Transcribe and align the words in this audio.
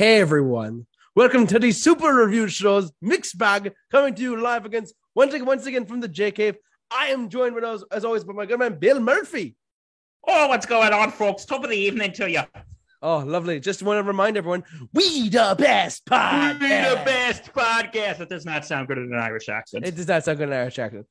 Hey 0.00 0.18
everyone, 0.18 0.86
welcome 1.14 1.46
to 1.48 1.58
the 1.58 1.72
Super 1.72 2.24
Review 2.24 2.48
Show's 2.48 2.90
Mixed 3.02 3.36
Bag, 3.36 3.74
coming 3.92 4.14
to 4.14 4.22
you 4.22 4.40
live 4.40 4.64
against 4.64 4.94
once 5.14 5.34
again, 5.34 5.44
once 5.44 5.66
again 5.66 5.84
from 5.84 6.00
the 6.00 6.08
J 6.08 6.30
Cave. 6.30 6.56
I 6.90 7.08
am 7.08 7.28
joined 7.28 7.54
with 7.54 7.64
us 7.64 7.84
as 7.92 8.02
always 8.06 8.24
by 8.24 8.32
my 8.32 8.46
good 8.46 8.58
man 8.58 8.78
Bill 8.78 8.98
Murphy. 8.98 9.56
Oh, 10.26 10.48
what's 10.48 10.64
going 10.64 10.94
on, 10.94 11.10
folks? 11.10 11.44
Top 11.44 11.62
of 11.64 11.68
the 11.68 11.76
evening 11.76 12.12
to 12.12 12.30
you. 12.30 12.40
Oh, 13.02 13.18
lovely! 13.18 13.60
Just 13.60 13.82
want 13.82 13.98
to 13.98 14.02
remind 14.02 14.38
everyone, 14.38 14.64
we 14.94 15.28
the 15.28 15.54
best 15.58 16.06
podcast. 16.06 16.60
We 16.62 16.68
the 16.68 17.02
best 17.04 17.52
podcast. 17.52 18.16
That 18.16 18.30
does 18.30 18.46
not 18.46 18.64
sound 18.64 18.88
good 18.88 18.96
in 18.96 19.12
an 19.12 19.20
Irish 19.20 19.50
accent. 19.50 19.84
It 19.84 19.96
does 19.96 20.08
not 20.08 20.24
sound 20.24 20.38
good 20.38 20.48
in 20.48 20.54
an 20.54 20.60
Irish 20.60 20.78
accent. 20.78 21.04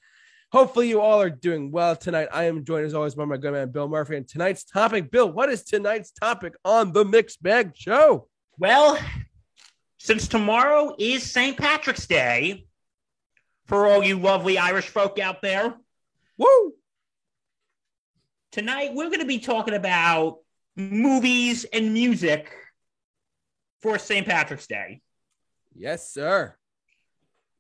Hopefully, 0.52 0.90
you 0.90 1.00
all 1.00 1.22
are 1.22 1.30
doing 1.30 1.70
well 1.70 1.96
tonight. 1.96 2.30
I 2.34 2.46
am 2.46 2.66
joined 2.66 2.88
as 2.88 2.96
always 2.96 3.14
by 3.14 3.26
my 3.26 3.38
good 3.38 3.54
man 3.54 3.70
Bill 3.70 3.88
Murphy. 3.88 4.18
And 4.18 4.28
tonight's 4.28 4.64
topic, 4.64 5.12
Bill, 5.12 5.32
what 5.32 5.50
is 5.50 5.64
tonight's 5.64 6.10
topic 6.10 6.56
on 6.66 6.92
the 6.92 7.06
Mixed 7.06 7.44
Bag 7.44 7.74
Show? 7.76 8.29
Well, 8.60 9.00
since 10.00 10.28
tomorrow 10.28 10.94
is 11.00 11.24
St. 11.24 11.58
Patrick's 11.58 12.06
Day, 12.08 12.66
for 13.68 13.88
all 13.88 14.04
you 14.04 14.20
lovely 14.20 14.58
Irish 14.58 14.90
folk 14.90 15.18
out 15.18 15.42
there, 15.42 15.76
Woo! 16.38 16.74
tonight 18.52 18.92
we're 18.94 19.08
going 19.08 19.22
to 19.22 19.26
be 19.26 19.40
talking 19.40 19.76
about 19.76 20.40
movies 20.76 21.66
and 21.72 21.94
music 21.94 22.52
for 23.82 23.98
St. 23.98 24.28
Patrick's 24.28 24.68
Day. 24.68 25.00
Yes, 25.74 26.12
sir. 26.12 26.54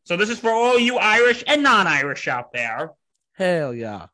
So 0.03 0.17
this 0.17 0.29
is 0.29 0.39
for 0.39 0.51
all 0.51 0.77
you 0.77 0.97
Irish 0.97 1.45
and 1.47 1.63
non-Irish 1.63 2.27
out 2.27 2.51
there. 2.51 2.91
Hell 3.33 3.73
yeah. 3.73 4.07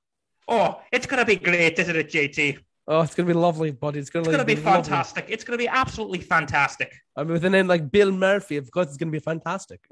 Oh, 0.47 0.79
it's 0.91 1.07
going 1.07 1.19
to 1.19 1.25
be 1.25 1.37
great, 1.37 1.79
isn't 1.79 1.95
it, 1.95 2.11
JT? 2.11 2.59
Oh, 2.87 3.01
it's 3.01 3.15
gonna 3.15 3.27
be 3.27 3.33
lovely, 3.33 3.71
buddy. 3.71 3.99
It's 3.99 4.09
gonna, 4.11 4.23
It's 4.23 4.35
going 4.35 4.39
to 4.39 4.45
be 4.45 4.55
lovely. 4.61 4.71
fantastic. 4.83 5.25
It's 5.27 5.43
going 5.43 5.57
to 5.57 5.63
be 5.63 5.67
absolutely 5.67 6.19
fantastic. 6.19 6.93
I 7.17 7.23
mean, 7.23 7.33
with 7.33 7.43
a 7.45 7.49
name 7.49 7.67
like 7.67 7.89
Bill 7.91 8.11
Murphy, 8.11 8.57
of 8.57 8.69
course, 8.69 8.87
it's 8.87 8.97
gonna 8.97 9.11
be 9.11 9.19
fantastic. 9.19 9.81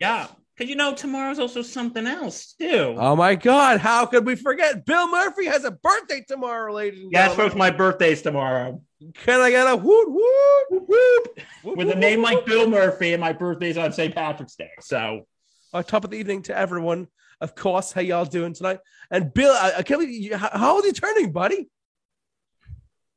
Yeah, 0.00 0.28
because 0.56 0.70
you 0.70 0.76
know 0.76 0.94
tomorrow's 0.94 1.40
also 1.40 1.60
something 1.60 2.06
else 2.06 2.54
too. 2.56 2.94
oh 2.96 3.16
my 3.16 3.34
God, 3.34 3.80
how 3.80 4.06
could 4.06 4.24
we 4.24 4.36
forget? 4.36 4.86
Bill 4.86 5.10
Murphy 5.10 5.46
has 5.46 5.64
a 5.64 5.72
birthday 5.72 6.24
tomorrow, 6.28 6.72
ladies 6.72 7.02
and 7.02 7.10
yeah, 7.10 7.26
gentlemen. 7.26 7.46
folks, 7.48 7.58
my 7.58 7.70
birthday's 7.72 8.22
tomorrow. 8.22 8.80
Can 9.14 9.40
I 9.40 9.50
get 9.50 9.66
a 9.66 9.74
whoop 9.74 10.08
whoop 10.08 10.88
whoop 10.88 11.76
With 11.76 11.90
a 11.90 11.96
name 11.96 12.22
like. 12.22 12.46
Bill 12.46 12.68
Murphy, 12.70 13.12
and 13.12 13.20
my 13.20 13.32
birthday's 13.32 13.76
on 13.76 13.92
St. 13.92 14.14
Patrick's 14.14 14.54
Day. 14.54 14.70
So 14.80 15.26
Uh, 15.74 15.82
top 15.82 16.04
of 16.04 16.10
the 16.10 16.16
evening 16.16 16.42
to 16.42 16.56
everyone. 16.56 17.08
Of 17.40 17.56
course, 17.56 17.90
how 17.90 18.00
y'all 18.00 18.24
doing 18.24 18.52
tonight? 18.54 18.78
And 19.10 19.34
Bill, 19.34 19.52
I, 19.52 19.72
I 19.78 19.82
can't 19.82 20.00
believe 20.00 20.10
you, 20.10 20.36
how, 20.36 20.50
how 20.52 20.74
old 20.76 20.84
are 20.84 20.86
you 20.86 20.92
turning, 20.92 21.32
buddy? 21.32 21.68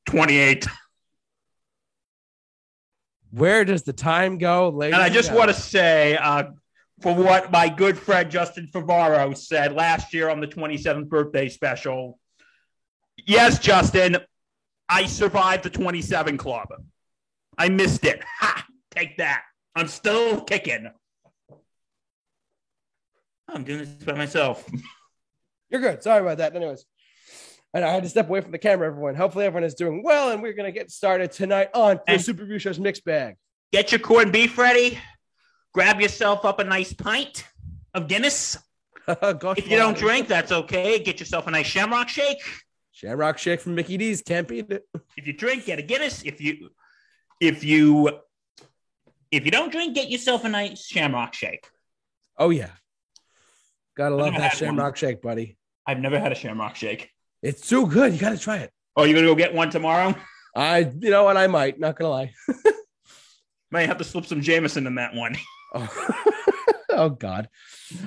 28. 0.06 0.68
Where 3.32 3.64
does 3.64 3.84
the 3.84 3.94
time 3.94 4.38
go, 4.38 4.70
ladies? 4.70 4.94
And 4.94 5.04
I 5.04 5.10
just 5.10 5.32
want 5.32 5.50
to 5.50 5.54
say, 5.54 6.18
uh, 6.18 6.44
for 7.02 7.16
what 7.16 7.52
my 7.52 7.68
good 7.70 7.98
friend 7.98 8.30
Justin 8.30 8.68
Favaro 8.72 9.36
said 9.36 9.74
last 9.74 10.14
year 10.14 10.30
on 10.30 10.40
the 10.40 10.48
27th 10.48 11.10
birthday 11.10 11.50
special. 11.50 12.20
Yes, 13.26 13.60
Justin, 13.60 14.18
I 14.88 15.06
survived 15.06 15.64
the 15.64 15.70
27 15.70 16.38
club. 16.38 16.68
I 17.58 17.70
missed 17.70 18.06
it. 18.06 18.22
Ha! 18.40 18.66
Take 18.92 19.18
that. 19.18 19.44
I'm 19.76 19.88
still 19.88 20.42
kicking. 20.42 20.90
I'm 23.48 23.64
doing 23.64 23.80
this 23.80 23.90
by 24.06 24.14
myself. 24.14 24.70
You're 25.70 25.82
good. 25.82 26.04
Sorry 26.04 26.22
about 26.22 26.38
that. 26.38 26.56
Anyways, 26.56 26.86
and 27.74 27.86
I 27.86 27.92
had 27.92 28.04
to 28.04 28.10
step 28.10 28.28
away 28.30 28.42
from 28.42 28.52
the 28.52 28.58
camera. 28.58 28.88
Everyone, 28.88 29.16
hopefully, 29.16 29.46
everyone 29.46 29.64
is 29.64 29.76
doing 29.76 30.02
well, 30.04 30.32
and 30.32 30.42
we're 30.42 30.54
gonna 30.54 30.72
get 30.72 30.92
started 30.92 31.32
tonight 31.32 31.70
on 31.74 31.98
the 32.06 32.14
And- 32.14 32.22
Super 32.22 32.42
Review 32.44 32.60
Show's 32.60 32.80
mixed 32.80 33.06
bag. 33.06 33.36
Get 33.72 33.92
your 33.92 34.00
corned 34.00 34.34
beef 34.34 34.58
ready. 34.58 35.00
Grab 35.74 36.02
yourself 36.02 36.44
up 36.44 36.60
a 36.60 36.64
nice 36.66 36.92
pint 36.94 37.46
of 37.94 38.08
Guinness. 38.08 38.58
Gosh, 39.08 39.58
If 39.58 39.70
you 39.70 39.78
don't 39.78 39.98
drink, 39.98 40.28
that's 40.28 40.52
okay. 40.52 41.00
Get 41.00 41.20
yourself 41.20 41.48
a 41.48 41.52
nice 41.52 41.66
shamrock 41.68 42.10
shake. 42.10 42.40
Shamrock 42.92 43.38
Shake 43.40 43.62
from 43.62 43.74
Mickey 43.74 43.98
D's 43.98 44.22
can't 44.22 44.48
beat 44.48 44.70
it. 44.70 44.84
If 45.18 45.26
you 45.26 45.34
drink, 45.34 45.66
get 45.66 45.80
a 45.80 45.82
Guinness. 45.82 46.22
If 46.24 46.40
you 46.42 46.70
if 47.40 47.64
you 47.64 48.20
if 49.32 49.46
you 49.46 49.50
don't 49.52 49.72
drink, 49.72 49.96
get 49.96 50.10
yourself 50.10 50.44
a 50.44 50.50
nice 50.50 50.86
shamrock 50.86 51.34
shake. 51.34 51.66
Oh 52.38 52.50
yeah, 52.50 52.70
gotta 53.98 54.16
love 54.16 54.34
that 54.36 54.54
Shamrock 54.58 54.98
Shake, 54.98 55.22
buddy. 55.22 55.58
I've 55.88 56.00
never 56.00 56.20
had 56.20 56.32
a 56.32 56.36
shamrock 56.36 56.76
shake. 56.76 57.10
It's 57.42 57.68
so 57.68 57.86
good. 57.86 58.14
You 58.14 58.20
gotta 58.20 58.38
try 58.38 58.58
it. 58.58 58.72
Oh, 58.96 59.04
you're 59.04 59.16
gonna 59.16 59.28
go 59.28 59.36
get 59.36 59.54
one 59.54 59.70
tomorrow? 59.70 60.16
I, 60.56 60.80
you 61.00 61.10
know 61.10 61.24
what? 61.24 61.38
I 61.38 61.48
might. 61.48 61.80
Not 61.80 61.98
gonna 61.98 62.10
lie. 62.10 62.34
Might 63.72 63.88
have 63.88 64.00
to 64.00 64.04
slip 64.04 64.26
some 64.26 64.42
Jameson 64.42 64.86
in 64.86 64.96
that 64.96 65.16
one. 65.16 65.36
Oh, 65.74 65.88
oh 66.90 67.10
God. 67.12 67.48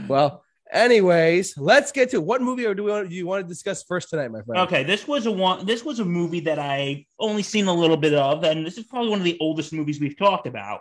Well, 0.06 0.44
anyways, 0.70 1.56
let's 1.56 1.92
get 1.92 2.10
to 2.10 2.20
what 2.20 2.42
movie 2.42 2.66
or 2.66 2.74
do 2.74 2.84
we 2.84 2.90
want? 2.90 3.08
Do 3.08 3.14
you 3.14 3.26
want 3.26 3.42
to 3.42 3.48
discuss 3.48 3.82
first 3.84 4.10
tonight, 4.10 4.30
my 4.30 4.42
friend? 4.42 4.66
Okay, 4.66 4.84
this 4.84 5.08
was 5.08 5.24
a 5.24 5.32
one. 5.32 5.64
This 5.64 5.82
was 5.82 5.98
a 5.98 6.04
movie 6.04 6.40
that 6.40 6.58
I 6.58 7.06
only 7.18 7.42
seen 7.42 7.66
a 7.66 7.72
little 7.72 7.96
bit 7.96 8.12
of, 8.12 8.44
and 8.44 8.66
this 8.66 8.76
is 8.76 8.84
probably 8.84 9.08
one 9.08 9.20
of 9.20 9.24
the 9.24 9.38
oldest 9.40 9.72
movies 9.72 9.98
we've 9.98 10.18
talked 10.18 10.46
about. 10.46 10.80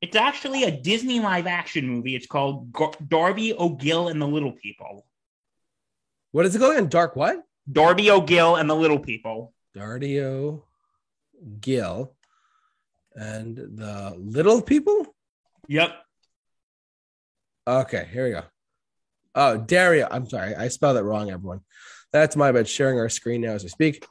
It's 0.00 0.14
actually 0.14 0.62
a 0.62 0.70
Disney 0.70 1.18
live 1.18 1.48
action 1.48 1.88
movie. 1.88 2.14
It's 2.14 2.28
called 2.28 2.70
Gar- 2.70 2.92
Darby 3.08 3.52
O'Gill 3.52 4.06
and 4.06 4.22
the 4.22 4.28
Little 4.28 4.52
People. 4.52 5.06
What 6.30 6.46
is 6.46 6.54
it 6.54 6.60
called? 6.60 6.88
Dark 6.88 7.16
what? 7.16 7.42
Darby 7.70 8.10
O'Gill 8.10 8.56
and 8.56 8.68
the 8.68 8.74
Little 8.74 8.98
People. 8.98 9.52
Darby 9.74 10.20
O'Gill 10.20 10.64
and 13.14 13.56
the 13.56 14.14
little 14.18 14.62
people. 14.62 15.14
Yep. 15.68 15.90
Okay, 17.66 18.08
here 18.12 18.24
we 18.26 18.30
go. 18.30 18.42
Oh, 19.34 19.56
Dario. 19.56 20.06
I'm 20.10 20.28
sorry, 20.28 20.54
I 20.54 20.68
spelled 20.68 20.96
it 20.96 21.02
wrong, 21.02 21.30
everyone. 21.30 21.60
That's 22.12 22.36
my 22.36 22.52
bad. 22.52 22.68
Sharing 22.68 22.98
our 22.98 23.08
screen 23.08 23.40
now 23.40 23.52
as 23.52 23.62
we 23.62 23.68
speak. 23.68 24.06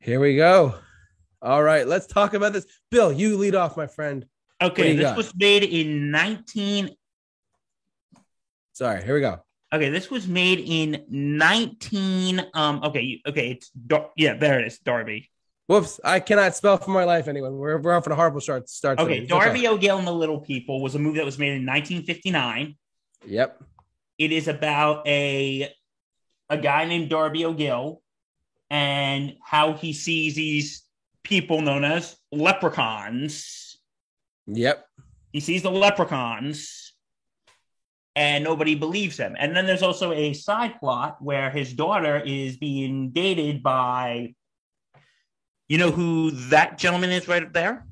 Here 0.00 0.18
we 0.18 0.36
go. 0.36 0.74
All 1.40 1.62
right, 1.62 1.86
let's 1.86 2.06
talk 2.06 2.34
about 2.34 2.52
this. 2.52 2.66
Bill, 2.90 3.12
you 3.12 3.36
lead 3.36 3.54
off, 3.54 3.76
my 3.76 3.86
friend. 3.86 4.26
Okay, 4.60 4.94
this 4.96 5.04
got? 5.04 5.16
was 5.16 5.34
made 5.34 5.64
in 5.64 6.10
19 6.10 6.90
Sorry, 8.74 9.04
here 9.04 9.14
we 9.14 9.20
go. 9.20 9.44
Okay, 9.72 9.88
this 9.88 10.10
was 10.10 10.28
made 10.28 10.60
in 10.60 11.04
19 11.08 12.46
um 12.52 12.82
okay, 12.84 13.22
okay, 13.26 13.52
it's 13.52 13.70
Dar- 13.70 14.10
yeah, 14.16 14.34
there 14.34 14.60
it 14.60 14.66
is, 14.66 14.78
Darby. 14.78 15.30
Whoops, 15.66 16.00
I 16.04 16.20
cannot 16.20 16.54
spell 16.54 16.76
for 16.76 16.90
my 16.90 17.04
life. 17.04 17.28
Anyone, 17.28 17.56
we're 17.56 17.78
we're 17.78 17.94
off 17.94 18.06
on 18.06 18.12
a 18.12 18.16
horrible 18.16 18.40
start. 18.40 18.68
Start. 18.68 18.98
Okay, 18.98 19.20
today. 19.20 19.26
Darby 19.26 19.66
O'Gill 19.66 19.96
and 19.96 20.06
the 20.06 20.12
Little 20.12 20.40
People 20.40 20.82
was 20.82 20.94
a 20.94 20.98
movie 20.98 21.18
that 21.18 21.24
was 21.24 21.38
made 21.38 21.54
in 21.54 21.64
1959. 21.64 22.76
Yep. 23.24 23.62
It 24.18 24.32
is 24.32 24.48
about 24.48 25.06
a 25.06 25.72
a 26.50 26.58
guy 26.58 26.84
named 26.84 27.08
Darby 27.08 27.46
O'Gill 27.46 28.02
and 28.68 29.36
how 29.42 29.72
he 29.72 29.94
sees 29.94 30.34
these 30.34 30.82
people 31.22 31.62
known 31.62 31.84
as 31.84 32.16
leprechauns. 32.30 33.78
Yep. 34.46 34.84
He 35.32 35.40
sees 35.40 35.62
the 35.62 35.70
leprechauns 35.70 36.91
and 38.14 38.44
nobody 38.44 38.74
believes 38.74 39.16
him. 39.16 39.36
And 39.38 39.56
then 39.56 39.66
there's 39.66 39.82
also 39.82 40.12
a 40.12 40.32
side 40.32 40.78
plot 40.78 41.16
where 41.20 41.50
his 41.50 41.72
daughter 41.72 42.18
is 42.24 42.56
being 42.56 43.10
dated 43.10 43.62
by 43.62 44.34
you 45.72 45.78
know 45.78 45.90
who 45.90 46.30
that 46.50 46.76
gentleman 46.76 47.10
is 47.10 47.26
right 47.28 47.42
up 47.42 47.54
there? 47.54 47.86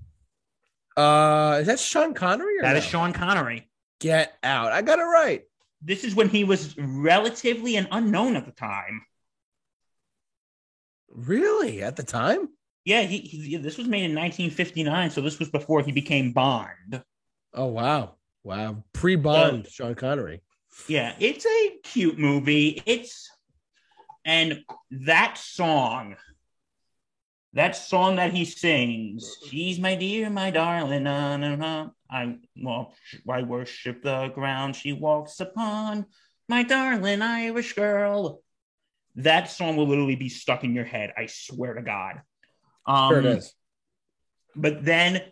Uh, 0.98 1.59
is 1.60 1.66
that 1.66 1.80
Sean 1.80 2.12
Connery? 2.12 2.60
That 2.60 2.72
no? 2.72 2.78
is 2.78 2.84
Sean 2.84 3.14
Connery. 3.14 3.70
Get 4.00 4.36
out! 4.42 4.70
I 4.72 4.82
got 4.82 4.98
it 4.98 5.04
right. 5.04 5.44
This 5.80 6.04
is 6.04 6.14
when 6.14 6.28
he 6.28 6.44
was 6.44 6.76
relatively 6.76 7.76
an 7.76 7.88
unknown 7.91 8.36
at 8.36 8.44
the 8.44 8.53
time. 8.53 9.00
Really? 11.09 11.83
At 11.83 11.97
the 11.97 12.03
time? 12.03 12.50
Yeah, 12.84 13.00
he, 13.03 13.21
he 13.21 13.56
this 13.56 13.78
was 13.78 13.89
made 13.89 14.04
in 14.04 14.15
1959, 14.15 15.10
so 15.10 15.22
this 15.22 15.39
was 15.39 15.48
before 15.48 15.83
he 15.83 15.91
became 15.91 16.33
Bond. 16.33 17.03
Oh 17.54 17.66
wow, 17.66 18.16
wow! 18.42 18.83
Pre-Bond, 18.92 19.66
Sean 19.69 19.95
Connery. 19.95 20.42
Yeah, 20.89 21.15
it's 21.19 21.47
a 21.47 21.78
cute 21.83 22.19
movie. 22.19 22.83
It's 22.87 23.31
and 24.25 24.65
that 24.91 25.39
song, 25.39 26.16
that 27.54 27.77
song 27.77 28.16
that 28.16 28.33
he 28.33 28.45
sings, 28.45 29.39
"She's 29.48 29.78
my 29.78 29.95
dear, 29.95 30.31
my 30.31 30.51
darling." 30.51 31.04
Na, 31.04 31.37
na, 31.37 31.57
na. 31.57 31.89
I 32.10 32.39
well, 32.57 32.95
I 33.28 33.42
worship 33.42 34.03
the 34.03 34.28
ground 34.28 34.77
she 34.77 34.92
walks 34.92 35.41
upon, 35.41 36.07
my 36.48 36.63
darling 36.63 37.22
Irish 37.22 37.75
girl. 37.75 38.42
That 39.16 39.51
song 39.51 39.77
will 39.77 39.89
literally 39.89 40.16
be 40.16 40.28
stuck 40.28 40.65
in 40.65 40.75
your 40.75 40.84
head. 40.84 41.13
I 41.16 41.27
swear 41.27 41.75
to 41.75 41.83
God. 41.83 42.22
Um, 42.87 43.10
Sure 43.10 43.19
it 43.21 43.27
is. 43.27 43.54
but 44.57 44.84
then 44.84 45.22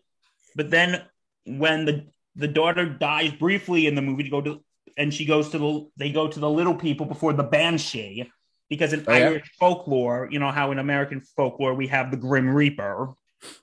but 0.54 0.70
then 0.70 1.04
when 1.46 1.84
the 1.84 2.06
the 2.38 2.48
daughter 2.48 2.86
dies 2.86 3.32
briefly 3.32 3.86
in 3.86 3.94
the 3.94 4.02
movie 4.02 4.22
to 4.22 4.30
go 4.30 4.40
to 4.40 4.64
and 4.96 5.12
she 5.12 5.24
goes 5.26 5.50
to 5.50 5.58
the 5.58 5.86
they 5.96 6.10
go 6.12 6.26
to 6.28 6.40
the 6.40 6.48
little 6.48 6.74
people 6.74 7.04
before 7.04 7.32
the 7.34 7.42
banshee 7.42 8.30
because 8.70 8.92
in 8.94 9.04
Oh, 9.06 9.12
yeah? 9.12 9.26
irish 9.26 9.50
folklore 9.60 10.28
you 10.30 10.38
know 10.38 10.50
how 10.50 10.70
in 10.72 10.78
american 10.78 11.20
folklore 11.36 11.74
we 11.74 11.88
have 11.88 12.10
the 12.10 12.16
grim 12.16 12.48
reaper 12.48 13.14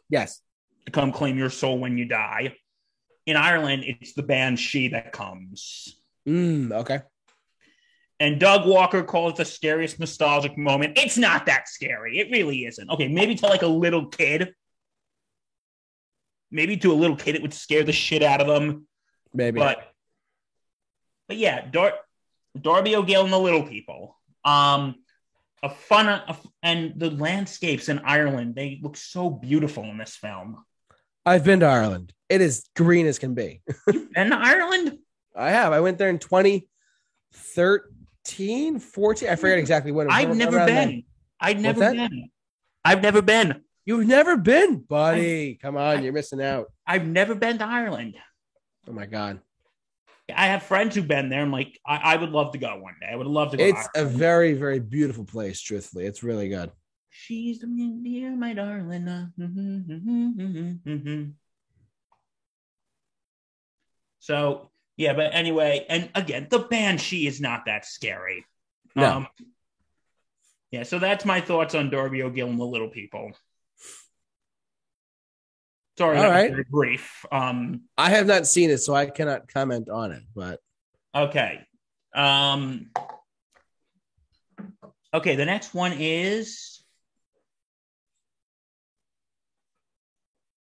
Yes. 0.10 0.42
to 0.86 0.92
come 0.92 1.12
claim 1.12 1.38
your 1.38 1.50
soul 1.50 1.80
when 1.80 1.98
you 1.98 2.06
die. 2.06 2.56
In 3.26 3.36
Ireland, 3.36 3.84
it's 3.86 4.14
the 4.14 4.22
banshee 4.24 4.90
that 4.90 5.12
comes. 5.12 5.98
Mm, 6.28 6.72
okay. 6.72 7.00
And 8.20 8.40
Doug 8.40 8.66
Walker 8.68 9.04
calls 9.04 9.34
it 9.34 9.38
the 9.38 9.46
scariest 9.46 10.00
nostalgic 10.00 10.58
moment. 10.58 10.98
It's 10.98 11.18
not 11.18 11.48
that 11.48 11.68
scary. 11.68 12.20
It 12.20 12.30
really 12.32 12.66
isn't. 12.66 12.90
Okay, 12.90 13.08
maybe 13.10 13.36
to 13.36 13.48
like 13.48 13.64
a 13.64 13.68
little 13.68 14.06
kid. 14.06 14.54
Maybe 16.56 16.78
to 16.78 16.94
a 16.94 16.96
little 16.96 17.18
kid, 17.18 17.36
it 17.36 17.42
would 17.42 17.54
scare 17.54 17.84
the 17.84 17.92
shit 17.92 18.24
out 18.24 18.40
of 18.40 18.48
them. 18.48 18.88
Maybe. 19.34 19.60
But 19.60 19.92
but 21.28 21.36
yeah, 21.36 21.68
Dar- 21.70 22.00
Darby 22.60 22.96
O'Gill 22.96 23.26
and 23.26 23.34
the 23.34 23.38
Little 23.38 23.64
People. 23.64 24.18
Um, 24.46 24.96
a 25.62 25.70
fun 25.70 26.08
a, 26.08 26.38
and 26.64 26.94
the 26.96 27.10
landscapes 27.10 27.90
in 27.90 28.00
Ireland 28.00 28.56
they 28.56 28.80
look 28.82 28.96
so 28.96 29.30
beautiful 29.30 29.84
in 29.84 29.98
this 29.98 30.16
film. 30.16 30.64
I've 31.26 31.44
been 31.44 31.60
to 31.60 31.66
Ireland. 31.66 32.14
It 32.30 32.40
is 32.40 32.64
green 32.74 33.06
as 33.06 33.20
can 33.20 33.34
be. 33.34 33.62
You've 33.92 34.14
been 34.14 34.30
to 34.30 34.38
Ireland? 34.38 35.00
I 35.36 35.50
have. 35.50 35.74
I 35.74 35.82
went 35.82 35.98
there 35.98 36.08
in 36.08 36.20
2013, 36.20 38.80
14. 38.80 39.30
I 39.30 39.36
forget 39.36 39.60
exactly 39.60 39.92
when. 39.92 40.08
it 40.08 40.10
was. 40.10 40.16
I've 40.16 40.38
never 40.38 40.66
been. 40.66 41.04
I've 41.38 41.60
never 41.60 41.92
been. 41.92 42.30
I've 42.86 43.02
never 43.02 43.22
been. 43.22 43.62
You've 43.86 44.08
never 44.08 44.36
been, 44.36 44.78
buddy. 44.80 45.56
Come 45.62 45.78
on, 45.78 46.04
you're 46.04 46.14
missing 46.14 46.42
out. 46.42 46.72
I've 46.88 47.06
never 47.06 47.36
been 47.36 47.60
to 47.60 47.66
Ireland. 47.66 48.16
Oh 48.88 48.94
my 48.94 49.06
god. 49.06 49.40
I 50.36 50.48
have 50.48 50.64
friends 50.64 50.96
who've 50.96 51.08
been 51.08 51.30
there. 51.30 51.42
I'm 51.42 51.52
like, 51.52 51.80
I, 51.86 51.98
I 51.98 52.16
would 52.16 52.32
love 52.32 52.54
to 52.54 52.58
go 52.58 52.76
one 52.80 52.96
day. 53.00 53.08
I 53.12 53.16
would 53.16 53.28
love 53.28 53.52
to 53.52 53.58
go. 53.58 53.64
It's 53.64 53.88
to 53.94 54.02
a 54.02 54.06
very, 54.06 54.54
very 54.54 54.80
beautiful 54.80 55.24
place, 55.24 55.62
truthfully. 55.62 56.06
It's 56.06 56.24
really 56.24 56.50
good. 56.50 56.72
She's 57.12 57.60
the 57.60 57.68
dear, 58.04 58.36
my 58.36 58.54
darling. 58.54 59.08
uh, 59.08 59.28
mhm, 59.40 59.86
mm-hmm, 59.86 60.42
mhm, 60.42 60.80
mhm. 60.82 61.32
So 64.20 64.72
yeah, 64.98 65.14
but 65.14 65.34
anyway, 65.34 65.86
and 65.88 66.10
again, 66.16 66.48
the 66.50 66.60
banshee 66.60 67.28
is 67.28 67.40
not 67.40 67.66
that 67.68 67.86
scary. 67.86 68.46
No. 68.96 69.06
Um, 69.06 69.28
yeah, 70.72 70.84
so 70.84 71.00
that's 71.00 71.24
my 71.24 71.40
thoughts 71.40 71.76
on 71.76 71.90
Darby 71.90 72.24
O'Gill 72.24 72.50
and 72.50 72.60
the 72.60 72.66
Little 72.66 72.90
People. 72.90 73.32
Sorry, 75.98 76.18
All 76.18 76.30
right. 76.30 76.52
very 76.52 76.66
brief. 76.70 77.26
Um, 77.32 77.84
I 77.98 78.10
have 78.10 78.28
not 78.28 78.48
seen 78.48 78.70
it, 78.70 78.80
so 78.80 78.94
I 78.94 79.06
cannot 79.06 79.48
comment 79.48 79.90
on 79.90 80.12
it, 80.12 80.24
but 80.36 80.60
Okay. 81.14 81.62
Um 82.14 82.92
Okay, 85.14 85.36
the 85.36 85.46
next 85.46 85.74
one 85.74 85.94
is 85.98 86.84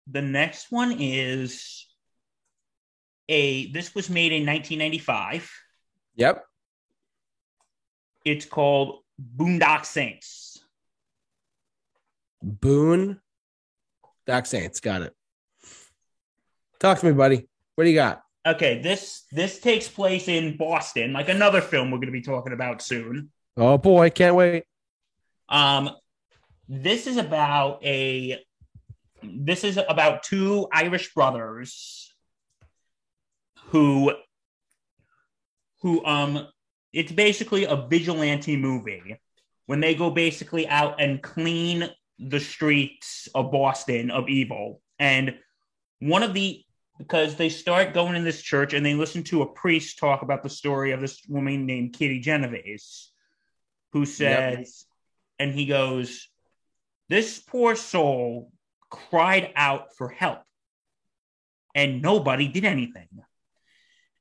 the 0.06 0.20
next 0.20 0.70
one 0.70 0.96
is 0.98 1.86
a 3.30 3.70
this 3.72 3.94
was 3.94 4.10
made 4.10 4.32
in 4.32 4.44
1995. 4.44 5.50
yep. 6.16 6.44
It's 8.24 8.44
called 8.44 9.00
Boondock 9.36 9.86
Saints. 9.86 10.62
Boone. 12.42 13.20
Doc 14.26 14.46
Saints. 14.46 14.80
Got 14.80 15.02
it. 15.02 15.14
Talk 16.82 16.98
to 16.98 17.06
me, 17.06 17.12
buddy. 17.12 17.46
What 17.76 17.84
do 17.84 17.90
you 17.90 17.94
got? 17.94 18.24
Okay, 18.44 18.82
this 18.82 19.22
this 19.30 19.60
takes 19.60 19.86
place 19.86 20.26
in 20.26 20.56
Boston, 20.56 21.12
like 21.12 21.28
another 21.28 21.60
film 21.60 21.92
we're 21.92 21.98
going 21.98 22.08
to 22.08 22.12
be 22.12 22.22
talking 22.22 22.52
about 22.52 22.82
soon. 22.82 23.30
Oh 23.56 23.78
boy, 23.78 24.10
can't 24.10 24.34
wait. 24.34 24.64
Um, 25.48 25.90
this 26.68 27.06
is 27.06 27.18
about 27.18 27.84
a 27.84 28.44
this 29.22 29.62
is 29.62 29.76
about 29.76 30.24
two 30.24 30.66
Irish 30.72 31.14
brothers 31.14 32.12
who 33.66 34.12
who 35.82 36.04
um 36.04 36.48
it's 36.92 37.12
basically 37.12 37.62
a 37.62 37.76
vigilante 37.76 38.56
movie 38.56 39.20
when 39.66 39.78
they 39.78 39.94
go 39.94 40.10
basically 40.10 40.66
out 40.66 41.00
and 41.00 41.22
clean 41.22 41.88
the 42.18 42.40
streets 42.40 43.28
of 43.36 43.52
Boston 43.52 44.10
of 44.10 44.28
evil. 44.28 44.82
And 44.98 45.36
one 46.00 46.24
of 46.24 46.34
the 46.34 46.64
because 46.98 47.36
they 47.36 47.48
start 47.48 47.94
going 47.94 48.16
in 48.16 48.24
this 48.24 48.42
church 48.42 48.74
and 48.74 48.84
they 48.84 48.94
listen 48.94 49.22
to 49.24 49.42
a 49.42 49.52
priest 49.52 49.98
talk 49.98 50.22
about 50.22 50.42
the 50.42 50.50
story 50.50 50.92
of 50.92 51.00
this 51.00 51.20
woman 51.28 51.66
named 51.66 51.94
Kitty 51.94 52.20
Genovese, 52.20 53.10
who 53.92 54.04
says, 54.06 54.84
and 55.38 55.52
he 55.52 55.66
goes, 55.66 56.28
This 57.08 57.38
poor 57.38 57.74
soul 57.74 58.52
cried 58.90 59.52
out 59.56 59.96
for 59.96 60.08
help 60.08 60.42
and 61.74 62.02
nobody 62.02 62.48
did 62.48 62.64
anything. 62.64 63.08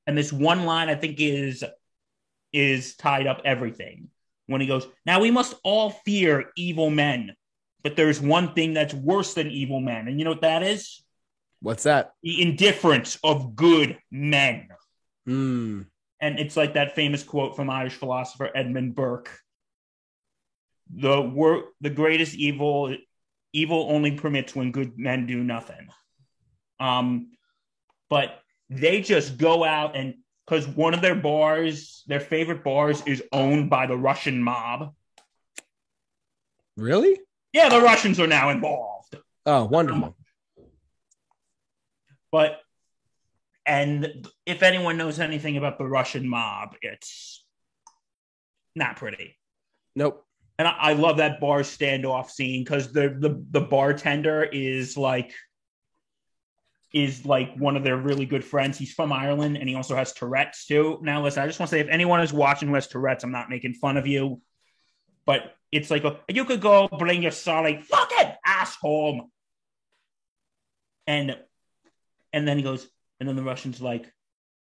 And 0.07 0.17
this 0.17 0.33
one 0.33 0.65
line 0.65 0.89
I 0.89 0.95
think 0.95 1.17
is 1.19 1.63
is 2.53 2.95
tied 2.95 3.27
up 3.27 3.41
everything 3.45 4.09
when 4.47 4.61
he 4.61 4.67
goes, 4.67 4.87
Now 5.05 5.19
we 5.19 5.31
must 5.31 5.53
all 5.63 5.89
fear 5.89 6.51
evil 6.55 6.89
men, 6.89 7.35
but 7.83 7.95
there's 7.95 8.19
one 8.19 8.53
thing 8.53 8.73
that's 8.73 8.93
worse 8.93 9.33
than 9.33 9.49
evil 9.49 9.79
men. 9.79 10.07
And 10.07 10.17
you 10.17 10.25
know 10.25 10.31
what 10.31 10.41
that 10.41 10.63
is? 10.63 11.03
What's 11.61 11.83
that? 11.83 12.13
The 12.23 12.41
indifference 12.41 13.19
of 13.23 13.55
good 13.55 13.97
men. 14.09 14.69
Hmm. 15.25 15.83
And 16.19 16.39
it's 16.39 16.57
like 16.57 16.73
that 16.73 16.95
famous 16.95 17.23
quote 17.23 17.55
from 17.55 17.69
Irish 17.69 17.93
philosopher 17.93 18.49
Edmund 18.53 18.95
Burke. 18.95 19.29
The 20.93 21.21
wor- 21.21 21.69
the 21.79 21.89
greatest 21.89 22.35
evil 22.35 22.95
evil 23.53 23.87
only 23.89 24.11
permits 24.11 24.55
when 24.55 24.71
good 24.71 24.97
men 24.97 25.25
do 25.25 25.43
nothing. 25.43 25.87
Um 26.79 27.31
but 28.09 28.39
they 28.69 29.01
just 29.01 29.37
go 29.37 29.63
out 29.63 29.95
and 29.95 30.15
because 30.45 30.67
one 30.67 30.93
of 30.93 31.01
their 31.01 31.15
bars, 31.15 32.03
their 32.07 32.19
favorite 32.19 32.63
bars, 32.63 33.01
is 33.05 33.23
owned 33.31 33.69
by 33.69 33.85
the 33.85 33.95
Russian 33.95 34.41
mob. 34.41 34.93
Really? 36.75 37.19
Yeah, 37.53 37.69
the 37.69 37.79
Russians 37.79 38.19
are 38.19 38.27
now 38.27 38.49
involved. 38.49 39.15
Oh, 39.45 39.65
wonderful. 39.65 40.15
But 42.31 42.59
and 43.65 44.27
if 44.45 44.63
anyone 44.63 44.97
knows 44.97 45.19
anything 45.19 45.57
about 45.57 45.77
the 45.77 45.85
Russian 45.85 46.27
mob, 46.27 46.75
it's 46.81 47.43
not 48.75 48.95
pretty. 48.95 49.37
Nope. 49.95 50.25
And 50.57 50.67
I, 50.67 50.75
I 50.79 50.93
love 50.93 51.17
that 51.17 51.39
bar 51.39 51.61
standoff 51.61 52.29
scene 52.29 52.63
because 52.63 52.91
the, 52.93 53.15
the 53.19 53.43
the 53.51 53.61
bartender 53.61 54.43
is 54.43 54.97
like 54.97 55.33
is 56.93 57.25
like 57.25 57.55
one 57.55 57.77
of 57.77 57.83
their 57.83 57.97
really 57.97 58.25
good 58.25 58.43
friends. 58.43 58.77
He's 58.77 58.93
from 58.93 59.13
Ireland 59.13 59.57
and 59.57 59.67
he 59.67 59.75
also 59.75 59.95
has 59.95 60.13
Tourette's 60.13 60.65
too. 60.65 60.99
Now, 61.01 61.23
listen, 61.23 61.41
I 61.41 61.47
just 61.47 61.59
want 61.59 61.69
to 61.69 61.75
say 61.75 61.79
if 61.79 61.87
anyone 61.87 62.21
is 62.21 62.33
watching 62.33 62.67
who 62.67 62.75
has 62.75 62.87
Tourette's, 62.87 63.23
I'm 63.23 63.31
not 63.31 63.49
making 63.49 63.75
fun 63.75 63.97
of 63.97 64.07
you, 64.07 64.41
but 65.25 65.55
it's 65.71 65.89
like 65.89 66.03
a, 66.03 66.19
you 66.27 66.43
could 66.43 66.59
go 66.59 66.87
bring 66.87 67.21
your 67.21 67.31
sorry 67.31 67.81
fucking 67.81 68.33
ass 68.45 68.75
home. 68.75 69.31
And 71.07 71.37
and 72.33 72.47
then 72.47 72.57
he 72.57 72.63
goes, 72.63 72.87
and 73.19 73.27
then 73.27 73.35
the 73.35 73.43
Russian's 73.43 73.81
like, 73.81 74.11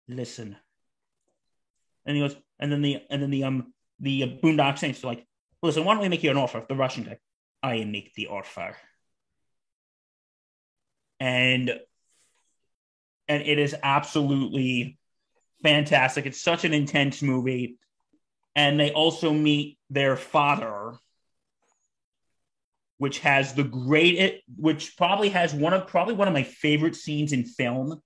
listen. 0.07 0.55
And 2.05 2.15
he 2.15 2.21
goes, 2.21 2.35
and 2.59 2.71
then 2.71 2.81
the 2.81 3.01
and 3.09 3.21
then 3.21 3.29
the 3.29 3.43
um 3.43 3.73
the 3.99 4.23
uh, 4.23 4.27
Boondock 4.27 4.77
Saints 4.77 5.03
are 5.03 5.07
like, 5.07 5.25
listen, 5.61 5.83
why 5.83 5.93
don't 5.93 6.03
we 6.03 6.09
make 6.09 6.23
you 6.23 6.31
an 6.31 6.37
offer? 6.37 6.65
The 6.67 6.75
Russian 6.75 7.03
guy, 7.03 7.19
I 7.61 7.83
make 7.83 8.13
the 8.13 8.27
offer. 8.27 8.75
And 11.19 11.79
and 13.27 13.43
it 13.43 13.59
is 13.59 13.75
absolutely 13.83 14.97
fantastic. 15.63 16.25
It's 16.25 16.41
such 16.41 16.63
an 16.63 16.73
intense 16.73 17.21
movie. 17.21 17.77
And 18.55 18.79
they 18.79 18.91
also 18.91 19.33
meet 19.33 19.77
their 19.89 20.15
father, 20.15 20.93
which 22.97 23.19
has 23.19 23.53
the 23.53 23.63
great 23.63 24.41
which 24.55 24.97
probably 24.97 25.29
has 25.29 25.53
one 25.53 25.73
of 25.73 25.87
probably 25.87 26.13
one 26.13 26.27
of 26.27 26.33
my 26.33 26.43
favorite 26.43 26.95
scenes 26.95 27.31
in 27.31 27.43
film 27.43 28.01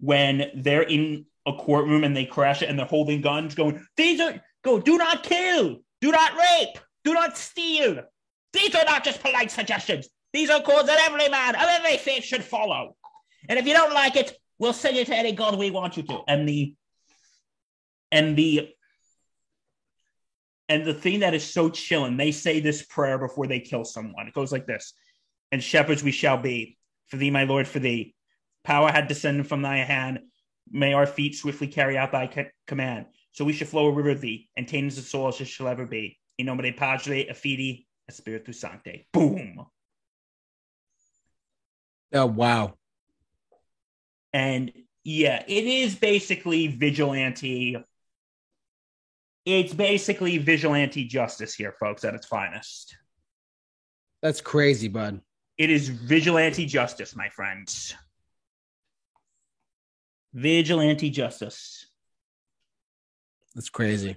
when 0.00 0.50
they're 0.54 0.82
in 0.82 1.26
a 1.46 1.52
courtroom 1.52 2.04
and 2.04 2.16
they 2.16 2.24
crash 2.24 2.62
it 2.62 2.68
and 2.68 2.78
they're 2.78 2.86
holding 2.86 3.20
guns 3.20 3.54
going 3.54 3.84
these 3.96 4.20
are 4.20 4.40
go 4.62 4.78
do 4.80 4.96
not 4.96 5.22
kill 5.22 5.78
do 6.00 6.10
not 6.10 6.32
rape 6.34 6.78
do 7.04 7.12
not 7.12 7.36
steal. 7.36 8.02
These 8.52 8.74
are 8.74 8.84
not 8.84 9.04
just 9.04 9.20
polite 9.20 9.50
suggestions. 9.50 10.08
These 10.32 10.48
are 10.48 10.62
codes 10.62 10.86
that 10.86 10.98
every 11.06 11.28
man 11.28 11.54
of 11.54 11.62
every 11.62 11.98
faith 11.98 12.24
should 12.24 12.42
follow. 12.42 12.96
And 13.48 13.58
if 13.58 13.66
you 13.66 13.74
don't 13.74 13.92
like 13.92 14.16
it 14.16 14.36
we'll 14.58 14.72
send 14.72 14.96
you 14.96 15.04
to 15.04 15.14
any 15.14 15.32
god 15.32 15.58
we 15.58 15.70
want 15.70 15.96
you 15.96 16.02
to. 16.04 16.20
And 16.26 16.48
the 16.48 16.74
and 18.10 18.36
the 18.36 18.73
and 20.68 20.84
the 20.84 20.94
thing 20.94 21.20
that 21.20 21.34
is 21.34 21.44
so 21.44 21.68
chilling, 21.68 22.16
they 22.16 22.32
say 22.32 22.60
this 22.60 22.82
prayer 22.82 23.18
before 23.18 23.46
they 23.46 23.60
kill 23.60 23.84
someone. 23.84 24.26
It 24.26 24.34
goes 24.34 24.52
like 24.52 24.66
this 24.66 24.94
And 25.52 25.62
shepherds 25.62 26.02
we 26.02 26.12
shall 26.12 26.38
be, 26.38 26.78
for 27.08 27.16
thee, 27.16 27.30
my 27.30 27.44
Lord, 27.44 27.68
for 27.68 27.78
thee. 27.78 28.14
Power 28.64 28.90
had 28.90 29.08
descended 29.08 29.46
from 29.46 29.62
thy 29.62 29.78
hand. 29.78 30.20
May 30.70 30.94
our 30.94 31.06
feet 31.06 31.34
swiftly 31.34 31.66
carry 31.66 31.98
out 31.98 32.12
thy 32.12 32.30
c- 32.34 32.46
command. 32.66 33.06
So 33.32 33.44
we 33.44 33.52
shall 33.52 33.68
flow 33.68 33.86
a 33.88 33.92
river 33.92 34.10
of 34.10 34.20
thee, 34.20 34.48
and 34.56 34.66
tame 34.66 34.86
as 34.86 34.96
the 34.96 35.02
soul 35.02 35.28
as 35.28 35.40
it 35.40 35.48
shall 35.48 35.68
ever 35.68 35.84
be. 35.84 36.18
In 36.38 36.46
nomine 36.46 36.72
Padre, 36.74 37.28
Affidi, 37.28 37.84
Espiritu 38.10 38.54
Sancte. 38.54 39.06
Boom. 39.12 39.66
Oh 42.12 42.26
wow. 42.26 42.74
And 44.32 44.72
yeah, 45.02 45.42
it 45.46 45.64
is 45.64 45.94
basically 45.94 46.68
vigilante. 46.68 47.76
It's 49.44 49.74
basically 49.74 50.38
vigilante 50.38 51.04
justice 51.04 51.54
here, 51.54 51.74
folks, 51.78 52.04
at 52.04 52.14
its 52.14 52.26
finest. 52.26 52.96
That's 54.22 54.40
crazy, 54.40 54.88
bud. 54.88 55.20
It 55.58 55.70
is 55.70 55.88
vigilante 55.88 56.64
justice, 56.66 57.14
my 57.14 57.28
friends. 57.28 57.94
Vigilante 60.32 61.10
justice. 61.10 61.86
That's 63.54 63.68
crazy. 63.68 64.16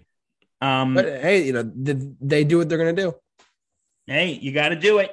Um, 0.61 0.95
But 0.95 1.05
hey, 1.05 1.43
you 1.45 1.53
know, 1.53 1.63
th- 1.63 1.97
they 2.21 2.43
do 2.43 2.57
what 2.57 2.69
they're 2.69 2.77
gonna 2.79 2.93
do. 2.93 3.13
hey, 4.07 4.31
you 4.31 4.51
got 4.53 4.69
to 4.69 4.75
do 4.75 4.99
it. 4.99 5.11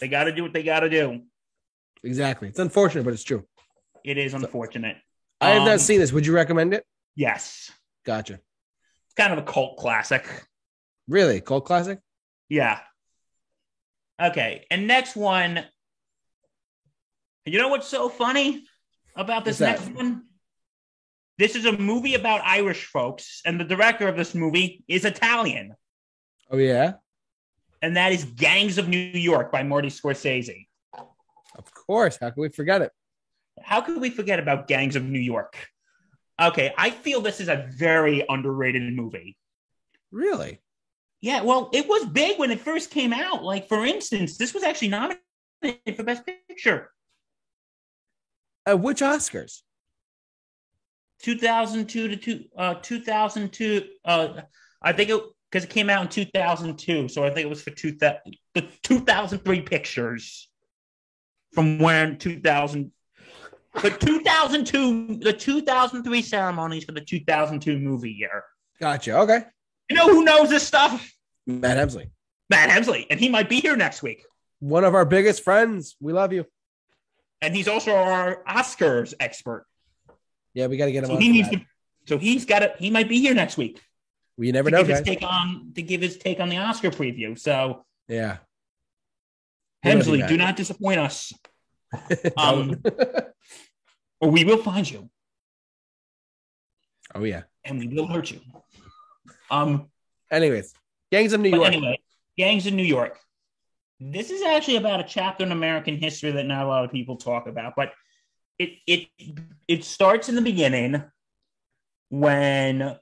They 0.00 0.08
got 0.08 0.24
to 0.24 0.32
do 0.32 0.42
what 0.42 0.52
they 0.52 0.62
got 0.62 0.80
to 0.80 0.88
do. 0.88 1.22
Exactly. 2.04 2.48
It's 2.48 2.58
unfortunate, 2.58 3.04
but 3.04 3.12
it's 3.12 3.22
true. 3.24 3.44
It 4.04 4.16
is 4.18 4.32
unfortunate. 4.34 4.96
I 5.40 5.50
have 5.50 5.62
Um, 5.62 5.68
not 5.68 5.80
seen 5.80 6.00
this. 6.00 6.12
Would 6.12 6.24
you 6.24 6.32
recommend 6.34 6.72
it? 6.74 6.86
Yes, 7.14 7.70
Gotcha. 8.04 8.34
it's 8.34 9.14
kind 9.16 9.32
of 9.32 9.38
a 9.38 9.42
cult 9.42 9.76
classic. 9.78 10.26
Really? 11.08 11.40
Cult 11.40 11.64
classic? 11.64 11.98
Yeah. 12.48 12.78
Okay, 14.20 14.66
and 14.70 14.86
next 14.86 15.16
one. 15.16 15.64
You 17.44 17.58
know 17.58 17.68
what's 17.68 17.88
so 17.88 18.08
funny 18.08 18.64
about 19.16 19.44
this 19.44 19.58
next 19.60 19.88
one? 19.92 20.22
This 21.38 21.56
is 21.56 21.64
a 21.64 21.72
movie 21.76 22.14
about 22.14 22.40
Irish 22.44 22.84
folks, 22.86 23.40
and 23.44 23.58
the 23.58 23.64
director 23.64 24.06
of 24.06 24.16
this 24.16 24.34
movie 24.34 24.84
is 24.86 25.04
Italian, 25.04 25.74
Oh 26.50 26.58
yeah. 26.58 26.92
and 27.80 27.96
that 27.96 28.12
is 28.12 28.24
Gangs 28.24 28.78
of 28.78 28.86
New 28.88 28.96
York 28.98 29.50
by 29.50 29.62
Marty 29.64 29.88
Scorsese. 29.88 30.66
Of 31.56 31.74
course. 31.74 32.16
How 32.20 32.30
can 32.30 32.42
we 32.42 32.48
forget 32.50 32.80
it? 32.82 32.92
How 33.60 33.80
could 33.80 34.00
we 34.00 34.10
forget 34.10 34.38
about 34.38 34.68
Gangs 34.68 34.94
of 34.94 35.04
New 35.04 35.18
York? 35.18 35.56
Okay, 36.40 36.72
I 36.76 36.90
feel 36.90 37.20
this 37.20 37.40
is 37.40 37.48
a 37.48 37.68
very 37.76 38.24
underrated 38.28 38.82
movie. 38.94 39.36
Really? 40.10 40.60
Yeah, 41.20 41.42
well, 41.42 41.70
it 41.72 41.86
was 41.88 42.04
big 42.06 42.38
when 42.38 42.50
it 42.50 42.60
first 42.60 42.90
came 42.90 43.12
out. 43.12 43.44
Like, 43.44 43.68
for 43.68 43.84
instance, 43.84 44.36
this 44.36 44.52
was 44.52 44.64
actually 44.64 44.88
nominated 44.88 45.96
for 45.96 46.02
Best 46.02 46.24
Picture. 46.48 46.90
Uh, 48.68 48.76
which 48.76 49.00
Oscars? 49.00 49.60
2002 51.22 52.08
to 52.08 52.16
two, 52.16 52.44
uh, 52.56 52.74
2002. 52.74 53.84
Uh, 54.04 54.42
I 54.82 54.92
think 54.92 55.10
it 55.10 55.22
because 55.50 55.64
it 55.64 55.70
came 55.70 55.90
out 55.90 56.02
in 56.02 56.08
2002, 56.08 57.08
so 57.08 57.24
I 57.24 57.28
think 57.28 57.44
it 57.44 57.48
was 57.48 57.62
for 57.62 57.70
two 57.70 57.92
the 57.92 58.68
2003 58.82 59.60
pictures 59.60 60.48
from 61.52 61.78
when 61.78 62.18
2000. 62.18 62.90
The 63.80 63.90
2002, 63.90 65.16
the 65.16 65.32
2003 65.32 66.22
ceremonies 66.22 66.84
for 66.84 66.92
the 66.92 67.00
2002 67.00 67.78
movie 67.78 68.10
year. 68.12 68.44
Gotcha. 68.80 69.18
Okay. 69.20 69.40
You 69.88 69.96
know 69.96 70.08
who 70.08 70.24
knows 70.24 70.50
this 70.50 70.66
stuff? 70.66 71.10
Matt 71.46 71.76
Hemsley, 71.78 72.10
Matt 72.50 72.68
Hemsley, 72.70 73.06
and 73.10 73.18
he 73.18 73.28
might 73.28 73.48
be 73.48 73.60
here 73.60 73.76
next 73.76 74.02
week. 74.02 74.24
one 74.60 74.84
of 74.84 74.94
our 74.94 75.04
biggest 75.04 75.42
friends. 75.42 75.96
We 76.00 76.12
love 76.12 76.32
you. 76.32 76.44
And 77.40 77.54
he's 77.56 77.66
also 77.66 77.94
our 77.94 78.44
Oscars 78.48 79.14
expert. 79.18 79.66
Yeah, 80.54 80.66
we 80.68 80.76
got 80.76 80.86
to 80.86 80.92
get 80.92 81.02
him 81.04 81.08
So 81.08 81.16
on. 81.16 81.20
he 81.22 81.30
needs 81.32 81.50
that. 81.50 81.56
to. 81.60 81.66
So 82.06 82.18
he's 82.18 82.44
got 82.44 82.58
to. 82.60 82.74
He 82.78 82.90
might 82.90 83.08
be 83.08 83.20
here 83.20 83.34
next 83.34 83.56
week 83.56 83.80
We 84.36 84.52
never 84.52 84.70
know, 84.70 84.78
give 84.84 84.88
his 84.88 85.00
take 85.02 85.22
on 85.22 85.72
to 85.74 85.82
give 85.82 86.00
his 86.02 86.18
take 86.18 86.38
on 86.40 86.48
the 86.50 86.58
Oscar 86.58 86.90
preview. 86.90 87.38
So 87.38 87.84
Yeah. 88.06 88.36
He 89.82 89.88
Hemsley, 89.90 90.28
do 90.28 90.36
not 90.36 90.54
disappoint 90.56 91.00
us, 91.00 91.32
um, 92.36 92.80
or 94.22 94.30
we 94.30 94.44
will 94.44 94.56
find 94.56 94.90
you 94.90 95.10
oh 97.14 97.24
yeah. 97.24 97.42
and 97.64 97.78
we 97.78 97.88
will 97.88 98.06
hurt 98.06 98.30
you. 98.30 98.40
Um. 99.50 99.88
Anyways, 100.30 100.72
Gangs 101.10 101.34
of 101.34 101.40
New 101.40 101.50
York. 101.50 101.66
anyway, 101.66 101.98
gangs 102.38 102.66
in 102.66 102.74
New 102.74 102.84
York. 102.84 103.18
This 104.00 104.30
is 104.30 104.42
actually 104.42 104.76
about 104.76 105.00
a 105.00 105.04
chapter 105.04 105.44
in 105.44 105.52
American 105.52 105.96
history 105.96 106.30
that 106.32 106.46
not 106.46 106.64
a 106.64 106.68
lot 106.68 106.84
of 106.84 106.90
people 106.90 107.16
talk 107.16 107.46
about, 107.46 107.74
but 107.76 107.92
it 108.58 108.70
it 108.86 109.08
it 109.68 109.84
starts 109.84 110.28
in 110.28 110.34
the 110.34 110.42
beginning 110.42 111.04
when 112.08 112.96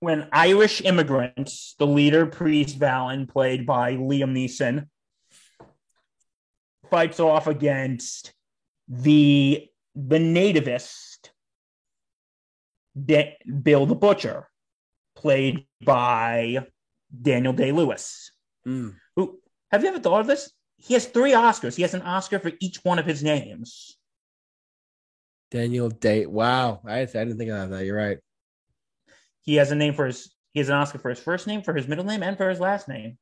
when 0.00 0.28
Irish 0.32 0.82
immigrants, 0.82 1.76
the 1.78 1.86
leader 1.86 2.26
Priest 2.26 2.76
Vallon, 2.76 3.28
played 3.28 3.64
by 3.64 3.94
Liam 3.94 4.32
Neeson, 4.32 4.88
fights 6.90 7.20
off 7.20 7.46
against 7.46 8.34
the 8.88 9.68
the 9.94 10.18
nativist 10.18 11.30
Da- 12.98 13.36
Bill 13.62 13.86
the 13.86 13.94
Butcher, 13.94 14.48
played 15.14 15.66
by 15.84 16.66
Daniel 17.20 17.52
Day 17.52 17.72
Lewis. 17.72 18.32
Mm. 18.66 18.94
Who 19.16 19.38
have 19.70 19.82
you 19.82 19.88
ever 19.88 19.98
thought 19.98 20.20
of 20.20 20.26
this? 20.26 20.52
He 20.76 20.94
has 20.94 21.06
three 21.06 21.32
Oscars. 21.32 21.76
He 21.76 21.82
has 21.82 21.94
an 21.94 22.02
Oscar 22.02 22.38
for 22.38 22.52
each 22.60 22.80
one 22.82 22.98
of 22.98 23.06
his 23.06 23.22
names. 23.22 23.96
Daniel 25.50 25.90
Day. 25.90 26.26
Wow. 26.26 26.80
I, 26.86 27.00
I 27.00 27.04
didn't 27.04 27.38
think 27.38 27.50
of 27.50 27.70
that. 27.70 27.84
You're 27.84 27.96
right. 27.96 28.18
He 29.42 29.56
has 29.56 29.70
a 29.70 29.74
name 29.74 29.94
for 29.94 30.06
his. 30.06 30.34
He 30.52 30.60
has 30.60 30.68
an 30.68 30.74
Oscar 30.74 30.98
for 30.98 31.08
his 31.08 31.18
first 31.18 31.46
name, 31.46 31.62
for 31.62 31.74
his 31.74 31.88
middle 31.88 32.04
name, 32.04 32.22
and 32.22 32.36
for 32.36 32.48
his 32.48 32.60
last 32.60 32.88
name. 32.88 33.16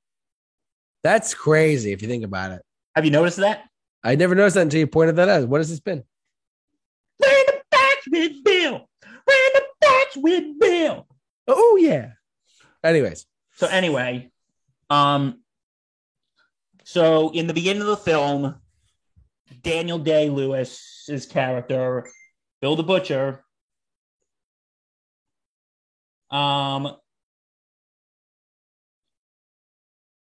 That's 1.02 1.34
crazy 1.34 1.92
if 1.92 2.02
you 2.02 2.08
think 2.08 2.24
about 2.24 2.52
it. 2.52 2.62
Have 2.94 3.04
you 3.04 3.10
noticed 3.10 3.38
that? 3.38 3.64
I 4.02 4.16
never 4.16 4.34
noticed 4.34 4.54
that 4.54 4.62
until 4.62 4.80
you 4.80 4.86
pointed 4.86 5.16
that 5.16 5.28
out. 5.28 5.48
What 5.48 5.58
has 5.58 5.68
this 5.68 5.80
been? 5.80 6.04
We're 7.20 7.38
in 7.38 7.46
the 7.46 7.60
box 7.70 8.08
with 8.10 8.44
Bill. 8.44 8.88
We're 9.26 9.46
in 9.46 9.52
the 9.54 9.62
box 9.80 10.16
with 10.16 10.58
Bill. 10.58 11.06
Oh 11.46 11.76
yeah. 11.80 12.12
Anyways, 12.82 13.26
So 13.56 13.66
anyway, 13.66 14.30
um, 14.88 15.42
so 16.84 17.30
in 17.30 17.46
the 17.46 17.52
beginning 17.52 17.82
of 17.82 17.88
the 17.88 17.96
film, 17.96 18.54
Daniel 19.62 19.98
Day 19.98 20.30
Lewis's 20.30 21.26
character, 21.26 22.08
Bill 22.62 22.76
the 22.76 22.82
Butcher, 22.82 23.44
um, 26.30 26.96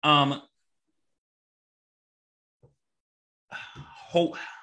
um, 0.03 0.41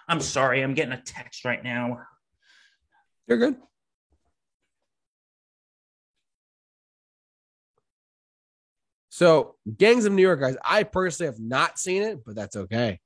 I'm 0.09 0.21
sorry, 0.21 0.62
I'm 0.62 0.75
getting 0.75 0.92
a 0.92 1.00
text 1.00 1.45
right 1.45 1.62
now. 1.62 2.00
you're 3.26 3.38
good. 3.38 3.57
So, 9.11 9.57
Gangs 9.76 10.04
of 10.04 10.12
New 10.12 10.23
York, 10.23 10.40
guys. 10.40 10.57
I 10.64 10.85
personally 10.85 11.33
have 11.33 11.40
not 11.40 11.78
seen 11.78 12.02
it, 12.02 12.25
but 12.25 12.35
that's 12.35 12.57
okay. 12.57 13.00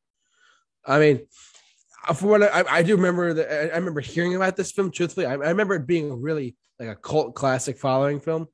I 0.87 0.99
mean, 0.99 1.27
for 2.15 2.27
what 2.27 2.43
I, 2.43 2.65
I 2.69 2.83
do 2.83 2.97
remember 2.97 3.31
I 3.51 3.69
I 3.71 3.77
remember 3.77 4.01
hearing 4.01 4.37
about 4.37 4.57
this 4.57 4.71
film. 4.71 4.91
Truthfully, 4.91 5.27
I, 5.27 5.33
I 5.33 5.49
remember 5.49 5.75
it 5.75 5.87
being 5.87 6.21
really 6.21 6.57
like 6.79 6.89
a 6.89 6.95
cult 6.95 7.35
classic 7.35 7.79
following 7.79 8.21
film. 8.21 8.47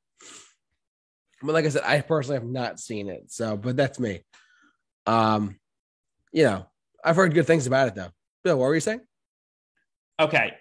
But 1.42 1.52
like 1.52 1.64
I 1.64 1.70
said, 1.70 1.82
I 1.84 2.00
personally 2.00 2.38
have 2.38 2.48
not 2.48 2.78
seen 2.78 3.08
it. 3.08 3.32
So, 3.32 3.56
but 3.56 3.76
that's 3.76 3.98
me. 3.98 4.22
Um, 5.06 5.58
you 6.32 6.44
know, 6.44 6.66
I've 7.04 7.16
heard 7.16 7.34
good 7.34 7.46
things 7.46 7.66
about 7.66 7.88
it 7.88 7.94
though. 7.94 8.10
Bill, 8.44 8.58
what 8.58 8.66
were 8.66 8.74
you 8.74 8.80
saying? 8.80 9.00
Okay. 10.18 10.54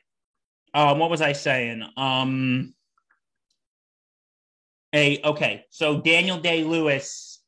Um, 0.74 1.00
what 1.00 1.10
was 1.10 1.22
I 1.22 1.34
saying? 1.34 1.84
Um, 1.98 2.74
a 4.94 5.22
okay. 5.24 5.66
So 5.70 6.02
Daniel 6.02 6.40
Day 6.40 6.64
Lewis 6.64 7.42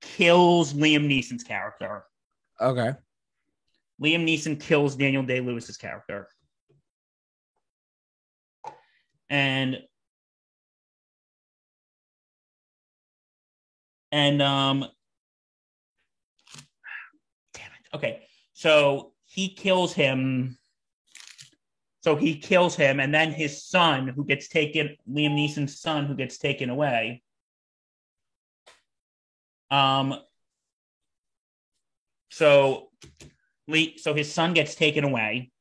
kills 0.00 0.72
Liam 0.74 1.06
Neeson's 1.06 1.44
character. 1.44 2.04
Okay. 2.60 2.92
Liam 4.02 4.24
Neeson 4.24 4.60
kills 4.60 4.94
Daniel 4.96 5.24
Day 5.24 5.40
Lewis's 5.40 5.76
character, 5.76 6.28
and 9.28 9.78
and 14.12 14.40
um, 14.40 14.86
damn 17.54 17.70
it. 17.72 17.96
Okay, 17.96 18.27
so 18.58 19.12
he 19.24 19.50
kills 19.50 19.92
him. 19.92 20.58
So 22.00 22.16
he 22.16 22.34
kills 22.34 22.74
him, 22.74 22.98
and 22.98 23.14
then 23.14 23.30
his 23.30 23.64
son, 23.64 24.08
who 24.08 24.24
gets 24.24 24.48
taken, 24.48 24.96
Liam 25.08 25.36
Neeson's 25.36 25.80
son, 25.80 26.06
who 26.06 26.16
gets 26.16 26.38
taken 26.38 26.68
away. 26.68 27.22
Um. 29.70 30.12
So, 32.30 32.88
Lee, 33.68 33.96
so 33.96 34.12
his 34.12 34.32
son 34.32 34.54
gets 34.54 34.74
taken 34.74 35.04
away, 35.04 35.52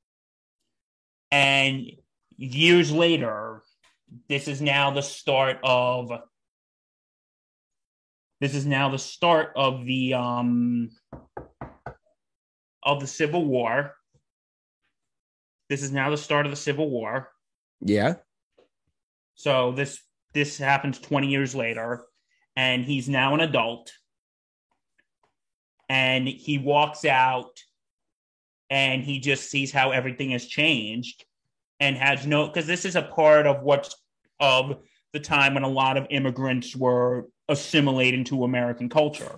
and 1.29 1.91
years 2.35 2.91
later, 2.91 3.61
this 4.27 4.47
is 4.47 4.59
now 4.59 4.89
the 4.89 5.03
start 5.03 5.59
of. 5.63 6.11
This 8.41 8.55
is 8.55 8.65
now 8.65 8.89
the 8.89 8.99
start 8.99 9.51
of 9.55 9.85
the 9.85 10.15
um 10.15 10.89
of 12.87 13.01
the 13.01 13.07
Civil 13.07 13.45
War. 13.45 13.93
This 15.69 15.83
is 15.83 15.91
now 15.91 16.09
the 16.09 16.17
start 16.17 16.45
of 16.45 16.51
the 16.51 16.55
Civil 16.55 16.89
War. 16.89 17.29
Yeah. 17.81 18.15
So 19.35 19.73
this 19.73 19.99
this 20.33 20.57
happens 20.57 20.97
20 20.97 21.27
years 21.27 21.53
later, 21.53 22.05
and 22.55 22.85
he's 22.85 23.09
now 23.09 23.33
an 23.33 23.41
adult. 23.41 23.91
And 25.89 26.27
he 26.27 26.57
walks 26.57 27.05
out 27.05 27.59
and 28.69 29.03
he 29.03 29.19
just 29.19 29.49
sees 29.49 29.71
how 29.71 29.91
everything 29.91 30.31
has 30.31 30.45
changed 30.45 31.25
and 31.79 31.95
has 31.97 32.25
no 32.25 32.47
because 32.47 32.67
this 32.67 32.85
is 32.85 32.95
a 32.95 33.01
part 33.01 33.47
of 33.47 33.63
what's 33.63 33.95
of 34.39 34.77
the 35.13 35.19
time 35.19 35.53
when 35.53 35.63
a 35.63 35.69
lot 35.69 35.97
of 35.97 36.07
immigrants 36.09 36.75
were 36.75 37.27
assimilating 37.49 38.23
to 38.25 38.43
American 38.43 38.89
culture. 38.89 39.37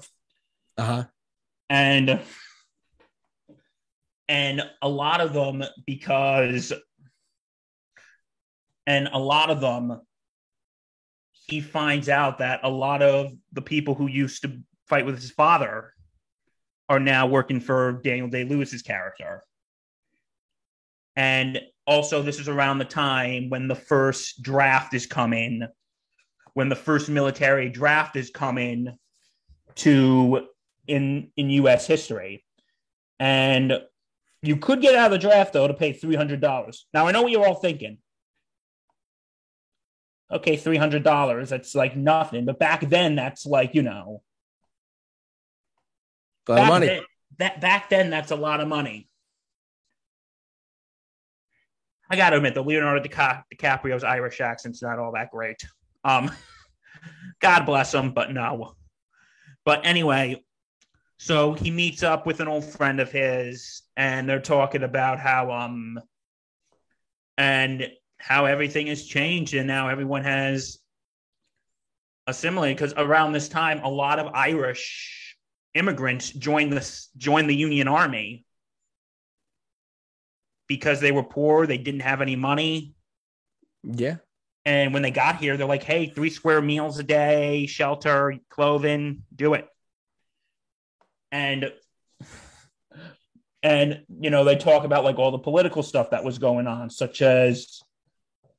Uh 0.78 0.86
huh. 0.86 1.04
And 1.70 2.20
and 4.30 4.62
a 4.84 4.88
lot 4.88 5.20
of 5.20 5.34
them 5.34 5.64
because 5.86 6.72
and 8.86 9.10
a 9.12 9.20
lot 9.20 9.50
of 9.50 9.60
them 9.60 10.00
he 11.48 11.60
finds 11.60 12.08
out 12.08 12.38
that 12.38 12.60
a 12.64 12.70
lot 12.70 13.02
of 13.02 13.32
the 13.52 13.62
people 13.62 13.96
who 13.96 14.08
used 14.08 14.44
to 14.44 14.60
fight 14.88 15.06
with 15.06 15.20
his 15.20 15.32
father 15.32 15.94
are 16.88 17.00
now 17.00 17.26
working 17.26 17.60
for 17.60 18.02
Daniel 18.04 18.28
Day 18.28 18.44
Lewis's 18.44 18.84
character. 18.84 19.44
And 21.16 21.60
also, 21.86 22.22
this 22.22 22.40
is 22.40 22.48
around 22.48 22.78
the 22.78 22.86
time 22.86 23.50
when 23.50 23.68
the 23.68 23.76
first 23.76 24.44
draft 24.44 24.94
is 24.94 25.08
coming, 25.08 25.68
when 26.54 26.70
the 26.70 26.76
first 26.76 27.10
military 27.10 27.70
draft 27.70 28.16
is 28.16 28.30
coming 28.30 28.96
to 29.76 30.48
in 30.88 31.32
in 31.36 31.50
U.S. 31.50 31.88
history, 31.88 32.46
and 33.20 33.74
you 34.42 34.58
could 34.58 34.82
get 34.82 34.96
out 34.96 35.08
of 35.08 35.12
the 35.12 35.18
draft 35.18 35.54
though 35.54 35.68
to 35.68 35.74
pay 35.74 35.94
three 35.94 36.16
hundred 36.16 36.42
dollars. 36.42 36.86
Now 36.94 37.08
I 37.08 37.12
know 37.12 37.24
what 37.24 37.32
you're 37.32 37.46
all 37.46 37.56
thinking. 37.56 37.98
Okay, 40.32 40.58
three 40.58 40.78
hundred 40.78 41.04
dollars. 41.04 41.50
That's 41.50 41.76
like 41.76 41.96
nothing, 41.96 42.46
but 42.46 42.60
back 42.60 42.88
then, 42.90 43.16
that's 43.16 43.46
like 43.46 43.74
you 43.76 43.82
know, 43.82 44.22
A 46.48 46.52
lot 46.52 46.60
of 46.60 46.64
back 46.64 46.70
money. 46.70 46.88
Then, 46.88 47.02
that 47.40 47.62
back 47.62 47.90
then, 47.90 48.10
that's 48.10 48.32
a 48.32 48.36
lot 48.36 48.62
of 48.62 48.68
money. 48.68 49.08
I 52.10 52.16
got 52.16 52.32
to 52.32 52.38
admit, 52.38 52.56
the 52.56 52.64
Leonardo 52.64 53.08
DiCa- 53.08 53.44
DiCaprio's 53.56 54.04
Irish 54.04 54.42
accent's 54.42 54.82
not 54.82 54.98
all 54.98 55.12
that 55.12 55.30
great. 55.32 55.62
Um, 56.04 56.32
God 57.40 57.66
bless 57.66 57.94
him, 57.94 58.12
but 58.12 58.32
no. 58.32 58.74
But 59.64 59.86
anyway, 59.86 60.44
so 61.18 61.54
he 61.54 61.70
meets 61.70 62.02
up 62.02 62.26
with 62.26 62.40
an 62.40 62.48
old 62.48 62.66
friend 62.66 63.00
of 63.00 63.12
his, 63.12 63.84
and 64.00 64.30
they're 64.30 64.40
talking 64.40 64.84
about 64.84 65.20
how 65.20 65.52
um, 65.52 66.00
and 67.38 67.92
how 68.18 68.46
everything 68.46 68.88
has 68.88 69.06
changed, 69.06 69.54
and 69.54 69.68
now 69.68 69.90
everyone 69.90 70.24
has 70.24 70.80
assimilated. 72.26 72.78
Because 72.78 72.94
around 72.96 73.34
this 73.34 73.50
time, 73.50 73.82
a 73.84 73.90
lot 73.90 74.18
of 74.18 74.34
Irish 74.34 75.36
immigrants 75.74 76.32
joined 76.32 76.72
this 76.72 77.10
joined 77.18 77.50
the 77.50 77.56
Union 77.56 77.90
Army 77.90 78.46
because 80.68 81.02
they 81.02 81.12
were 81.12 81.24
poor, 81.24 81.68
they 81.68 81.78
didn't 81.78 82.02
have 82.02 82.22
any 82.22 82.38
money. 82.38 82.94
Yeah. 83.84 84.16
And 84.64 84.94
when 84.94 85.02
they 85.02 85.12
got 85.12 85.38
here, 85.38 85.58
they're 85.58 85.68
like, 85.68 85.84
hey, 85.84 86.06
three 86.06 86.30
square 86.30 86.62
meals 86.62 87.00
a 87.00 87.04
day, 87.04 87.66
shelter, 87.66 88.36
clothing, 88.50 89.24
do 89.36 89.56
it. 89.56 89.68
And 91.34 91.70
and 93.64 94.04
you 94.20 94.30
know, 94.30 94.44
they 94.44 94.56
talk 94.56 94.84
about 94.86 95.04
like 95.04 95.18
all 95.18 95.32
the 95.32 95.40
political 95.40 95.84
stuff 95.84 96.12
that 96.12 96.24
was 96.24 96.38
going 96.38 96.68
on, 96.68 96.90
such 96.90 97.22
as 97.22 97.82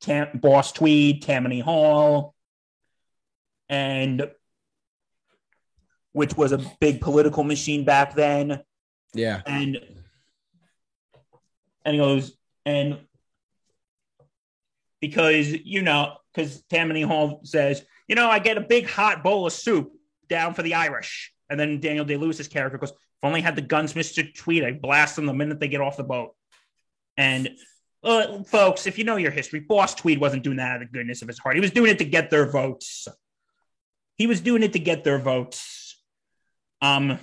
Tam- 0.00 0.38
Boss 0.40 0.72
Tweed, 0.72 1.22
Tammany 1.22 1.60
Hall, 1.60 2.34
and 3.68 4.30
which 6.12 6.36
was 6.36 6.52
a 6.52 6.58
big 6.80 7.00
political 7.00 7.44
machine 7.44 7.84
back 7.84 8.14
then 8.14 8.60
Yeah. 9.14 9.42
and 9.46 9.78
and 11.84 11.94
he 11.94 11.98
goes 11.98 12.36
and 12.66 12.98
because 15.00 15.48
you 15.48 15.82
know 15.82 16.16
because 16.34 16.62
Tammany 16.62 17.02
Hall 17.02 17.40
says 17.44 17.84
you 18.08 18.16
know 18.16 18.28
I 18.28 18.38
get 18.40 18.58
a 18.58 18.60
big 18.60 18.88
hot 18.88 19.22
bowl 19.22 19.46
of 19.46 19.52
soup 19.52 19.92
down 20.28 20.52
for 20.54 20.62
the 20.62 20.74
Irish 20.74 21.32
and 21.48 21.58
then 21.58 21.80
Daniel 21.80 22.04
Day 22.04 22.16
Lewis's 22.16 22.48
character 22.48 22.76
goes 22.78 22.92
if 23.20 23.26
only 23.26 23.42
had 23.42 23.54
the 23.54 23.62
guns 23.62 23.92
Mr. 23.92 24.35
Tweed 24.35 24.64
I 24.64 24.72
blast 24.72 25.16
them 25.16 25.26
the 25.26 25.35
minute 25.35 25.61
they 25.61 25.68
get 25.68 25.83
off 25.83 25.98
the 25.98 26.04
boat. 26.04 26.35
And 27.18 27.50
uh, 28.02 28.42
folks 28.44 28.87
if 28.87 28.96
you 28.96 29.04
know 29.04 29.16
your 29.16 29.30
history 29.30 29.61
Boss 29.61 29.94
Tweed 29.94 30.18
wasn't 30.18 30.42
doing 30.42 30.56
that 30.56 30.76
out 30.76 30.83
of 30.83 30.90
the 30.90 30.98
goodness 30.98 31.20
of 31.20 31.28
his 31.28 31.38
heart. 31.38 31.54
He 31.54 31.61
was 31.61 31.70
doing 31.70 31.90
it 31.90 31.98
to 31.98 32.04
get 32.04 32.30
their 32.30 32.50
votes. 32.50 33.09
He 34.16 34.26
was 34.26 34.40
doing 34.40 34.62
it 34.62 34.72
to 34.72 34.78
get 34.78 35.04
their 35.04 35.18
votes. 35.18 36.02
Um 36.80 37.18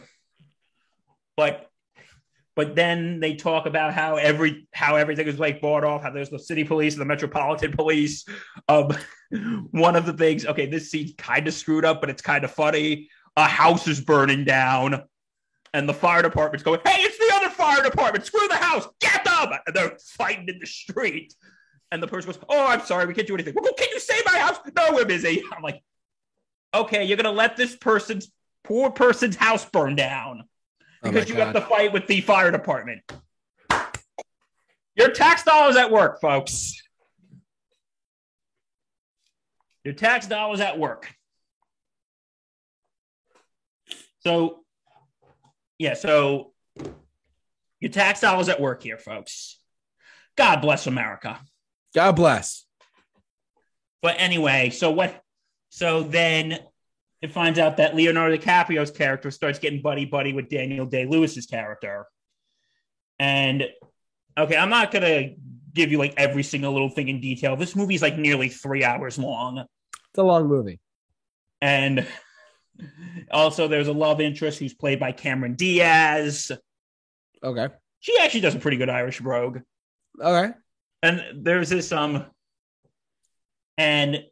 but 1.35 1.67
but 2.55 2.75
then 2.75 3.19
they 3.19 3.35
talk 3.35 3.65
about 3.65 3.93
how 3.93 4.17
every 4.17 4.67
how 4.71 4.97
everything 4.97 5.27
is 5.27 5.39
like 5.39 5.61
bought 5.61 5.83
off 5.83 6.03
how 6.03 6.11
there's 6.11 6.29
the 6.29 6.37
city 6.37 6.63
police 6.63 6.93
and 6.93 7.01
the 7.01 7.05
metropolitan 7.05 7.71
police 7.71 8.23
um 8.67 8.91
one 9.71 9.95
of 9.95 10.05
the 10.05 10.13
things. 10.13 10.45
Okay 10.45 10.67
this 10.67 10.91
scene's 10.91 11.13
kind 11.17 11.47
of 11.47 11.55
screwed 11.55 11.85
up 11.85 12.01
but 12.01 12.11
it's 12.11 12.21
kind 12.21 12.43
of 12.43 12.51
funny. 12.51 13.09
A 13.35 13.47
house 13.47 13.87
is 13.87 13.99
burning 13.99 14.45
down 14.45 15.03
and 15.77 15.87
the 15.87 15.93
fire 15.93 16.23
department's 16.23 16.63
going 16.63 16.79
hey 16.85 17.01
it's 17.01 17.17
the 17.19 17.31
other 17.35 17.49
fire 17.49 17.83
department. 17.83 18.25
Screw 18.25 18.47
the 18.47 18.55
house. 18.55 18.87
Get 18.99 19.23
them! 19.23 19.51
And 19.65 19.75
they're 19.75 19.97
fighting 19.99 20.49
in 20.49 20.59
the 20.59 20.65
street. 20.65 21.35
And 21.91 22.01
the 22.01 22.07
person 22.07 22.31
goes 22.31 22.43
oh 22.49 22.67
i'm 22.67 22.81
sorry. 22.81 23.05
We 23.05 23.13
can't 23.13 23.27
do 23.27 23.35
anything. 23.35 23.53
Well, 23.55 23.71
can 23.73 23.87
you 23.91 23.99
save 23.99 24.23
my 24.25 24.39
house? 24.39 24.57
No 24.75 24.93
we're 24.93 25.05
busy. 25.05 25.43
I'm 25.55 25.61
like 25.61 25.81
okay 26.73 27.05
you're 27.05 27.17
gonna 27.17 27.31
let 27.31 27.55
this 27.55 27.75
person's 27.75 28.31
poor 28.63 28.89
person's 28.89 29.35
house 29.35 29.63
burn 29.65 29.95
down 29.95 30.43
Oh 31.03 31.11
because 31.11 31.29
you 31.29 31.35
have 31.35 31.53
to 31.53 31.61
fight 31.61 31.93
with 31.93 32.07
the 32.07 32.21
fire 32.21 32.51
department. 32.51 33.01
Your 34.95 35.11
tax 35.11 35.43
dollars 35.43 35.75
at 35.75 35.91
work, 35.91 36.19
folks. 36.19 36.81
Your 39.83 39.93
tax 39.93 40.25
dollars 40.25 40.59
at 40.59 40.79
work. 40.79 41.07
So, 44.21 44.63
yeah, 45.77 45.93
so 45.93 46.53
your 47.79 47.91
tax 47.91 48.21
dollars 48.21 48.49
at 48.49 48.59
work 48.59 48.83
here, 48.83 48.97
folks. 48.97 49.59
God 50.35 50.61
bless 50.61 50.87
America. 50.87 51.39
God 51.95 52.15
bless. 52.15 52.65
But 54.01 54.15
anyway, 54.19 54.69
so 54.69 54.91
what? 54.91 55.21
So 55.69 56.03
then 56.03 56.59
it 57.21 57.31
finds 57.31 57.59
out 57.59 57.77
that 57.77 57.95
Leonardo 57.95 58.37
DiCaprio's 58.37 58.91
character 58.91 59.31
starts 59.31 59.59
getting 59.59 59.81
buddy 59.81 60.05
buddy 60.05 60.33
with 60.33 60.49
Daniel 60.49 60.85
Day 60.85 61.05
Lewis's 61.05 61.47
character. 61.47 62.05
And 63.19 63.65
okay, 64.37 64.55
I'm 64.55 64.69
not 64.69 64.91
gonna 64.91 65.31
give 65.73 65.91
you 65.91 65.97
like 65.97 66.13
every 66.17 66.43
single 66.43 66.73
little 66.73 66.89
thing 66.89 67.07
in 67.07 67.19
detail. 67.19 67.55
This 67.55 67.75
movie's 67.75 68.01
like 68.01 68.17
nearly 68.17 68.49
three 68.49 68.83
hours 68.83 69.17
long. 69.17 69.59
It's 69.59 70.17
a 70.17 70.23
long 70.23 70.47
movie. 70.47 70.79
And 71.61 72.05
also 73.31 73.67
there's 73.67 73.87
a 73.87 73.93
love 73.93 74.21
interest 74.21 74.59
who's 74.59 74.73
played 74.73 74.99
by 74.99 75.11
Cameron 75.11 75.55
Diaz. 75.55 76.51
Okay. 77.43 77.67
She 77.99 78.17
actually 78.21 78.41
does 78.41 78.55
a 78.55 78.59
pretty 78.59 78.77
good 78.77 78.89
Irish 78.89 79.19
brogue. 79.19 79.59
Okay. 80.21 80.51
and 81.03 81.23
there's 81.35 81.69
this 81.69 81.91
um 81.91 82.25
and 83.77 84.23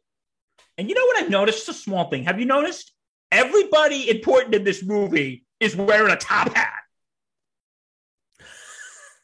and 0.78 0.88
you 0.88 0.94
know 0.94 1.04
what 1.06 1.22
I've 1.22 1.30
noticed? 1.30 1.68
It's 1.68 1.78
a 1.78 1.80
small 1.80 2.10
thing. 2.10 2.24
Have 2.24 2.38
you 2.40 2.46
noticed? 2.46 2.92
Everybody 3.32 4.08
important 4.10 4.54
in 4.54 4.64
this 4.64 4.84
movie 4.84 5.44
is 5.58 5.74
wearing 5.74 6.12
a 6.12 6.16
top 6.16 6.54
hat. 6.54 6.72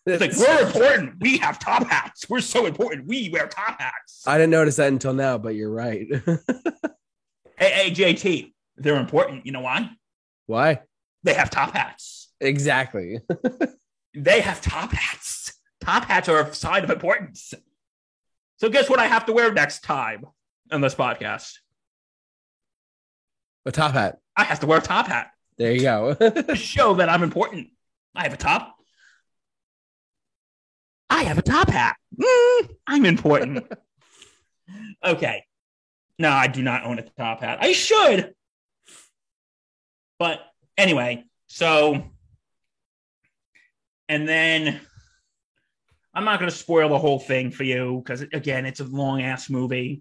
It's 0.07 0.21
like 0.21 0.37
we're 0.37 0.67
important. 0.67 1.21
We 1.21 1.39
have 1.39 1.59
top 1.59 1.87
hats. 1.87 2.29
We're 2.29 2.41
so 2.41 2.67
important. 2.67 3.07
We 3.07 3.29
wear 3.31 3.47
top 3.47 3.81
hats. 3.81 4.23
I 4.27 4.39
didn't 4.39 4.51
notice 4.51 4.77
that 4.77 4.89
until 4.89 5.15
now, 5.15 5.39
but 5.39 5.55
you're 5.55 5.71
right. 5.71 6.07
Hey, 7.59 7.71
hey, 7.71 7.91
JT, 7.93 8.53
they're 8.83 8.99
important. 9.01 9.47
You 9.47 9.53
know 9.53 9.61
why? 9.61 9.91
Why? 10.47 10.81
They 11.23 11.35
have 11.35 11.51
top 11.51 11.73
hats. 11.73 12.29
Exactly. 12.41 13.21
They 14.15 14.41
have 14.41 14.61
top 14.61 14.93
hats. 14.93 15.55
Top 15.81 16.05
hats 16.05 16.29
are 16.29 16.41
a 16.41 16.55
sign 16.55 16.85
of 16.85 16.91
importance. 16.91 17.55
So 18.59 18.69
guess 18.69 18.89
what 18.89 18.99
I 18.99 19.07
have 19.07 19.27
to 19.27 19.33
wear 19.33 19.53
next 19.53 19.81
time 19.81 20.27
on 20.71 20.81
this 20.81 20.95
podcast? 20.95 21.55
A 23.65 23.73
top 23.73 23.93
hat. 23.93 24.19
I 24.37 24.45
have 24.45 24.61
to 24.61 24.67
wear 24.67 24.79
a 24.79 24.83
top 24.83 25.07
hat. 25.07 25.31
There 25.57 25.73
you 25.73 25.83
go. 25.83 26.15
to 26.15 26.55
show 26.57 26.95
that 26.95 27.09
I'm 27.09 27.23
important. 27.23 27.69
I 28.15 28.25
have 28.25 28.35
a 28.35 28.37
top. 28.37 28.77
I 31.09 31.25
have 31.25 31.39
a 31.39 31.43
top 31.43 31.69
hat. 31.69 31.97
Mm, 32.19 32.69
I'm 32.87 33.07
important. 33.07 33.67
okay. 35.05 35.45
No, 36.19 36.31
I 36.31 36.47
do 36.47 36.63
not 36.63 36.85
own 36.85 36.99
a 36.99 37.03
top 37.03 37.41
hat. 37.41 37.59
I 37.61 37.73
should. 37.73 38.35
But 40.23 40.39
anyway, 40.79 41.25
so 41.49 42.01
and 44.09 44.29
then 44.29 44.81
I'm 46.15 46.25
not 46.25 46.39
going 46.39 46.49
to 46.49 46.57
spoil 46.57 46.91
the 46.91 46.99
whole 47.01 47.19
thing 47.19 47.51
for 47.51 47.65
you 47.65 48.01
because 48.05 48.21
again, 48.21 48.65
it's 48.65 48.79
a 48.79 48.85
long 48.85 49.21
ass 49.21 49.51
movie. 49.51 50.01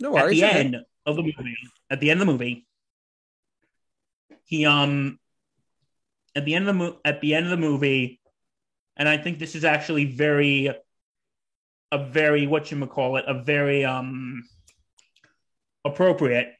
No 0.00 0.12
worries. 0.12 0.42
At 0.42 0.52
the 0.52 0.58
end 0.58 0.76
of 1.06 1.16
the 1.16 1.22
movie, 1.22 1.56
at 1.88 2.00
the 2.00 2.10
end 2.10 2.20
of 2.20 2.26
the 2.26 2.32
movie, 2.34 2.66
he 4.44 4.66
um, 4.66 5.18
at 6.36 6.44
the 6.44 6.54
end 6.54 6.68
of 6.68 6.76
the 6.76 6.84
mo- 6.84 7.00
at 7.06 7.22
the 7.22 7.34
end 7.34 7.46
of 7.46 7.50
the 7.50 7.56
movie, 7.56 8.20
and 8.98 9.08
I 9.08 9.16
think 9.16 9.38
this 9.38 9.54
is 9.54 9.64
actually 9.64 10.04
very, 10.04 10.70
a 11.90 12.04
very 12.04 12.46
what 12.46 12.70
you 12.70 12.86
call 12.86 13.16
it, 13.16 13.24
a 13.26 13.42
very 13.42 13.86
um, 13.86 14.42
appropriate, 15.84 16.54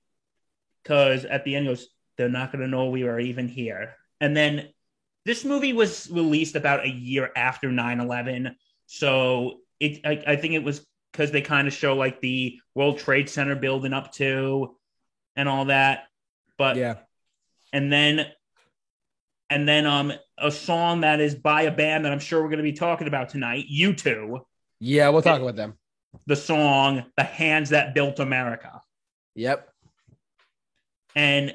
because 0.82 1.24
at 1.24 1.44
the 1.44 1.56
end 1.56 1.66
goes, 1.66 1.88
they're 2.16 2.28
not 2.28 2.52
going 2.52 2.62
to 2.62 2.68
know 2.68 2.90
we 2.90 3.04
were 3.04 3.20
even 3.20 3.48
here, 3.48 3.94
and 4.20 4.36
then 4.36 4.68
this 5.24 5.44
movie 5.44 5.72
was 5.74 6.08
released 6.10 6.56
about 6.56 6.84
a 6.84 6.88
year 6.88 7.30
after 7.36 7.68
9-11 7.68 8.54
so 8.86 9.58
it 9.78 10.00
i, 10.06 10.32
I 10.32 10.36
think 10.36 10.54
it 10.54 10.64
was 10.64 10.86
because 11.12 11.30
they 11.30 11.42
kind 11.42 11.68
of 11.68 11.74
show 11.74 11.94
like 11.94 12.20
the 12.22 12.58
world 12.74 12.98
trade 12.98 13.28
center 13.28 13.54
building 13.54 13.92
up 13.92 14.12
to 14.12 14.74
and 15.36 15.46
all 15.48 15.66
that. 15.66 16.04
But 16.56 16.76
Yeah. 16.76 16.94
and 17.74 17.92
then 17.92 18.26
and 19.50 19.68
then 19.68 19.84
um 19.86 20.12
a 20.38 20.50
song 20.50 21.02
that 21.02 21.20
is 21.20 21.34
by 21.34 21.62
a 21.62 21.70
band 21.70 22.04
that 22.04 22.12
i'm 22.12 22.18
sure 22.20 22.40
we're 22.42 22.48
going 22.48 22.58
to 22.58 22.62
be 22.62 22.72
talking 22.72 23.06
about 23.08 23.28
tonight 23.28 23.66
U2. 23.70 24.40
Yeah, 24.80 25.08
we'll 25.10 25.22
talk 25.22 25.40
about 25.42 25.56
them. 25.56 25.74
the 26.26 26.36
song 26.36 27.04
the 27.18 27.24
hands 27.24 27.70
that 27.70 27.92
built 27.94 28.18
america 28.20 28.80
Yep. 29.38 29.68
and 31.14 31.54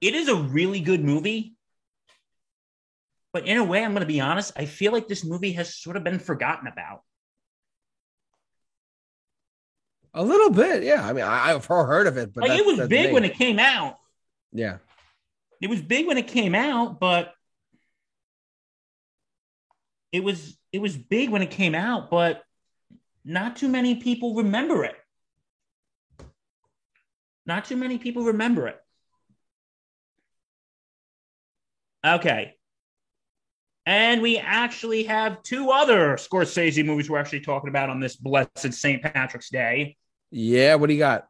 it 0.00 0.14
is 0.14 0.28
a 0.28 0.34
really 0.34 0.80
good 0.80 1.04
movie 1.04 1.54
but 3.34 3.46
in 3.46 3.58
a 3.58 3.64
way 3.64 3.84
i'm 3.84 3.92
going 3.92 4.00
to 4.00 4.06
be 4.06 4.18
honest 4.20 4.52
i 4.56 4.64
feel 4.64 4.92
like 4.92 5.08
this 5.08 5.24
movie 5.24 5.52
has 5.52 5.74
sort 5.74 5.96
of 5.98 6.04
been 6.04 6.18
forgotten 6.18 6.66
about 6.66 7.02
A 10.14 10.24
little 10.24 10.50
bit. 10.50 10.82
Yeah. 10.82 11.06
I 11.06 11.12
mean, 11.12 11.22
I, 11.24 11.52
I've 11.52 11.66
heard 11.66 12.06
of 12.06 12.16
it, 12.16 12.32
but 12.32 12.40
like 12.48 12.58
it 12.58 12.64
was 12.64 12.88
big 12.88 13.08
me. 13.08 13.12
when 13.12 13.24
it 13.24 13.34
came 13.34 13.58
out 13.58 13.96
Yeah. 14.52 14.78
it 15.60 15.68
was 15.68 15.82
big 15.82 16.06
when 16.06 16.16
it 16.16 16.26
came 16.28 16.54
out 16.54 16.98
but 16.98 17.34
it 20.12 20.24
was 20.24 20.56
it 20.72 20.80
was 20.80 20.96
big 20.96 21.28
when 21.28 21.42
it 21.42 21.50
came 21.50 21.74
out 21.74 22.08
but 22.10 22.42
not 23.22 23.56
too 23.56 23.68
many 23.68 23.96
people 23.96 24.34
remember 24.36 24.82
it 24.82 24.96
not 27.48 27.64
too 27.64 27.76
many 27.76 27.98
people 27.98 28.24
remember 28.24 28.68
it 28.68 28.78
okay 32.06 32.54
and 33.88 34.20
we 34.20 34.36
actually 34.36 35.04
have 35.04 35.42
two 35.42 35.70
other 35.70 36.16
Scorsese 36.16 36.84
movies 36.84 37.08
we're 37.08 37.18
actually 37.18 37.40
talking 37.40 37.70
about 37.70 37.88
on 37.88 38.00
this 38.00 38.16
blessed 38.16 38.74
St. 38.74 39.02
Patrick's 39.02 39.48
Day. 39.48 39.96
Yeah. 40.30 40.74
What 40.74 40.88
do 40.88 40.92
you 40.92 40.98
got? 40.98 41.26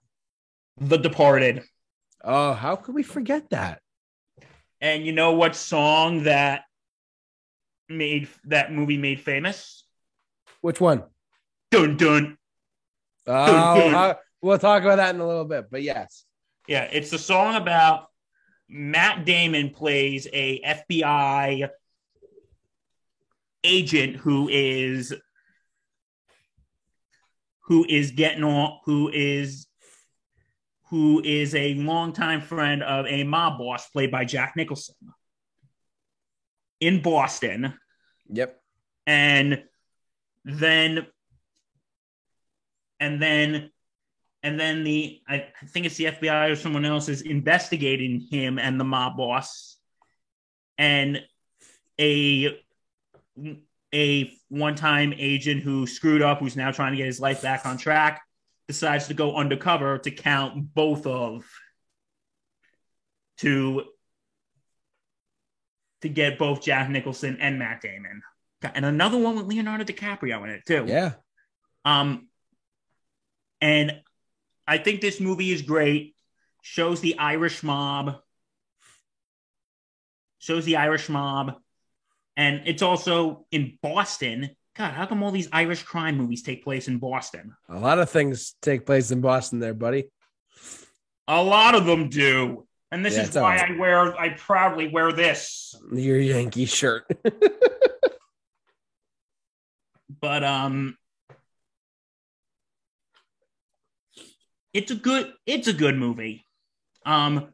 The 0.81 0.97
Departed. 0.97 1.63
Oh, 2.25 2.53
how 2.55 2.75
could 2.75 2.97
we 2.97 3.05
forget 3.05 3.51
that? 3.51 3.81
And 4.81 5.07
you 5.07 5.13
know 5.13 5.35
what 5.35 5.55
song 5.55 6.25
that 6.25 6.63
made 7.89 8.27
that 8.47 8.73
movie 8.73 8.99
made 8.99 9.21
famous? 9.21 9.85
Which 10.61 10.81
one? 10.81 11.05
Dun 11.71 11.97
dun. 11.97 12.37
Oh, 13.25 13.77
dun. 13.77 13.91
how- 13.93 14.19
we'll 14.43 14.59
talk 14.59 14.83
about 14.83 14.97
that 14.97 15.15
in 15.15 15.21
a 15.21 15.27
little 15.27 15.45
bit. 15.45 15.71
But 15.71 15.83
yes. 15.83 16.25
Yeah, 16.67 16.85
it's 16.85 17.11
the 17.11 17.19
song 17.19 17.57
about 17.57 18.09
Matt 18.69 19.25
Damon 19.25 19.71
plays 19.71 20.27
a 20.33 20.61
FBI 20.63 21.69
agent 23.65 24.17
who 24.17 24.49
is 24.49 25.15
who 27.63 27.85
is 27.89 28.13
getting 28.13 28.45
on 28.45 28.79
who 28.85 29.11
is 29.13 29.67
who 30.91 31.23
is 31.23 31.55
a 31.55 31.75
longtime 31.75 32.41
friend 32.41 32.83
of 32.83 33.07
a 33.07 33.25
mob 33.25 33.59
boss 33.59 33.89
played 33.91 34.11
by 34.11 34.25
Jack 34.25 34.55
Nicholson 34.57 34.95
in 36.81 37.03
Boston. 37.03 37.75
Yep. 38.31 38.61
and 39.07 39.63
then 40.45 41.07
and 43.01 43.23
then 43.23 43.71
and 44.43 44.59
then 44.59 44.85
the 44.85 45.21
I 45.29 45.47
think 45.69 45.87
it's 45.87 45.97
the 45.97 46.07
FBI 46.07 46.51
or 46.51 46.57
someone 46.57 46.85
else 46.85 47.09
is 47.09 47.23
investigating 47.23 48.21
him 48.31 48.59
and 48.59 48.79
the 48.79 48.85
mob 48.85 49.17
boss 49.17 49.77
and 50.77 51.23
a 52.01 52.59
a 53.95 54.33
one-time 54.49 55.15
agent 55.17 55.63
who 55.63 55.87
screwed 55.87 56.23
up 56.23 56.41
who's 56.41 56.57
now 56.57 56.71
trying 56.71 56.93
to 56.93 56.97
get 56.97 57.07
his 57.07 57.21
life 57.21 57.43
back 57.43 57.67
on 57.67 57.79
track 57.79 58.23
decides 58.67 59.09
to 59.09 59.15
go 59.15 59.35
undercover 59.35 59.99
to 59.99 60.11
count 60.11 60.75
both 60.75 61.07
of 61.07 61.45
to 63.39 63.85
to 66.03 66.09
get 66.09 66.39
both 66.39 66.63
Jack 66.63 66.89
Nicholson 66.91 67.39
and 67.41 67.59
Matt 67.59 67.81
Damon 67.81 68.23
and 68.63 68.85
another 68.85 69.19
one 69.19 69.37
with 69.37 69.47
Leonardo 69.47 69.85
DiCaprio 69.85 70.43
in 70.45 70.51
it 70.51 70.67
too. 70.67 70.85
Yeah. 70.87 71.13
Um, 71.85 72.29
and 73.61 74.01
I 74.69 74.79
think 74.79 75.01
this 75.01 75.19
movie 75.19 75.51
is 75.51 75.63
great. 75.63 76.15
Shows 76.61 77.01
the 77.01 77.19
Irish 77.19 77.63
mob. 77.63 78.17
Shows 80.41 80.67
the 80.67 80.77
Irish 80.77 81.09
mob, 81.09 81.55
and 82.37 82.63
it's 82.67 82.83
also 82.83 83.47
in 83.51 83.79
Boston. 83.83 84.51
God, 84.77 84.93
how 84.93 85.07
come 85.07 85.23
all 85.23 85.31
these 85.33 85.49
Irish 85.53 85.83
crime 85.83 86.17
movies 86.17 86.43
take 86.43 86.63
place 86.63 86.87
in 86.87 86.99
Boston? 86.99 87.55
A 87.69 87.79
lot 87.79 87.99
of 87.99 88.11
things 88.11 88.55
take 88.63 88.85
place 88.87 89.11
in 89.11 89.21
Boston 89.23 89.59
there, 89.59 89.75
buddy. 89.75 90.11
A 91.27 91.43
lot 91.43 91.75
of 91.75 91.87
them 91.87 92.09
do, 92.11 92.67
and 92.93 93.05
this 93.05 93.17
Yeah, 93.17 93.23
is 93.23 93.35
why. 93.35 93.57
I 93.57 93.77
wear. 93.79 94.15
I 94.21 94.29
proudly 94.31 94.89
wear 94.89 95.11
this. 95.13 95.75
Your 95.93 96.21
Yankee 96.21 96.67
shirt. 96.67 97.05
but 100.21 100.45
um 100.45 100.97
it's 104.79 104.91
a 104.91 104.95
good 104.95 105.33
it's 105.45 105.69
a 105.69 105.73
good 105.73 105.97
movie 105.97 106.47
um 107.05 107.49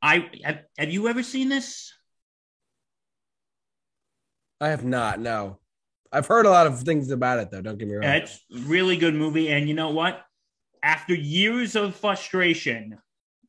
i 0.00 0.28
have, 0.44 0.60
have 0.78 0.90
you 0.90 1.08
ever 1.08 1.22
seen 1.22 1.48
this 1.48 1.92
I 4.60 4.68
have 4.68 4.84
not. 4.84 5.18
No. 5.18 5.58
I've 6.12 6.28
heard 6.28 6.46
a 6.46 6.50
lot 6.50 6.68
of 6.68 6.78
things 6.82 7.10
about 7.10 7.40
it 7.40 7.50
though. 7.50 7.62
Don't 7.62 7.78
get 7.78 7.88
me 7.88 7.94
wrong. 7.94 8.04
It's 8.04 8.38
a 8.54 8.58
really 8.60 8.96
good 8.96 9.12
movie 9.12 9.48
and 9.48 9.68
you 9.68 9.74
know 9.74 9.90
what 9.90 10.22
after 10.84 11.14
years 11.14 11.74
of 11.74 11.96
frustration 11.96 12.96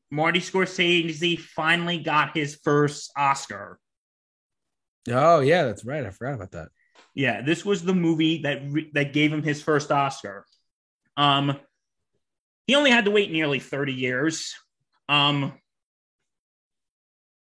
marty 0.10 0.40
scorsese 0.40 1.40
finally 1.40 2.00
got 2.00 2.36
his 2.36 2.56
first 2.64 3.12
oscar 3.16 3.80
oh 5.10 5.40
yeah, 5.40 5.64
that's 5.66 5.86
right. 5.86 6.06
I 6.06 6.10
forgot 6.10 6.36
about 6.36 6.52
that. 6.52 6.70
Yeah, 7.16 7.42
this 7.42 7.64
was 7.64 7.84
the 7.84 7.94
movie 7.94 8.42
that 8.44 8.62
re- 8.70 8.90
that 8.94 9.14
gave 9.14 9.32
him 9.32 9.44
his 9.44 9.62
first 9.62 9.92
Oscar. 9.92 10.46
Um, 11.18 11.58
he 12.68 12.76
only 12.76 12.92
had 12.92 13.06
to 13.06 13.12
wait 13.12 13.32
nearly 13.32 13.60
thirty 13.60 13.94
years. 13.94 14.56
Um, 15.10 15.54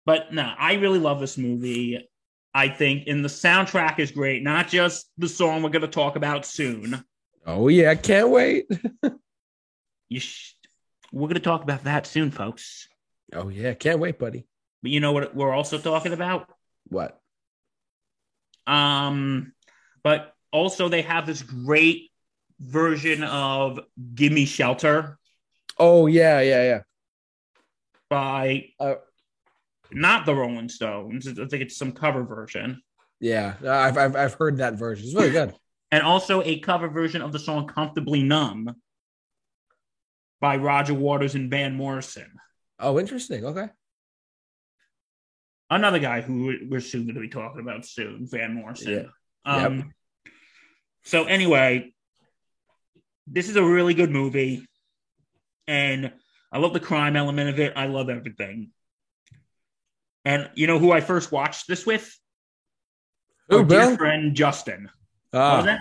but 0.06 0.32
no, 0.32 0.52
I 0.58 0.74
really 0.74 0.98
love 0.98 1.20
this 1.20 1.38
movie. 1.38 2.08
I 2.56 2.68
think, 2.68 3.08
and 3.08 3.24
the 3.24 3.28
soundtrack 3.28 3.98
is 3.98 4.12
great. 4.12 4.42
Not 4.42 4.68
just 4.68 5.10
the 5.18 5.28
song 5.28 5.62
we're 5.62 5.70
going 5.70 5.82
to 5.82 5.88
talk 5.88 6.14
about 6.14 6.46
soon. 6.46 7.04
Oh 7.44 7.68
yeah, 7.68 7.90
I 7.90 7.96
can't 7.96 8.30
wait. 8.30 8.66
You 10.10 10.20
sh- 10.20 10.54
we're 11.12 11.28
going 11.28 11.34
to 11.34 11.40
talk 11.40 11.62
about 11.62 11.84
that 11.84 12.06
soon, 12.06 12.30
folks. 12.30 12.86
Oh 13.32 13.48
yeah, 13.48 13.72
can't 13.74 13.98
wait, 13.98 14.18
buddy. 14.18 14.46
But 14.82 14.92
you 14.92 15.00
know 15.00 15.12
what 15.12 15.34
we're 15.34 15.52
also 15.52 15.78
talking 15.78 16.12
about? 16.12 16.48
What? 16.88 17.18
Um, 18.66 19.54
but 20.02 20.34
also 20.52 20.88
they 20.88 21.02
have 21.02 21.26
this 21.26 21.42
great 21.42 22.10
version 22.60 23.22
of 23.22 23.80
"Gimme 24.14 24.44
Shelter." 24.46 25.18
Oh 25.78 26.06
yeah, 26.06 26.40
yeah, 26.40 26.62
yeah. 26.62 26.80
by 28.08 28.66
Uh, 28.78 28.94
not 29.92 30.26
the 30.26 30.34
Rolling 30.34 30.68
Stones. 30.68 31.26
I 31.26 31.34
think 31.34 31.62
it's 31.62 31.76
some 31.76 31.92
cover 31.92 32.24
version, 32.24 32.82
Yeah, 33.20 33.54
I've, 33.66 33.96
I've 33.96 34.16
I've 34.16 34.34
heard 34.34 34.58
that 34.58 34.74
version. 34.74 35.06
It's 35.06 35.14
really 35.14 35.30
good. 35.30 35.54
and 35.92 36.02
also 36.02 36.42
a 36.42 36.58
cover 36.60 36.88
version 36.88 37.22
of 37.22 37.32
the 37.32 37.38
song 37.38 37.66
"Comfortably 37.66 38.22
Numb" 38.22 38.74
by 40.40 40.56
Roger 40.56 40.94
Waters 40.94 41.34
and 41.34 41.50
Van 41.50 41.74
Morrison. 41.74 42.30
Oh, 42.78 42.98
interesting. 42.98 43.44
Okay. 43.44 43.68
Another 45.70 45.98
guy 45.98 46.20
who 46.20 46.56
we're 46.68 46.80
soon 46.80 47.04
going 47.04 47.14
to 47.14 47.20
be 47.20 47.28
talking 47.28 47.60
about 47.60 47.86
soon, 47.86 48.26
Van 48.26 48.54
Morrison. 48.54 49.10
Yeah. 49.46 49.52
Um, 49.52 49.92
So 51.04 51.24
anyway, 51.24 51.94
this 53.26 53.48
is 53.48 53.56
a 53.56 53.64
really 53.64 53.94
good 53.94 54.10
movie, 54.10 54.66
and 55.66 56.12
I 56.52 56.58
love 56.58 56.72
the 56.72 56.80
crime 56.80 57.16
element 57.16 57.50
of 57.50 57.58
it. 57.58 57.72
I 57.76 57.86
love 57.86 58.08
everything. 58.10 58.70
And 60.24 60.50
you 60.54 60.66
know 60.66 60.78
who 60.78 60.92
I 60.92 61.00
first 61.00 61.32
watched 61.32 61.68
this 61.68 61.84
with? 61.84 62.16
Who, 63.48 63.58
Our 63.58 63.64
Bill? 63.64 63.88
dear 63.88 63.96
friend 63.98 64.34
Justin. 64.34 64.88
Ah, 65.32 65.62
that? 65.62 65.80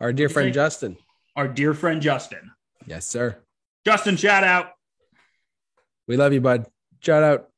our 0.00 0.12
dear 0.12 0.28
friend? 0.28 0.52
Justin. 0.52 0.96
Our 1.34 1.48
dear 1.48 1.74
friend 1.74 2.02
Justin. 2.02 2.52
Yes, 2.86 3.06
sir. 3.06 3.38
Justin, 3.84 4.16
shout 4.16 4.44
out. 4.44 4.70
We 6.06 6.16
love 6.16 6.32
you, 6.32 6.40
bud. 6.40 6.66
Shout 7.00 7.22
out. 7.22 7.48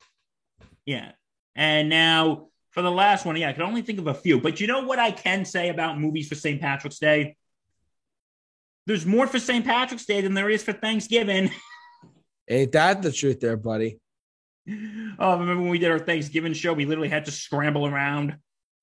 Yeah. 0.86 1.12
And 1.54 1.88
now 1.88 2.48
for 2.70 2.82
the 2.82 2.90
last 2.90 3.24
one, 3.26 3.36
yeah, 3.36 3.48
I 3.48 3.52
can 3.52 3.62
only 3.62 3.82
think 3.82 3.98
of 3.98 4.06
a 4.06 4.14
few. 4.14 4.40
But 4.40 4.60
you 4.60 4.66
know 4.66 4.84
what 4.84 4.98
I 4.98 5.10
can 5.10 5.44
say 5.44 5.68
about 5.68 5.98
movies 6.00 6.28
for 6.28 6.34
St. 6.34 6.60
Patrick's 6.60 6.98
Day? 6.98 7.36
There's 8.86 9.06
more 9.06 9.26
for 9.26 9.38
St. 9.38 9.64
Patrick's 9.64 10.04
Day 10.04 10.20
than 10.20 10.34
there 10.34 10.50
is 10.50 10.62
for 10.62 10.72
Thanksgiving. 10.72 11.50
Ain't 12.48 12.72
that 12.72 13.00
the 13.02 13.10
truth 13.10 13.40
there, 13.40 13.56
buddy? 13.56 13.98
Oh, 15.18 15.38
remember 15.38 15.62
when 15.62 15.70
we 15.70 15.78
did 15.78 15.90
our 15.90 15.98
Thanksgiving 15.98 16.52
show? 16.52 16.72
We 16.72 16.84
literally 16.84 17.08
had 17.08 17.24
to 17.26 17.30
scramble 17.30 17.86
around. 17.86 18.36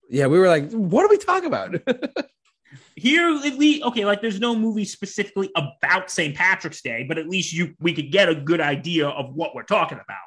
Yeah, 0.10 0.28
we 0.28 0.40
were 0.40 0.48
like, 0.48 0.72
what 0.72 1.06
are 1.06 1.10
we 1.10 1.18
talking 1.18 1.48
about? 1.48 1.76
Here, 2.96 3.28
at 3.28 3.58
least, 3.58 3.84
okay, 3.84 4.06
like 4.06 4.22
there's 4.22 4.40
no 4.40 4.56
movie 4.56 4.86
specifically 4.86 5.50
about 5.56 6.10
St. 6.10 6.36
Patrick's 6.36 6.82
Day, 6.82 7.06
but 7.08 7.18
at 7.18 7.28
least 7.28 7.54
you 7.54 7.74
we 7.80 7.94
could 7.94 8.12
get 8.12 8.30
a 8.30 8.36
good 8.36 8.62
idea 8.62 9.08
of 9.08 9.34
what 9.34 9.56
we're 9.56 9.64
talking 9.64 10.00
about. 10.00 10.18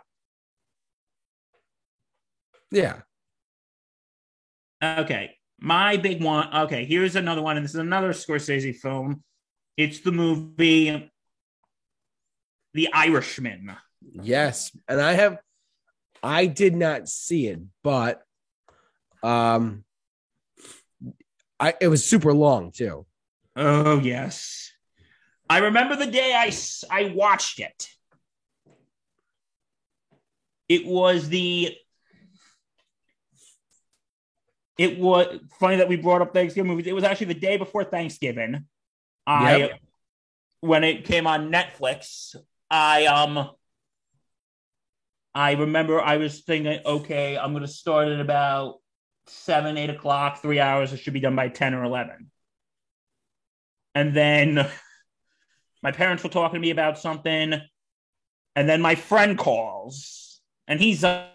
yeah. 2.71 3.01
Okay, 4.83 5.37
my 5.59 5.97
big 5.97 6.23
one. 6.23 6.55
Okay, 6.55 6.85
here's 6.85 7.17
another 7.17 7.41
one, 7.41 7.57
and 7.57 7.65
this 7.65 7.73
is 7.73 7.81
another 7.81 8.13
Scorsese 8.13 8.77
film. 8.77 9.23
It's 9.77 10.01
the 10.01 10.13
movie 10.13 11.11
The 12.73 12.93
Irishman. 12.93 13.77
Yes. 14.01 14.71
And 14.89 15.01
I 15.01 15.15
have 15.15 15.39
I 16.23 16.47
did 16.47 16.75
not 16.75 17.09
see 17.09 17.49
it, 17.49 17.61
but 17.83 18.23
um 19.23 19.85
I 21.61 21.75
it 21.81 21.89
was 21.89 22.05
super 22.05 22.33
long 22.33 22.73
too. 22.73 23.07
Oh 23.57 24.01
yes, 24.01 24.73
I 25.49 25.59
remember 25.59 25.97
the 25.97 26.07
day 26.07 26.35
I 26.35 26.53
I 26.91 27.13
watched 27.15 27.61
it. 27.61 27.89
It 30.69 30.87
was 30.87 31.29
the. 31.29 31.77
It 34.77 34.99
was 34.99 35.39
funny 35.61 35.77
that 35.77 35.89
we 35.89 35.97
brought 35.97 36.21
up 36.21 36.35
Thanksgiving 36.35 36.71
movies. 36.71 36.89
It 36.89 36.95
was 36.95 37.05
actually 37.05 37.29
the 37.29 37.41
day 37.41 37.57
before 37.57 37.85
Thanksgiving. 37.85 38.67
I 39.27 39.57
Yep. 39.57 39.81
when 40.61 40.85
it 40.85 41.05
came 41.05 41.27
on 41.27 41.51
Netflix. 41.51 42.37
I 42.71 43.07
um. 43.07 43.51
I 45.37 45.53
remember 45.53 46.01
I 46.01 46.17
was 46.17 46.43
thinking, 46.43 46.79
okay, 46.87 47.37
I'm 47.37 47.53
going 47.53 47.67
to 47.67 47.69
start 47.69 48.07
at 48.07 48.21
about 48.21 48.77
seven, 49.27 49.77
eight 49.77 49.91
o'clock, 49.91 50.41
three 50.41 50.61
hours. 50.61 50.93
It 50.93 50.99
should 50.99 51.13
be 51.13 51.19
done 51.19 51.35
by 51.35 51.49
10 51.49 51.75
or 51.75 51.83
11. 51.83 52.31
And 53.97 54.15
then 54.15 54.71
my 55.83 55.91
parents 55.91 56.23
were 56.23 56.31
talking 56.31 56.55
to 56.55 56.61
me 56.61 56.71
about 56.71 57.01
something. 57.01 57.61
And 58.55 58.69
then 58.69 58.81
my 58.81 58.95
friend 58.95 59.37
calls 59.37 60.41
and 60.69 60.79
he's, 60.79 61.03
uh, 61.03 61.27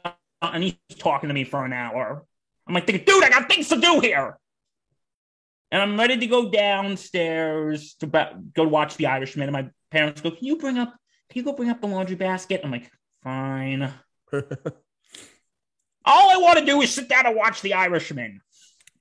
and 0.41 0.63
he's 0.63 0.75
talking 0.97 1.27
to 1.27 1.33
me 1.33 1.43
for 1.43 1.65
an 1.65 1.73
hour. 1.73 2.25
I'm 2.65 2.73
like, 2.73 2.85
dude, 2.85 3.23
I 3.23 3.29
got 3.29 3.49
things 3.49 3.67
to 3.67 3.81
do 3.81 3.99
here. 3.99 4.38
And 5.71 5.81
I'm 5.81 5.99
ready 5.99 6.17
to 6.17 6.27
go 6.27 6.49
downstairs 6.49 7.93
to 7.99 8.07
ba- 8.07 8.39
go 8.53 8.67
watch 8.67 8.97
The 8.97 9.05
Irishman. 9.07 9.47
And 9.47 9.53
my 9.53 9.69
parents 9.91 10.21
go, 10.21 10.31
can 10.31 10.45
you 10.45 10.57
bring 10.57 10.77
up, 10.77 10.89
can 11.29 11.39
you 11.39 11.43
go 11.43 11.53
bring 11.53 11.69
up 11.69 11.79
the 11.81 11.87
laundry 11.87 12.15
basket? 12.15 12.61
I'm 12.63 12.71
like, 12.71 12.91
fine. 13.23 13.83
All 16.05 16.29
I 16.31 16.37
want 16.37 16.57
to 16.59 16.65
do 16.65 16.81
is 16.81 16.91
sit 16.91 17.07
down 17.07 17.25
and 17.27 17.35
watch 17.35 17.61
The 17.61 17.73
Irishman. 17.73 18.41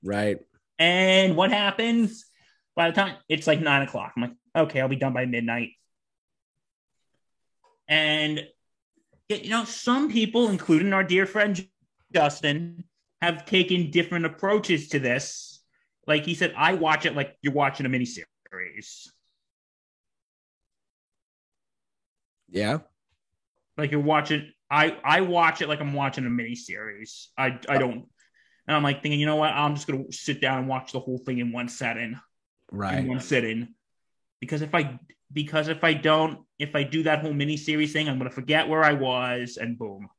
right. 0.03 0.39
And 0.77 1.35
what 1.35 1.51
happens? 1.51 2.25
By 2.75 2.89
the 2.89 2.95
time 2.95 3.17
it's 3.27 3.47
like 3.47 3.59
nine 3.59 3.81
o'clock, 3.81 4.13
I'm 4.15 4.21
like, 4.21 4.31
okay, 4.55 4.79
I'll 4.79 4.87
be 4.87 4.95
done 4.95 5.11
by 5.11 5.25
midnight. 5.25 5.71
And 7.89 8.47
you 9.27 9.49
know, 9.49 9.65
some 9.65 10.09
people, 10.09 10.47
including 10.49 10.93
our 10.93 11.03
dear 11.03 11.25
friend 11.25 11.67
Justin, 12.13 12.85
have 13.21 13.45
taken 13.45 13.91
different 13.91 14.25
approaches 14.25 14.87
to 14.89 14.99
this. 14.99 15.48
Like 16.07 16.25
he 16.25 16.35
said, 16.35 16.53
I 16.57 16.73
watch 16.73 17.05
it 17.05 17.15
like 17.15 17.35
you're 17.41 17.53
watching 17.53 17.85
a 17.85 17.89
miniseries. 17.89 19.09
Yeah. 22.49 22.79
Like 23.77 23.91
you're 23.91 23.99
watching. 23.99 24.51
I 24.71 24.97
I 25.03 25.21
watch 25.21 25.61
it 25.61 25.69
like 25.69 25.81
I'm 25.81 25.93
watching 25.93 26.25
a 26.25 26.29
miniseries. 26.29 27.27
I 27.37 27.59
I 27.67 27.77
don't. 27.77 28.05
And 28.67 28.75
I'm 28.75 28.83
like 28.83 29.01
thinking, 29.01 29.19
you 29.19 29.25
know 29.25 29.37
what? 29.37 29.51
I'm 29.51 29.75
just 29.75 29.87
gonna 29.87 30.11
sit 30.11 30.41
down 30.41 30.59
and 30.59 30.67
watch 30.67 30.91
the 30.91 30.99
whole 30.99 31.19
thing 31.19 31.39
in 31.39 31.51
one 31.51 31.69
setting. 31.69 32.19
Right. 32.71 32.99
In 32.99 33.07
one 33.07 33.19
sitting 33.19 33.73
because 34.39 34.61
if 34.61 34.73
I 34.73 34.99
because 35.31 35.67
if 35.67 35.83
I 35.83 35.93
don't 35.93 36.45
if 36.57 36.75
I 36.75 36.83
do 36.83 37.03
that 37.03 37.19
whole 37.19 37.33
mini 37.33 37.57
series 37.57 37.93
thing, 37.93 38.09
I'm 38.09 38.17
gonna 38.17 38.29
forget 38.29 38.67
where 38.67 38.83
I 38.83 38.93
was 38.93 39.57
and 39.57 39.77
boom. 39.77 40.09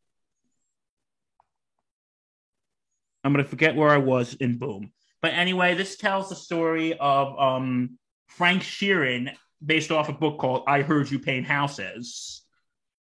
I'm 3.25 3.33
gonna 3.33 3.45
forget 3.45 3.77
where 3.77 3.91
I 3.91 3.99
was 3.99 4.37
and 4.41 4.59
boom. 4.59 4.93
But 5.23 5.35
anyway, 5.35 5.75
this 5.75 5.97
tells 5.97 6.29
the 6.29 6.37
story 6.37 6.97
of 6.99 7.39
um 7.39 7.99
Frank 8.29 8.63
Sheeran 8.63 9.33
based 9.65 9.91
off 9.91 10.09
a 10.09 10.13
book 10.13 10.39
called 10.39 10.65
I 10.67 10.83
Heard 10.83 11.11
You 11.11 11.19
Paint 11.19 11.47
Houses, 11.47 12.43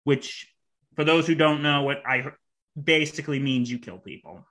which 0.04 0.48
for 0.96 1.04
those 1.04 1.28
who 1.28 1.36
don't 1.36 1.62
know 1.62 1.84
what 1.84 2.02
I 2.06 2.20
heard, 2.20 2.36
basically 2.82 3.40
means 3.40 3.70
you 3.70 3.80
kill 3.80 3.98
people. 3.98 4.46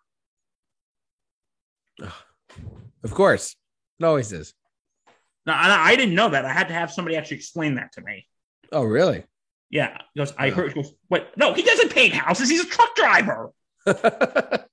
Of 3.03 3.14
course. 3.14 3.55
It 3.99 4.05
always 4.05 4.33
is. 4.33 4.53
No, 5.47 5.53
I, 5.55 5.92
I 5.92 5.97
didn't 5.97 6.14
know 6.14 6.29
that. 6.29 6.45
I 6.45 6.53
had 6.53 6.69
to 6.69 6.75
have 6.75 6.92
somebody 6.92 7.16
actually 7.16 7.38
explain 7.38 7.77
that 7.77 7.92
to 7.92 8.03
me. 8.03 8.27
Oh, 8.73 8.83
really? 8.83 9.25
Yeah, 9.71 9.97
he 10.12 10.21
goes. 10.21 10.35
I 10.37 10.51
heard. 10.51 10.73
He 10.73 10.83
goes, 10.83 10.92
What? 11.09 11.37
No, 11.37 11.55
he 11.55 11.62
doesn't 11.62 11.92
paint 11.92 12.14
houses. 12.14 12.49
He's 12.49 12.64
a 12.64 12.69
truck 12.69 12.95
driver. 12.95 13.53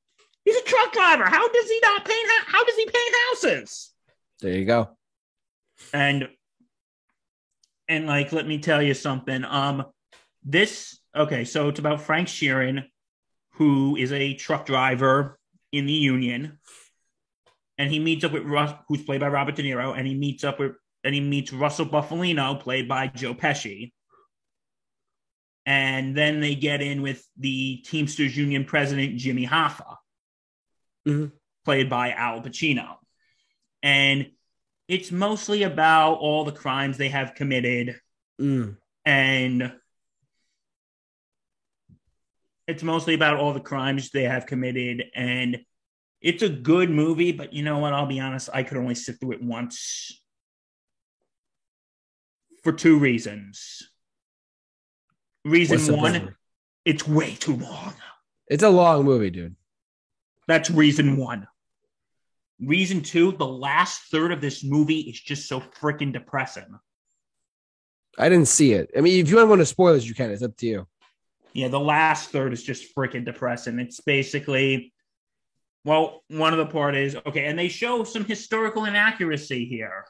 He's 0.46 0.58
a 0.58 0.64
truck 0.64 0.92
driver. 0.92 1.26
How 1.26 1.48
does 1.48 1.70
he 1.70 1.80
not 1.82 2.06
paint? 2.06 2.30
How 2.48 2.64
does 2.64 2.76
he 2.76 2.86
paint 2.86 3.16
houses? 3.30 3.94
there 4.44 4.54
you 4.54 4.66
go. 4.66 4.90
And 5.94 6.28
and 7.88 8.06
like, 8.06 8.32
let 8.32 8.48
me 8.48 8.60
tell 8.60 8.82
you 8.82 8.94
something. 8.94 9.44
Um, 9.44 9.86
this 10.44 11.00
okay. 11.16 11.46
So 11.46 11.70
it's 11.70 11.80
about 11.80 12.02
Frank 12.02 12.28
Sheeran, 12.28 12.84
who 13.54 13.96
is 13.96 14.12
a 14.12 14.34
truck 14.34 14.66
driver 14.66 15.40
in 15.72 15.86
the 15.86 15.94
union, 15.94 16.60
and 17.78 17.90
he 17.90 18.00
meets 18.00 18.24
up 18.24 18.34
with 18.34 18.44
Russ, 18.44 18.74
who's 18.88 19.04
played 19.04 19.22
by 19.22 19.30
Robert 19.30 19.56
De 19.56 19.64
Niro, 19.64 19.98
and 19.98 20.06
he 20.06 20.14
meets 20.14 20.44
up 20.44 20.60
with 20.60 20.74
and 21.04 21.16
he 21.16 21.22
meets 21.22 21.52
Russell 21.52 21.86
Bufalino, 21.86 22.60
played 22.60 22.88
by 22.88 23.08
Joe 23.08 23.34
Pesci. 23.34 23.92
And 25.66 26.16
then 26.16 26.42
they 26.42 26.56
get 26.56 26.82
in 26.82 27.02
with 27.02 27.26
the 27.38 27.78
Teamsters 27.86 28.36
Union 28.36 28.66
president, 28.66 29.18
Jimmy 29.18 29.48
Hoffa, 29.48 29.96
Mhm. 31.08 31.32
played 31.66 31.90
by 31.90 32.12
Al 32.12 32.42
Pacino. 32.42 32.98
And 33.82 34.32
it's 34.88 35.12
mostly 35.12 35.64
about 35.64 36.16
all 36.16 36.44
the 36.46 36.52
crimes 36.52 36.98
they 36.98 37.10
have 37.10 37.36
committed 37.36 38.00
Mm. 38.40 38.78
and 39.06 39.80
it's 42.68 42.82
mostly 42.84 43.14
about 43.14 43.38
all 43.38 43.54
the 43.54 43.60
crimes 43.60 44.10
they 44.10 44.24
have 44.24 44.46
committed 44.46 45.04
and 45.14 45.64
it's 46.22 46.42
a 46.42 46.50
good 46.50 46.90
movie 46.90 47.32
but 47.32 47.54
you 47.54 47.62
know 47.64 47.78
what 47.78 47.94
i'll 47.94 48.06
be 48.08 48.20
honest 48.20 48.50
i 48.54 48.64
could 48.64 48.78
only 48.78 48.96
sit 48.96 49.20
through 49.20 49.34
it 49.34 49.44
once 49.44 50.20
for 52.64 52.72
two 52.74 52.98
reasons 52.98 53.84
reason 55.46 55.96
one 55.98 56.36
it's 56.86 57.08
way 57.08 57.36
too 57.36 57.56
long 57.56 57.94
It's 58.48 58.64
a 58.64 58.70
long 58.70 59.06
movie, 59.06 59.30
dude. 59.30 59.56
That's 60.48 60.70
reason 60.70 61.18
one 61.18 61.48
reason 62.62 63.02
two 63.02 63.32
the 63.34 63.46
last 63.46 64.04
third 64.12 64.32
of 64.32 64.42
this 64.42 64.64
movie 64.64 65.02
is 65.02 65.20
just 65.20 65.48
so 65.48 65.60
freaking 65.60 66.14
depressing 66.14 66.80
I 68.18 68.30
didn't 68.30 68.48
see 68.48 68.74
it. 68.74 68.92
I 68.96 69.02
mean, 69.02 69.20
if 69.20 69.30
you 69.30 69.36
want 69.36 69.46
to 69.46 69.48
go 69.48 69.54
into 69.54 69.66
spoilers, 69.66 70.08
you 70.08 70.14
can. 70.14 70.32
It's 70.32 70.44
up 70.44 70.56
to 70.58 70.68
you. 70.68 70.88
Yeah, 71.54 71.68
the 71.68 71.80
last 71.80 72.30
third 72.30 72.54
is 72.54 72.64
just 72.64 72.96
freaking 72.96 73.26
depressing. 73.26 73.80
It's 73.80 74.02
basically, 74.02 74.94
well, 75.86 76.24
one 76.28 76.54
of 76.54 76.60
the 76.60 76.66
part 76.66 76.96
is 76.96 77.16
okay, 77.28 77.46
and 77.46 77.58
they 77.58 77.70
show 77.70 78.04
some 78.04 78.26
historical 78.26 78.86
inaccuracy 78.86 79.66
here. 79.66 80.06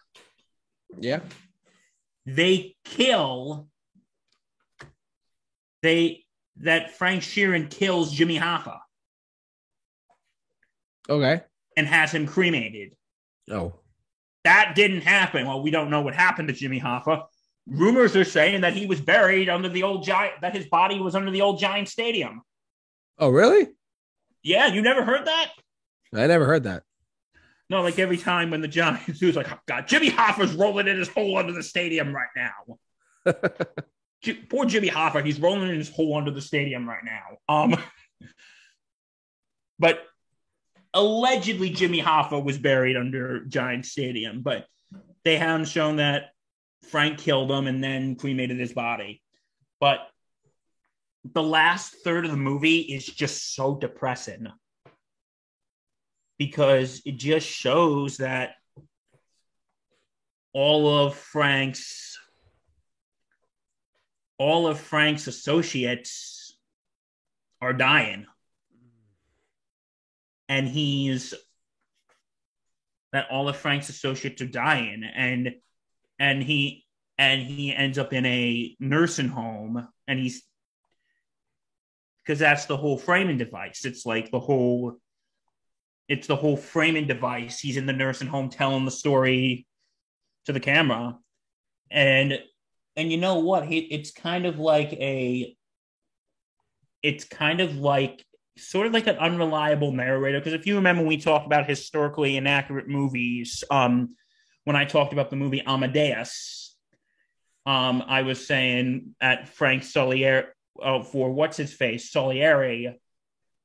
Yeah. 0.99 1.19
They 2.25 2.75
kill, 2.85 3.67
they 5.81 6.23
that 6.57 6.91
Frank 6.91 7.23
Sheeran 7.23 7.69
kills 7.69 8.13
Jimmy 8.13 8.39
Hoffa 8.39 8.79
Okay. 11.09 11.41
and 11.75 11.87
has 11.87 12.11
him 12.11 12.25
cremated. 12.25 12.95
Oh. 13.51 13.73
That 14.43 14.73
didn't 14.75 15.01
happen. 15.01 15.47
Well, 15.47 15.61
we 15.61 15.71
don't 15.71 15.89
know 15.89 16.01
what 16.01 16.15
happened 16.15 16.47
to 16.49 16.53
Jimmy 16.53 16.79
Hoffa. 16.79 17.25
Rumors 17.65 18.15
are 18.15 18.25
saying 18.25 18.61
that 18.61 18.73
he 18.73 18.85
was 18.85 18.99
buried 18.99 19.47
under 19.49 19.69
the 19.69 19.83
old 19.83 20.03
giant, 20.03 20.41
that 20.41 20.55
his 20.55 20.67
body 20.67 20.99
was 20.99 21.15
under 21.15 21.31
the 21.31 21.41
old 21.41 21.59
giant 21.59 21.87
stadium. 21.87 22.41
Oh, 23.17 23.29
really? 23.29 23.67
Yeah, 24.41 24.67
you 24.67 24.81
never 24.81 25.03
heard 25.03 25.25
that? 25.25 25.51
I 26.13 26.27
never 26.27 26.45
heard 26.45 26.63
that. 26.63 26.83
No, 27.69 27.81
like 27.81 27.97
every 27.97 28.17
time 28.17 28.51
when 28.51 28.61
the 28.61 28.67
Giants, 28.67 29.19
he 29.19 29.25
was 29.25 29.35
like, 29.35 29.51
oh, 29.51 29.57
God, 29.65 29.87
Jimmy 29.87 30.09
Hoffa's 30.09 30.53
rolling 30.53 30.87
in 30.87 30.97
his 30.97 31.07
hole 31.07 31.37
under 31.37 31.53
the 31.53 31.63
stadium 31.63 32.13
right 32.13 32.27
now. 32.35 33.33
J- 34.21 34.33
Poor 34.49 34.65
Jimmy 34.65 34.89
Hoffa, 34.89 35.25
he's 35.25 35.39
rolling 35.39 35.69
in 35.69 35.77
his 35.77 35.89
hole 35.89 36.17
under 36.17 36.31
the 36.31 36.41
stadium 36.41 36.87
right 36.87 37.03
now. 37.03 37.37
Um, 37.47 37.75
but 39.79 40.03
allegedly 40.93 41.69
Jimmy 41.69 42.01
Hoffa 42.01 42.43
was 42.43 42.57
buried 42.57 42.97
under 42.97 43.45
Giant 43.45 43.85
Stadium, 43.85 44.41
but 44.41 44.65
they 45.23 45.37
haven't 45.37 45.67
shown 45.67 45.97
that 45.97 46.31
Frank 46.89 47.19
killed 47.19 47.51
him 47.51 47.67
and 47.67 47.83
then 47.83 48.15
cremated 48.15 48.59
his 48.59 48.73
body. 48.73 49.21
But 49.79 50.07
the 51.23 51.43
last 51.43 51.95
third 52.03 52.25
of 52.25 52.31
the 52.31 52.37
movie 52.37 52.79
is 52.79 53.05
just 53.05 53.55
so 53.55 53.75
depressing 53.75 54.47
because 56.37 57.01
it 57.05 57.17
just 57.17 57.47
shows 57.47 58.17
that 58.17 58.55
all 60.51 61.05
of 61.05 61.15
Frank's 61.15 62.17
all 64.37 64.67
of 64.67 64.79
Frank's 64.79 65.27
associates 65.27 66.57
are 67.61 67.71
dying. 67.71 68.25
And 70.49 70.67
he's 70.67 71.33
that 73.11 73.27
all 73.31 73.47
of 73.47 73.55
Frank's 73.55 73.89
associates 73.89 74.41
are 74.41 74.47
dying 74.47 75.03
and 75.03 75.55
and 76.19 76.43
he 76.43 76.85
and 77.17 77.41
he 77.41 77.73
ends 77.73 77.97
up 77.97 78.11
in 78.11 78.25
a 78.25 78.75
nursing 78.79 79.27
home 79.29 79.87
and 80.07 80.19
he's 80.19 80.43
because 82.23 82.39
that's 82.39 82.65
the 82.65 82.77
whole 82.77 82.97
framing 82.97 83.37
device. 83.37 83.85
It's 83.85 84.05
like 84.05 84.31
the 84.31 84.39
whole 84.39 84.97
it's 86.07 86.27
the 86.27 86.35
whole 86.35 86.57
framing 86.57 87.07
device. 87.07 87.59
He's 87.59 87.77
in 87.77 87.85
the 87.85 87.93
nursing 87.93 88.27
home 88.27 88.49
telling 88.49 88.85
the 88.85 88.91
story 88.91 89.67
to 90.45 90.53
the 90.53 90.59
camera. 90.59 91.17
And 91.91 92.39
and 92.95 93.11
you 93.11 93.17
know 93.17 93.39
what? 93.39 93.65
It's 93.69 94.11
kind 94.11 94.45
of 94.45 94.59
like 94.59 94.93
a 94.93 95.55
it's 97.01 97.25
kind 97.25 97.61
of 97.61 97.75
like 97.75 98.25
sort 98.57 98.87
of 98.87 98.93
like 98.93 99.07
an 99.07 99.17
unreliable 99.17 99.91
narrator 99.91 100.39
because 100.39 100.53
if 100.53 100.67
you 100.67 100.75
remember 100.75 101.03
we 101.03 101.17
talked 101.17 101.45
about 101.45 101.67
historically 101.67 102.37
inaccurate 102.37 102.87
movies 102.87 103.63
um 103.71 104.15
when 104.63 104.75
I 104.75 104.85
talked 104.85 105.11
about 105.11 105.29
the 105.29 105.35
movie 105.35 105.63
Amadeus 105.65 106.75
um 107.65 108.03
I 108.07 108.21
was 108.21 108.45
saying 108.45 109.15
at 109.19 109.49
Frank 109.49 109.83
Solier 109.83 110.47
uh, 110.81 111.01
for 111.01 111.31
what's 111.31 111.57
his 111.57 111.73
face 111.73 112.11
Salieri 112.11 112.99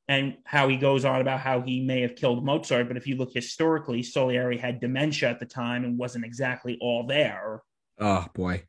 and 0.08 0.38
how 0.44 0.68
he 0.68 0.76
goes 0.76 1.04
on 1.04 1.20
about 1.20 1.40
how 1.40 1.60
he 1.60 1.80
may 1.80 2.00
have 2.00 2.16
killed 2.16 2.44
Mozart. 2.44 2.88
But 2.88 2.96
if 2.96 3.06
you 3.06 3.16
look 3.16 3.32
historically, 3.32 4.02
Salieri 4.02 4.56
had 4.56 4.80
dementia 4.80 5.28
at 5.28 5.38
the 5.38 5.46
time 5.46 5.84
and 5.84 5.98
wasn't 5.98 6.24
exactly 6.24 6.78
all 6.80 7.06
there. 7.06 7.62
Oh 8.00 8.26
boy. 8.34 8.64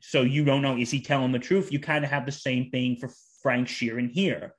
So 0.00 0.22
you 0.22 0.44
don't 0.44 0.62
know, 0.62 0.76
is 0.76 0.90
he 0.90 1.00
telling 1.00 1.32
the 1.32 1.38
truth? 1.38 1.72
You 1.72 1.80
kind 1.80 2.04
of 2.04 2.10
have 2.10 2.24
the 2.24 2.32
same 2.32 2.70
thing 2.70 2.96
for 2.96 3.10
Frank 3.42 3.68
Sheeran 3.68 4.10
here, 4.10 4.54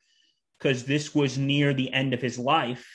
because 0.58 0.84
this 0.84 1.14
was 1.14 1.38
near 1.38 1.74
the 1.74 1.92
end 1.92 2.14
of 2.14 2.22
his 2.22 2.38
life. 2.40 2.88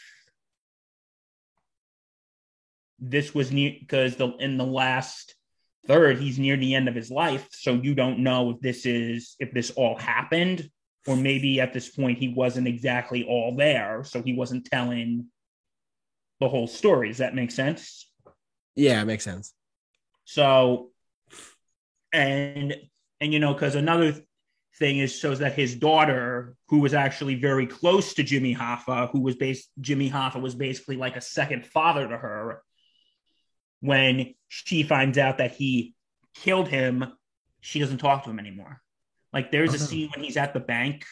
This 2.99 3.35
was 3.35 3.51
near 3.51 3.75
because 3.79 4.17
the 4.17 4.29
in 4.39 4.59
the 4.59 4.67
last 4.67 5.35
third, 5.87 6.19
he's 6.19 6.39
near 6.39 6.57
the 6.57 6.75
end 6.75 6.89
of 6.89 6.95
his 6.95 7.11
life. 7.11 7.49
So 7.53 7.75
you 7.75 7.95
don't 7.95 8.21
know 8.21 8.51
if 8.51 8.61
this 8.61 8.87
is 8.87 9.37
if 9.39 9.53
this 9.53 9.71
all 9.71 9.97
happened 9.97 10.71
or 11.07 11.17
maybe 11.17 11.61
at 11.61 11.73
this 11.73 11.89
point 11.89 12.19
he 12.19 12.29
wasn't 12.29 12.69
exactly 12.69 13.25
all 13.25 13.57
there, 13.57 14.05
so 14.05 14.23
he 14.23 14.35
wasn't 14.35 14.67
telling 14.67 15.27
the 16.41 16.49
whole 16.49 16.67
story. 16.67 17.09
Does 17.09 17.19
that 17.19 17.35
make 17.35 17.51
sense? 17.51 18.11
Yeah, 18.77 19.01
it 19.01 19.07
makes 19.07 19.25
sense. 19.25 19.55
So, 20.25 20.91
and 22.13 22.77
and 23.21 23.33
you 23.33 23.39
know, 23.39 23.53
because 23.53 23.75
another 23.75 24.15
thing 24.81 24.99
is 24.99 25.17
shows 25.17 25.39
that 25.39 25.53
his 25.53 25.77
daughter, 25.77 26.57
who 26.69 26.79
was 26.81 26.95
actually 26.95 27.37
very 27.37 27.67
close 27.67 28.15
to 28.15 28.23
Jimmy 28.25 28.55
Hoffa, 28.55 29.11
who 29.11 29.21
was 29.21 29.37
based 29.37 29.69
Jimmy 29.81 30.11
Hoffa 30.11 30.41
was 30.41 30.55
basically 30.57 30.97
like 30.97 31.15
a 31.17 31.21
second 31.21 31.65
father 31.67 32.09
to 32.09 32.17
her. 32.17 32.63
When 33.81 34.35
she 34.49 34.83
finds 34.83 35.17
out 35.19 35.39
that 35.39 35.53
he 35.53 35.95
killed 36.35 36.67
him, 36.69 37.05
she 37.61 37.79
doesn't 37.79 37.99
talk 37.99 38.25
to 38.25 38.31
him 38.31 38.39
anymore. 38.39 38.81
Like 39.33 39.53
there's 39.53 39.73
a 39.73 39.77
Oh. 39.77 39.87
scene 39.87 40.11
when 40.15 40.25
he's 40.25 40.37
at 40.37 40.53
the 40.55 40.61
bank 40.61 41.05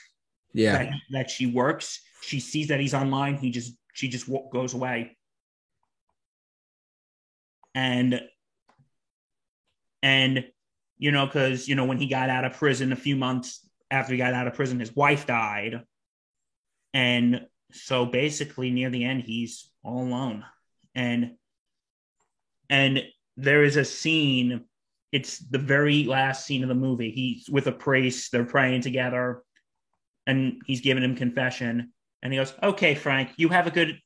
Yeah. 0.52 0.72
that, 0.84 0.92
that 1.10 1.30
she 1.30 1.46
works. 1.46 2.00
She 2.22 2.40
sees 2.40 2.68
that 2.68 2.80
he's 2.80 2.94
online. 2.94 3.36
He 3.36 3.50
just 3.50 3.74
she 3.94 4.08
just 4.08 4.28
wa- 4.28 4.48
goes 4.50 4.74
away. 4.74 5.16
And 7.74 8.20
and 10.02 10.44
you 10.98 11.10
know 11.10 11.26
because 11.26 11.68
you 11.68 11.74
know 11.74 11.84
when 11.84 11.98
he 11.98 12.06
got 12.06 12.30
out 12.30 12.44
of 12.44 12.54
prison 12.54 12.92
a 12.92 12.96
few 12.96 13.16
months 13.16 13.66
after 13.90 14.12
he 14.12 14.18
got 14.18 14.34
out 14.34 14.46
of 14.46 14.54
prison, 14.54 14.80
his 14.80 14.94
wife 14.94 15.26
died, 15.26 15.82
and 16.92 17.46
so 17.72 18.06
basically 18.06 18.70
near 18.70 18.90
the 18.90 19.04
end 19.04 19.22
he's 19.22 19.70
all 19.82 20.02
alone. 20.02 20.44
And 20.94 21.32
and 22.70 23.02
there 23.36 23.64
is 23.64 23.76
a 23.76 23.84
scene. 23.84 24.64
It's 25.10 25.38
the 25.38 25.58
very 25.58 26.04
last 26.04 26.44
scene 26.44 26.62
of 26.62 26.68
the 26.68 26.74
movie. 26.74 27.10
He's 27.10 27.48
with 27.48 27.66
a 27.66 27.72
priest. 27.72 28.30
They're 28.30 28.44
praying 28.44 28.82
together 28.82 29.42
and 30.28 30.60
he's 30.66 30.82
giving 30.82 31.02
him 31.02 31.16
confession 31.16 31.92
and 32.22 32.32
he 32.32 32.38
goes 32.38 32.52
okay 32.62 32.94
frank 32.94 33.30
you 33.36 33.48
have 33.48 33.66
a 33.66 33.70
good 33.70 33.98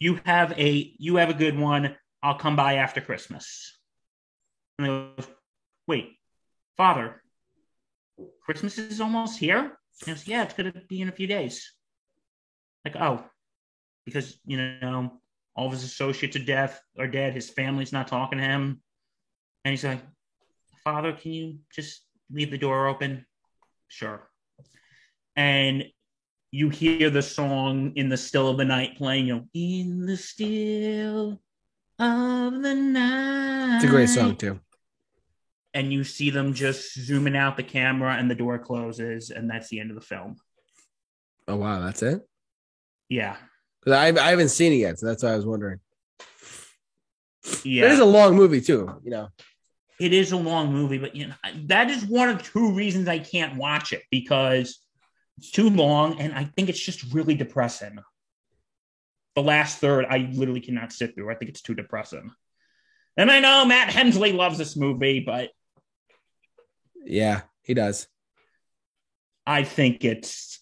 you 0.00 0.18
have 0.24 0.58
a 0.58 0.92
you 0.98 1.16
have 1.16 1.30
a 1.30 1.34
good 1.34 1.56
one 1.56 1.94
i'll 2.22 2.38
come 2.38 2.56
by 2.56 2.74
after 2.74 3.00
christmas 3.00 3.78
and 4.78 4.88
goes 4.88 5.28
wait 5.88 6.16
father 6.76 7.22
christmas 8.44 8.78
is 8.78 9.00
almost 9.00 9.38
here 9.38 9.58
and 9.58 9.72
he 10.04 10.12
goes 10.12 10.28
yeah 10.28 10.44
it's 10.44 10.54
going 10.54 10.72
to 10.72 10.80
be 10.88 11.00
in 11.00 11.08
a 11.08 11.12
few 11.12 11.26
days 11.26 11.72
like 12.84 12.94
oh 12.96 13.24
because 14.04 14.38
you 14.46 14.56
know 14.56 15.20
all 15.56 15.66
of 15.66 15.72
his 15.72 15.82
associates 15.82 16.36
are 16.36 16.44
deaf 16.44 16.80
are 16.98 17.08
dead 17.08 17.34
his 17.34 17.50
family's 17.50 17.92
not 17.92 18.06
talking 18.06 18.38
to 18.38 18.44
him 18.44 18.80
and 19.64 19.72
he's 19.72 19.84
like 19.84 20.02
father 20.84 21.12
can 21.12 21.32
you 21.32 21.58
just 21.74 22.02
leave 22.30 22.50
the 22.52 22.58
door 22.58 22.86
open 22.86 23.26
sure 23.88 24.28
and 25.36 25.84
you 26.50 26.68
hear 26.68 27.10
the 27.10 27.22
song 27.22 27.92
in 27.96 28.08
the 28.08 28.16
still 28.16 28.48
of 28.48 28.56
the 28.56 28.64
night 28.64 28.96
playing, 28.96 29.26
you 29.26 29.34
know, 29.34 29.44
in 29.54 30.06
the 30.06 30.16
still 30.16 31.40
of 31.98 32.62
the 32.62 32.74
night. 32.74 33.76
It's 33.76 33.84
a 33.84 33.88
great 33.88 34.08
song 34.08 34.36
too. 34.36 34.58
And 35.78 35.92
you 35.92 36.02
see 36.02 36.30
them 36.30 36.54
just 36.54 36.98
zooming 36.98 37.36
out 37.36 37.56
the 37.56 37.62
camera 37.62 38.16
and 38.16 38.28
the 38.28 38.34
door 38.34 38.58
closes, 38.58 39.30
and 39.30 39.48
that's 39.48 39.68
the 39.68 39.78
end 39.78 39.90
of 39.90 39.94
the 39.94 40.02
film. 40.02 40.34
Oh 41.46 41.54
wow, 41.54 41.80
that's 41.80 42.02
it. 42.02 42.20
Yeah. 43.08 43.36
Because 43.80 43.96
I 43.96 44.08
I 44.08 44.30
haven't 44.30 44.48
seen 44.48 44.72
it 44.72 44.76
yet, 44.76 44.98
so 44.98 45.06
that's 45.06 45.22
why 45.22 45.34
I 45.34 45.36
was 45.36 45.46
wondering. 45.46 45.78
Yeah. 47.64 47.84
It 47.84 47.92
is 47.92 48.00
a 48.00 48.04
long 48.04 48.34
movie 48.34 48.60
too. 48.60 49.00
You 49.04 49.10
know. 49.10 49.28
it 50.00 50.12
is 50.12 50.32
a 50.32 50.36
long 50.36 50.72
movie, 50.72 50.98
but 50.98 51.14
you 51.14 51.28
know, 51.28 51.34
that 51.66 51.90
is 51.90 52.04
one 52.04 52.28
of 52.28 52.42
two 52.42 52.72
reasons 52.72 53.06
I 53.06 53.20
can't 53.20 53.56
watch 53.56 53.92
it 53.92 54.02
because 54.10 54.80
it's 55.38 55.52
too 55.52 55.70
long 55.70 56.20
and 56.20 56.34
I 56.34 56.44
think 56.44 56.68
it's 56.68 56.80
just 56.80 57.12
really 57.12 57.34
depressing. 57.34 57.98
The 59.36 59.42
last 59.42 59.78
third, 59.78 60.06
I 60.10 60.28
literally 60.32 60.60
cannot 60.60 60.92
sit 60.92 61.14
through. 61.14 61.30
I 61.30 61.36
think 61.36 61.50
it's 61.50 61.62
too 61.62 61.74
depressing. 61.74 62.32
And 63.16 63.30
I 63.30 63.38
know 63.38 63.64
Matt 63.64 63.90
Hensley 63.90 64.32
loves 64.32 64.58
this 64.58 64.76
movie, 64.76 65.20
but 65.20 65.50
Yeah, 67.08 67.42
he 67.62 67.72
does. 67.72 68.06
I 69.46 69.64
think 69.64 70.04
it's 70.04 70.60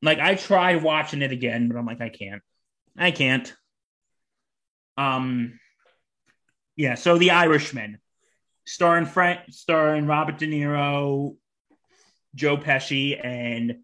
like 0.00 0.20
I 0.20 0.36
tried 0.36 0.82
watching 0.82 1.22
it 1.22 1.32
again, 1.32 1.68
but 1.68 1.76
I'm 1.76 1.86
like, 1.86 2.00
I 2.00 2.08
can't. 2.08 2.40
I 2.96 3.10
can't. 3.10 3.52
Um 4.96 5.58
yeah, 6.76 6.94
so 6.94 7.18
The 7.18 7.32
Irishman, 7.32 7.98
starring 8.64 9.06
Frank 9.06 9.40
starring 9.50 10.06
Robert 10.06 10.38
De 10.38 10.46
Niro, 10.46 11.36
Joe 12.34 12.56
Pesci, 12.56 13.18
and 13.22 13.76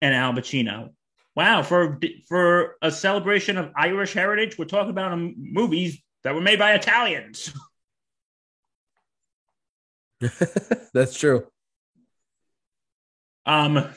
and 0.00 0.14
Al 0.14 0.32
Pacino. 0.32 0.90
Wow, 1.34 1.64
for 1.64 1.98
for 2.28 2.76
a 2.82 2.92
celebration 2.92 3.56
of 3.56 3.72
Irish 3.76 4.12
heritage, 4.12 4.56
we're 4.56 4.64
talking 4.64 4.90
about 4.90 5.18
movies 5.36 6.00
that 6.22 6.36
were 6.36 6.40
made 6.40 6.60
by 6.60 6.74
Italians. 6.74 7.52
that's 10.92 11.18
true. 11.18 11.46
Um, 13.46 13.88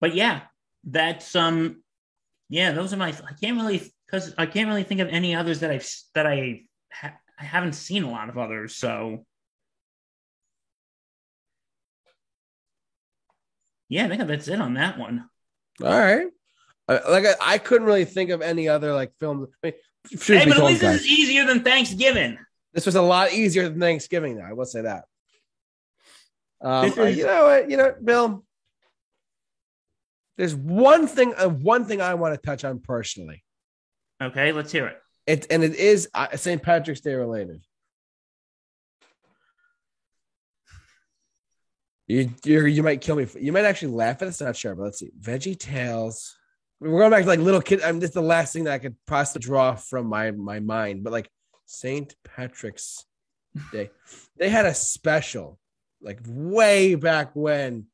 but 0.00 0.14
yeah, 0.14 0.42
that's 0.84 1.34
um, 1.34 1.82
yeah, 2.48 2.72
those 2.72 2.92
are 2.92 2.96
my. 2.96 3.08
I 3.08 3.32
can't 3.40 3.56
really 3.56 3.92
because 4.06 4.34
I 4.38 4.46
can't 4.46 4.68
really 4.68 4.84
think 4.84 5.00
of 5.00 5.08
any 5.08 5.34
others 5.34 5.60
that 5.60 5.70
I've 5.70 5.90
that 6.14 6.26
I 6.26 6.62
ha- 6.92 7.18
I 7.38 7.44
haven't 7.44 7.74
seen 7.74 8.04
a 8.04 8.10
lot 8.10 8.28
of 8.28 8.38
others. 8.38 8.76
So 8.76 9.24
Yeah, 13.88 14.06
I 14.06 14.08
think 14.08 14.26
that's 14.26 14.48
it 14.48 14.60
on 14.60 14.74
that 14.74 14.98
one. 14.98 15.28
All 15.82 15.88
right. 15.88 16.26
Uh, 16.88 16.98
like 17.08 17.26
I, 17.26 17.34
I 17.40 17.58
couldn't 17.58 17.86
really 17.86 18.04
think 18.04 18.30
of 18.30 18.42
any 18.42 18.68
other 18.68 18.92
like 18.92 19.12
films. 19.20 19.48
I 19.62 19.66
mean, 19.68 19.74
Hey, 20.10 20.44
but 20.44 20.58
at 20.58 20.64
least 20.64 20.80
this 20.80 21.02
is 21.02 21.06
easier 21.06 21.46
than 21.46 21.62
Thanksgiving. 21.62 22.36
This 22.74 22.86
was 22.86 22.96
a 22.96 23.02
lot 23.02 23.32
easier 23.32 23.68
than 23.68 23.80
Thanksgiving. 23.80 24.36
Though 24.36 24.44
I 24.44 24.52
will 24.52 24.66
say 24.66 24.82
that. 24.82 25.04
Um, 26.60 26.88
This 26.90 26.98
uh, 26.98 27.02
you 27.04 27.24
know 27.24 27.44
what? 27.44 27.70
You 27.70 27.76
know, 27.76 27.94
Bill. 28.02 28.44
There's 30.36 30.54
one 30.54 31.06
thing. 31.06 31.32
Uh, 31.38 31.48
one 31.48 31.84
thing 31.84 32.00
I 32.00 32.14
want 32.14 32.34
to 32.34 32.44
touch 32.44 32.64
on 32.64 32.80
personally. 32.80 33.44
Okay, 34.20 34.50
let's 34.52 34.72
hear 34.72 34.88
it. 34.88 34.98
It 35.26 35.46
and 35.50 35.62
it 35.62 35.76
is 35.76 36.08
uh, 36.12 36.36
St. 36.36 36.62
Patrick's 36.62 37.00
Day 37.00 37.14
related. 37.14 37.62
You 42.08 42.30
you 42.44 42.66
you 42.66 42.82
might 42.82 43.00
kill 43.00 43.16
me. 43.16 43.24
For, 43.24 43.38
you 43.38 43.52
might 43.52 43.64
actually 43.64 43.92
laugh 43.92 44.20
at 44.20 44.26
this. 44.26 44.40
Not 44.40 44.56
sure, 44.56 44.74
but 44.74 44.82
let's 44.84 44.98
see. 44.98 45.10
Veggie 45.20 45.58
Tales. 45.58 46.36
We're 46.80 46.98
going 46.98 47.12
back 47.12 47.22
to 47.22 47.28
like 47.28 47.38
little 47.38 47.62
kid. 47.62 47.82
I 47.82 47.92
mean, 47.92 48.00
just 48.00 48.14
the 48.14 48.20
last 48.20 48.52
thing 48.52 48.64
that 48.64 48.74
I 48.74 48.78
could 48.78 48.96
possibly 49.06 49.44
draw 49.44 49.76
from 49.76 50.06
my 50.06 50.32
my 50.32 50.58
mind. 50.58 51.04
But 51.04 51.12
like 51.12 51.30
St. 51.66 52.14
Patrick's 52.24 53.04
Day, 53.72 53.90
they 54.36 54.48
had 54.48 54.66
a 54.66 54.74
special 54.74 55.58
like 56.02 56.20
way 56.26 56.94
back 56.94 57.30
when 57.34 57.86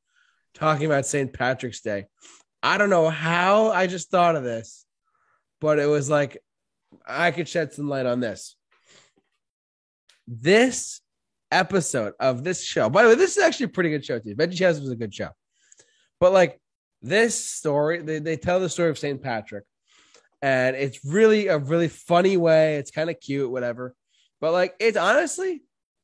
talking 0.54 0.86
about 0.86 1.06
St. 1.06 1.32
Patrick's 1.32 1.80
Day. 1.80 2.06
I 2.62 2.78
don't 2.78 2.90
know 2.90 3.08
how 3.08 3.70
I 3.70 3.86
just 3.86 4.10
thought 4.10 4.36
of 4.36 4.44
this, 4.44 4.84
but 5.60 5.78
it 5.78 5.86
was 5.86 6.10
like 6.10 6.38
I 7.06 7.30
could 7.30 7.48
shed 7.48 7.72
some 7.72 7.88
light 7.88 8.06
on 8.06 8.20
this. 8.20 8.56
This 10.26 11.00
episode 11.50 12.14
of 12.20 12.44
this 12.44 12.62
show, 12.62 12.88
by 12.88 13.02
the 13.02 13.10
way, 13.10 13.14
this 13.14 13.36
is 13.36 13.42
actually 13.42 13.66
a 13.66 13.70
pretty 13.70 13.90
good 13.90 14.04
show 14.04 14.18
too. 14.18 14.34
Veggie 14.34 14.56
Tales 14.56 14.80
was 14.80 14.90
a 14.90 14.96
good 14.96 15.14
show, 15.14 15.30
but 16.18 16.32
like 16.32 16.60
this 17.02 17.42
story, 17.44 18.02
they, 18.02 18.18
they 18.18 18.36
tell 18.36 18.60
the 18.60 18.68
story 18.68 18.90
of 18.90 18.98
St. 18.98 19.22
Patrick, 19.22 19.64
and 20.42 20.76
it's 20.76 21.04
really 21.04 21.48
a 21.48 21.58
really 21.58 21.88
funny 21.88 22.36
way. 22.36 22.76
It's 22.76 22.90
kind 22.90 23.10
of 23.10 23.20
cute, 23.20 23.50
whatever, 23.50 23.94
but 24.40 24.52
like 24.52 24.74
it's 24.80 24.96
honestly, 24.96 25.62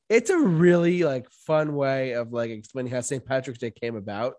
it's 0.09 0.30
a 0.30 0.39
really 0.39 1.03
like 1.03 1.30
fun 1.30 1.74
way 1.74 2.12
of 2.12 2.32
like 2.32 2.51
explaining 2.51 2.93
how 2.93 3.01
St. 3.01 3.24
Patrick's 3.24 3.59
Day 3.59 3.70
came 3.70 3.97
about, 3.97 4.34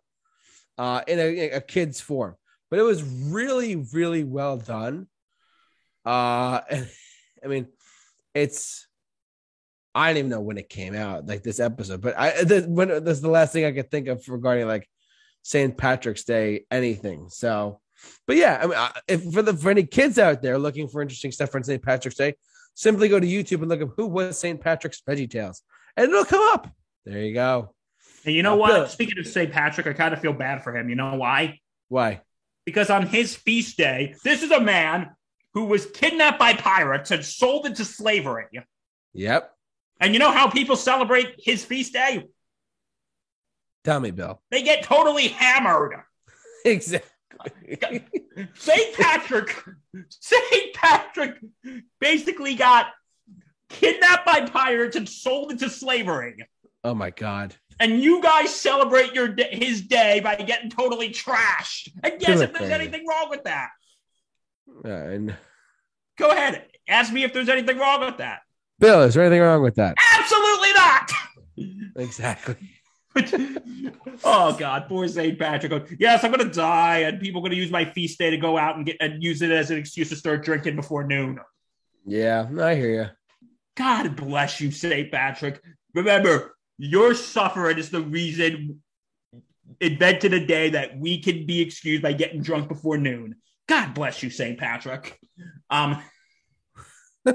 uh, 0.77 1.01
in 1.07 1.19
a, 1.19 1.49
a 1.51 1.61
kid's 1.61 1.99
form. 1.99 2.35
But 2.69 2.79
it 2.79 2.83
was 2.83 3.03
really, 3.03 3.75
really 3.75 4.23
well 4.23 4.57
done. 4.57 5.07
Uh, 6.05 6.61
I 7.43 7.47
mean, 7.47 7.67
it's 8.33 8.87
I 9.97 10.09
don't 10.09 10.17
even 10.17 10.29
know 10.29 10.41
when 10.41 10.59
it 10.59 10.69
came 10.69 10.95
out, 10.95 11.25
like 11.25 11.41
this 11.41 11.59
episode, 11.59 12.01
but 12.01 12.17
I 12.17 12.43
this, 12.43 12.67
when 12.67 12.89
this 12.89 13.17
is 13.17 13.21
the 13.21 13.29
last 13.29 13.51
thing 13.51 13.65
I 13.65 13.71
could 13.71 13.89
think 13.89 14.07
of 14.07 14.23
regarding 14.29 14.67
like 14.67 14.87
St. 15.41 15.75
Patrick's 15.75 16.23
Day 16.23 16.65
anything. 16.69 17.29
So, 17.29 17.81
but 18.25 18.35
yeah, 18.35 18.59
I 18.61 18.65
mean, 18.67 18.77
I- 18.77 18.99
if 19.07 19.23
for 19.31 19.41
the 19.41 19.53
for 19.53 19.69
any 19.71 19.83
kids 19.83 20.17
out 20.19 20.41
there 20.41 20.57
looking 20.57 20.87
for 20.87 21.01
interesting 21.01 21.31
stuff 21.31 21.51
for 21.51 21.61
St. 21.63 21.81
Patrick's 21.81 22.17
Day, 22.17 22.35
simply 22.73 23.09
go 23.09 23.19
to 23.19 23.27
YouTube 23.27 23.61
and 23.61 23.69
look 23.69 23.81
up 23.81 23.89
who 23.95 24.07
was 24.07 24.37
St. 24.39 24.59
Patrick's 24.59 25.01
Veggie 25.01 25.29
Tales, 25.29 25.61
and 25.95 26.09
it'll 26.09 26.25
come 26.25 26.41
up. 26.53 26.69
There 27.05 27.19
you 27.21 27.33
go. 27.33 27.73
And 28.25 28.35
you 28.35 28.43
know 28.43 28.57
what? 28.57 28.91
Speaking 28.91 29.19
of 29.19 29.27
St. 29.27 29.51
Patrick, 29.51 29.87
I 29.87 29.93
kind 29.93 30.13
of 30.13 30.19
feel 30.19 30.33
bad 30.33 30.63
for 30.63 30.75
him. 30.75 30.89
You 30.89 30.95
know 30.95 31.15
why? 31.15 31.59
Why? 31.87 32.21
Because 32.65 32.89
on 32.89 33.07
his 33.07 33.35
feast 33.35 33.77
day, 33.77 34.15
this 34.25 34.43
is 34.43 34.51
a 34.51 34.59
man 34.59 35.11
who 35.53 35.65
was 35.65 35.85
kidnapped 35.85 36.37
by 36.37 36.53
pirates 36.53 37.11
and 37.11 37.23
sold 37.23 37.65
into 37.65 37.85
slavery. 37.85 38.45
Yep. 39.13 39.51
And 40.01 40.13
you 40.13 40.19
know 40.19 40.31
how 40.31 40.49
people 40.49 40.75
celebrate 40.75 41.35
his 41.37 41.63
feast 41.63 41.93
day? 41.93 42.25
Tell 43.83 43.99
me, 43.99 44.11
Bill. 44.11 44.41
They 44.51 44.63
get 44.63 44.83
totally 44.83 45.29
hammered. 45.29 45.95
Exactly. 46.65 47.09
St. 48.55 48.95
Patrick, 48.95 49.55
St. 50.09 50.73
Patrick 50.73 51.35
basically 51.99 52.55
got 52.55 52.87
kidnapped 53.69 54.25
by 54.25 54.41
pirates 54.47 54.95
and 54.95 55.07
sold 55.07 55.51
into 55.51 55.69
slavery. 55.69 56.37
oh 56.83 56.93
my 56.93 57.09
God. 57.09 57.55
And 57.79 58.01
you 58.01 58.21
guys 58.23 58.55
celebrate 58.55 59.13
your 59.13 59.35
his 59.51 59.81
day 59.81 60.19
by 60.19 60.35
getting 60.35 60.69
totally 60.69 61.09
trashed. 61.09 61.89
And 62.03 62.19
guess 62.19 62.39
if 62.41 62.53
there's 62.53 62.71
anything 62.71 63.05
wrong 63.07 63.29
with 63.29 63.43
that. 63.43 63.69
Uh, 64.83 64.89
and 64.89 65.35
Go 66.17 66.31
ahead. 66.31 66.65
Ask 66.87 67.13
me 67.13 67.23
if 67.23 67.33
there's 67.33 67.49
anything 67.49 67.77
wrong 67.77 68.01
with 68.01 68.17
that. 68.17 68.39
Bill, 68.79 69.03
is 69.03 69.13
there 69.13 69.23
anything 69.23 69.41
wrong 69.41 69.61
with 69.61 69.75
that? 69.75 69.95
Absolutely 70.17 70.73
not. 70.73 71.11
Exactly. 71.97 72.55
oh 74.23 74.55
God, 74.57 74.85
poor 74.87 75.07
St. 75.07 75.37
Patrick. 75.37 75.69
goes, 75.71 75.89
Yes, 75.99 76.23
I'm 76.23 76.31
gonna 76.31 76.51
die, 76.51 76.99
and 76.99 77.19
people 77.19 77.41
are 77.41 77.43
gonna 77.43 77.55
use 77.55 77.71
my 77.71 77.85
feast 77.85 78.17
day 78.19 78.29
to 78.29 78.37
go 78.37 78.57
out 78.57 78.75
and 78.77 78.85
get 78.85 78.97
and 78.99 79.21
use 79.23 79.41
it 79.41 79.51
as 79.51 79.71
an 79.71 79.77
excuse 79.77 80.09
to 80.09 80.15
start 80.15 80.43
drinking 80.43 80.75
before 80.75 81.03
noon. 81.05 81.39
Yeah, 82.05 82.47
I 82.59 82.75
hear 82.75 82.91
you. 82.91 83.05
God 83.75 84.15
bless 84.15 84.59
you, 84.61 84.71
St. 84.71 85.11
Patrick. 85.11 85.61
Remember, 85.93 86.55
your 86.77 87.13
suffering 87.13 87.77
is 87.77 87.89
the 87.89 88.01
reason 88.01 88.81
invented 89.79 90.33
a 90.33 90.45
day 90.45 90.69
that 90.71 90.97
we 90.97 91.21
can 91.21 91.45
be 91.45 91.61
excused 91.61 92.01
by 92.01 92.13
getting 92.13 92.41
drunk 92.41 92.67
before 92.69 92.97
noon. 92.97 93.35
God 93.67 93.93
bless 93.93 94.23
you, 94.23 94.29
St. 94.29 94.57
Patrick. 94.57 95.19
Um, 95.69 96.01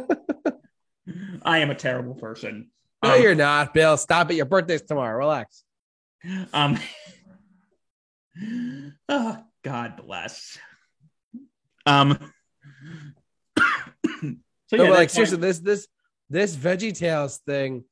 I 1.42 1.58
am 1.58 1.70
a 1.70 1.74
terrible 1.74 2.14
person. 2.14 2.70
No, 3.02 3.14
Um, 3.14 3.22
you're 3.22 3.34
not, 3.34 3.74
Bill. 3.74 3.96
Stop 3.96 4.30
it. 4.30 4.34
Your 4.34 4.46
birthday's 4.46 4.82
tomorrow. 4.82 5.16
Relax. 5.18 5.64
Um, 6.52 6.78
oh, 9.08 9.38
God 9.64 9.96
bless. 9.96 10.58
Um, 11.86 12.18
so 13.58 13.62
yeah, 14.72 14.76
but 14.76 14.90
like 14.90 15.10
seriously, 15.10 15.38
this 15.38 15.58
this 15.58 15.88
this 16.30 16.56
Veggie 16.56 16.96
Tales 16.96 17.38
thing, 17.38 17.84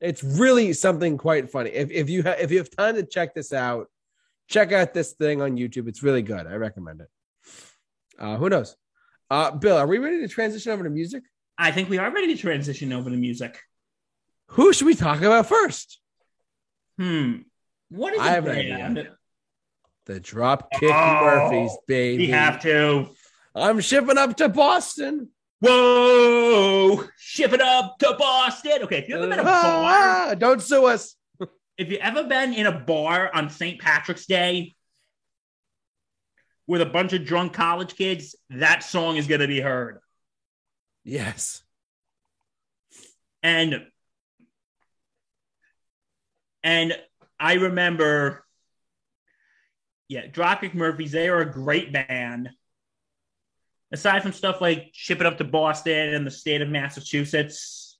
it's 0.00 0.22
really 0.22 0.72
something 0.72 1.16
quite 1.16 1.50
funny. 1.50 1.70
If 1.70 1.90
if 1.90 2.10
you 2.10 2.22
ha- 2.22 2.36
if 2.38 2.50
you 2.50 2.58
have 2.58 2.70
time 2.70 2.94
to 2.96 3.02
check 3.02 3.34
this 3.34 3.52
out, 3.52 3.88
check 4.48 4.72
out 4.72 4.92
this 4.92 5.12
thing 5.12 5.40
on 5.40 5.56
YouTube. 5.56 5.88
It's 5.88 6.02
really 6.02 6.22
good. 6.22 6.46
I 6.46 6.54
recommend 6.54 7.00
it. 7.00 7.08
Uh, 8.18 8.36
who 8.36 8.48
knows? 8.48 8.76
Uh, 9.30 9.50
Bill, 9.52 9.76
are 9.76 9.86
we 9.86 9.98
ready 9.98 10.20
to 10.20 10.28
transition 10.28 10.72
over 10.72 10.84
to 10.84 10.90
music? 10.90 11.22
I 11.56 11.70
think 11.70 11.88
we 11.88 11.98
are 11.98 12.10
ready 12.10 12.34
to 12.34 12.40
transition 12.40 12.92
over 12.92 13.10
to 13.10 13.16
music. 13.16 13.58
Who 14.52 14.72
should 14.72 14.86
we 14.86 14.94
talk 14.94 15.18
about 15.18 15.46
first? 15.46 16.00
Hmm. 16.98 17.38
What 17.90 18.14
is 18.14 18.20
I 18.20 18.30
have 18.30 18.46
an 18.46 18.56
idea. 18.58 19.16
The 20.06 20.20
Dropkick 20.20 20.90
Oh, 20.90 21.24
Murphys, 21.24 21.76
baby. 21.86 22.26
We 22.26 22.30
have 22.30 22.60
to. 22.62 23.08
I'm 23.54 23.80
shipping 23.80 24.16
up 24.18 24.36
to 24.38 24.48
Boston. 24.48 25.28
Whoa! 25.60 27.04
Ship 27.18 27.52
it 27.52 27.60
up 27.60 27.98
to 27.98 28.14
Boston. 28.18 28.82
Okay, 28.82 28.98
if 28.98 29.08
you 29.08 29.16
ever 29.16 29.28
been 29.28 29.38
a 29.40 29.42
bar, 29.44 29.52
Ah, 29.54 30.34
don't 30.38 30.62
sue 30.62 30.86
us. 30.86 31.16
if 31.76 31.90
you 31.90 31.98
ever 31.98 32.24
been 32.24 32.54
in 32.54 32.66
a 32.66 32.78
bar 32.78 33.30
on 33.34 33.50
St. 33.50 33.80
Patrick's 33.80 34.26
Day 34.26 34.74
with 36.66 36.80
a 36.80 36.86
bunch 36.86 37.12
of 37.12 37.24
drunk 37.24 37.52
college 37.54 37.96
kids, 37.96 38.36
that 38.50 38.82
song 38.84 39.16
is 39.16 39.26
going 39.26 39.40
to 39.40 39.48
be 39.48 39.60
heard. 39.60 39.98
Yes. 41.04 41.62
And 43.42 43.84
and 46.62 46.96
I 47.40 47.54
remember, 47.54 48.44
yeah, 50.08 50.26
Dropkick 50.26 50.74
Murphys. 50.74 51.12
They 51.12 51.28
are 51.28 51.40
a 51.40 51.50
great 51.50 51.92
band. 51.92 52.50
Aside 53.92 54.22
from 54.22 54.32
stuff 54.32 54.60
like 54.60 54.90
"Ship 54.92 55.20
It 55.20 55.26
Up 55.26 55.38
to 55.38 55.44
Boston" 55.44 56.14
and 56.14 56.26
the 56.26 56.30
state 56.30 56.60
of 56.60 56.68
Massachusetts, 56.68 57.98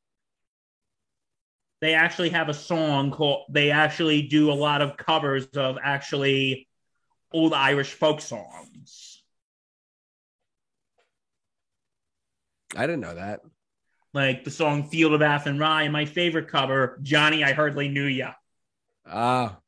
they 1.80 1.95
actually 1.95 2.30
have 2.30 2.49
a 2.49 2.55
song 2.55 3.11
called. 3.11 3.47
They 3.51 3.70
actually 3.70 4.22
do 4.22 4.51
a 4.51 4.55
lot 4.55 4.82
of 4.82 4.97
covers 4.97 5.47
of 5.55 5.78
actually 5.82 6.68
old 7.32 7.55
Irish 7.55 7.93
folk 7.93 8.20
songs. 8.20 9.22
I 12.76 12.86
didn't 12.86 13.01
know 13.01 13.14
that. 13.14 13.41
Like 14.12 14.45
the 14.45 14.51
song 14.51 14.91
"Field 14.91 15.14
of 15.14 15.22
Athenry," 15.22 15.84
and 15.84 15.93
my 15.93 16.05
favorite 16.05 16.49
cover, 16.49 16.99
"Johnny, 17.03 17.45
I 17.45 17.53
Hardly 17.53 17.89
Knew 17.89 18.05
Ya." 18.05 18.34
Ah, 19.11 19.59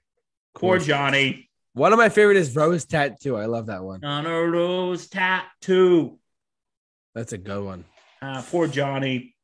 Poor. 0.55 0.79
Johnny. 0.79 1.49
One 1.73 1.93
of 1.93 1.99
my 1.99 2.09
favorite 2.09 2.37
is 2.37 2.55
Rose 2.55 2.85
Tattoo. 2.85 3.37
I 3.37 3.47
love 3.47 3.67
that 3.67 3.83
one. 3.83 4.05
on 4.05 4.27
a 4.27 4.43
rose 4.43 5.09
tattoo. 5.09 6.19
That's 7.15 7.33
a 7.33 7.39
good 7.39 7.65
one. 7.65 7.85
Uh, 8.21 8.43
poor 8.43 8.67
Johnny. 8.67 9.35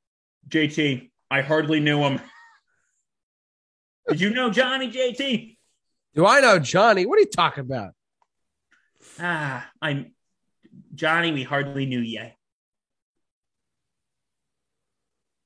JT, 0.48 1.10
I 1.30 1.40
hardly 1.40 1.80
knew 1.80 2.00
him. 2.00 2.20
Did 4.08 4.20
you 4.20 4.30
know 4.30 4.50
Johnny, 4.50 4.90
JT? 4.90 5.56
Do 6.14 6.26
I 6.26 6.40
know 6.40 6.58
Johnny? 6.58 7.06
What 7.06 7.16
are 7.18 7.20
you 7.22 7.30
talking 7.30 7.62
about? 7.62 7.92
Ah, 9.20 9.68
I'm 9.80 10.12
Johnny. 10.94 11.32
We 11.32 11.42
hardly 11.44 11.86
knew 11.86 12.00
you. 12.00 12.26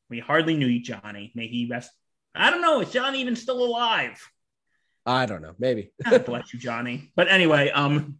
We 0.08 0.18
hardly 0.18 0.56
knew 0.56 0.66
you, 0.66 0.82
Johnny. 0.82 1.30
May 1.34 1.46
he 1.46 1.66
rest. 1.70 1.90
I 2.34 2.50
don't 2.50 2.62
know. 2.62 2.80
Is 2.80 2.90
Johnny 2.90 3.20
even 3.20 3.36
still 3.36 3.62
alive? 3.62 4.20
I 5.06 5.26
don't 5.26 5.42
know. 5.42 5.54
Maybe. 5.58 5.92
God 6.08 6.24
bless 6.24 6.52
you, 6.52 6.58
Johnny. 6.60 7.10
But 7.16 7.28
anyway, 7.28 7.70
um, 7.70 8.18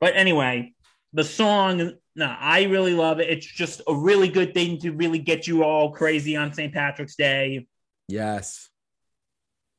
but 0.00 0.14
anyway, 0.16 0.74
the 1.12 1.24
song, 1.24 1.92
no, 2.14 2.36
I 2.38 2.64
really 2.64 2.94
love 2.94 3.20
it. 3.20 3.28
It's 3.28 3.46
just 3.46 3.82
a 3.86 3.94
really 3.94 4.28
good 4.28 4.54
thing 4.54 4.78
to 4.80 4.90
really 4.92 5.18
get 5.18 5.46
you 5.46 5.64
all 5.64 5.90
crazy 5.92 6.36
on 6.36 6.52
St. 6.52 6.72
Patrick's 6.72 7.16
Day. 7.16 7.66
Yes. 8.08 8.68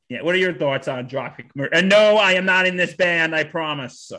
Yeah. 0.09 0.21
What 0.21 0.35
are 0.35 0.39
your 0.39 0.53
thoughts 0.53 0.87
on 0.87 1.07
Dropkick 1.07 1.51
Murphys? 1.55 1.79
And 1.79 1.89
no, 1.89 2.17
I 2.17 2.33
am 2.33 2.45
not 2.45 2.65
in 2.65 2.77
this 2.77 2.93
band. 2.95 3.35
I 3.35 3.43
promise. 3.43 4.11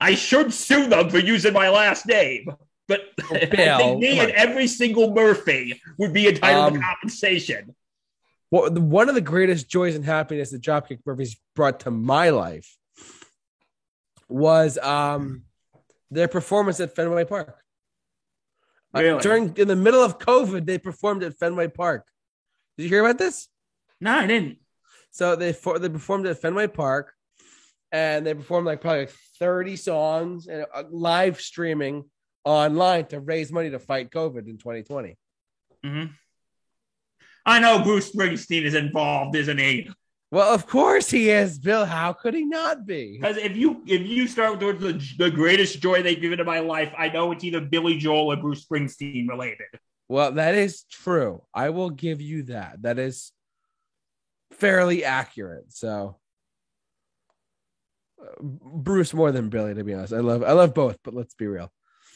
I 0.00 0.14
should 0.14 0.52
sue 0.52 0.88
them 0.88 1.08
for 1.10 1.18
using 1.18 1.52
my 1.52 1.68
last 1.70 2.06
name. 2.06 2.46
But 2.88 3.00
Oh, 3.24 3.38
Bill, 3.50 3.78
think 3.78 3.98
me 4.00 4.20
and 4.20 4.30
every 4.32 4.66
single 4.66 5.12
Murphy 5.14 5.80
would 5.98 6.12
be 6.12 6.28
entitled 6.28 6.74
to 6.74 6.78
Um, 6.78 6.84
compensation. 6.84 7.74
The, 8.50 8.80
one 8.80 9.08
of 9.08 9.14
the 9.14 9.20
greatest 9.20 9.68
joys 9.68 9.94
and 9.94 10.04
happiness 10.04 10.50
that 10.50 10.62
Dropkick 10.62 11.00
Murphys 11.04 11.36
brought 11.54 11.80
to 11.80 11.90
my 11.90 12.30
life 12.30 12.76
was 14.28 14.78
um 14.78 15.42
their 16.10 16.28
performance 16.28 16.80
at 16.80 16.94
Fenway 16.94 17.24
Park. 17.24 17.62
Uh, 18.94 19.18
during 19.18 19.54
in 19.56 19.68
the 19.68 19.76
middle 19.76 20.02
of 20.02 20.18
COVID, 20.18 20.64
they 20.64 20.78
performed 20.78 21.22
at 21.22 21.36
Fenway 21.38 21.68
Park. 21.68 22.06
Did 22.76 22.84
you 22.84 22.88
hear 22.88 23.04
about 23.04 23.18
this? 23.18 23.48
No, 24.00 24.12
I 24.12 24.26
didn't. 24.26 24.58
So 25.10 25.36
they 25.36 25.52
for, 25.52 25.78
they 25.78 25.88
performed 25.88 26.26
at 26.26 26.40
Fenway 26.40 26.68
Park, 26.68 27.12
and 27.90 28.26
they 28.26 28.34
performed 28.34 28.66
like 28.66 28.80
probably 28.80 29.00
like 29.00 29.14
thirty 29.38 29.76
songs 29.76 30.46
and 30.46 30.66
uh, 30.72 30.84
live 30.90 31.40
streaming 31.40 32.04
online 32.44 33.06
to 33.06 33.20
raise 33.20 33.50
money 33.50 33.70
to 33.70 33.78
fight 33.78 34.10
COVID 34.10 34.46
in 34.46 34.56
2020. 34.56 35.16
hmm 35.84 36.04
I 37.46 37.60
know 37.60 37.82
Bruce 37.82 38.12
Springsteen 38.12 38.64
is 38.64 38.74
involved, 38.74 39.36
isn't 39.36 39.58
he? 39.58 39.88
Well, 40.32 40.52
of 40.52 40.66
course 40.66 41.08
he 41.08 41.30
is, 41.30 41.58
Bill. 41.58 41.86
How 41.86 42.12
could 42.12 42.34
he 42.34 42.44
not 42.44 42.84
be? 42.84 43.18
Because 43.20 43.36
if 43.36 43.56
you 43.56 43.82
if 43.86 44.02
you 44.02 44.26
start 44.26 44.58
with 44.58 44.80
the, 44.80 45.14
the 45.18 45.30
greatest 45.30 45.80
joy 45.80 46.02
they've 46.02 46.20
given 46.20 46.38
to 46.38 46.44
my 46.44 46.58
life, 46.58 46.92
I 46.98 47.08
know 47.08 47.30
it's 47.30 47.44
either 47.44 47.60
Billy 47.60 47.96
Joel 47.96 48.32
or 48.32 48.36
Bruce 48.36 48.66
Springsteen 48.66 49.28
related. 49.28 49.68
Well, 50.08 50.32
that 50.32 50.56
is 50.56 50.82
true. 50.90 51.42
I 51.54 51.70
will 51.70 51.90
give 51.90 52.20
you 52.20 52.44
that. 52.44 52.82
That 52.82 52.98
is 52.98 53.30
fairly 54.52 55.04
accurate. 55.04 55.72
So 55.72 56.16
uh, 58.20 58.42
Bruce 58.42 59.14
more 59.14 59.30
than 59.30 59.48
Billy, 59.48 59.74
to 59.74 59.84
be 59.84 59.94
honest. 59.94 60.12
I 60.12 60.20
love 60.20 60.42
I 60.42 60.52
love 60.52 60.74
both, 60.74 60.98
but 61.04 61.14
let's 61.14 61.34
be 61.34 61.46
real. 61.46 61.70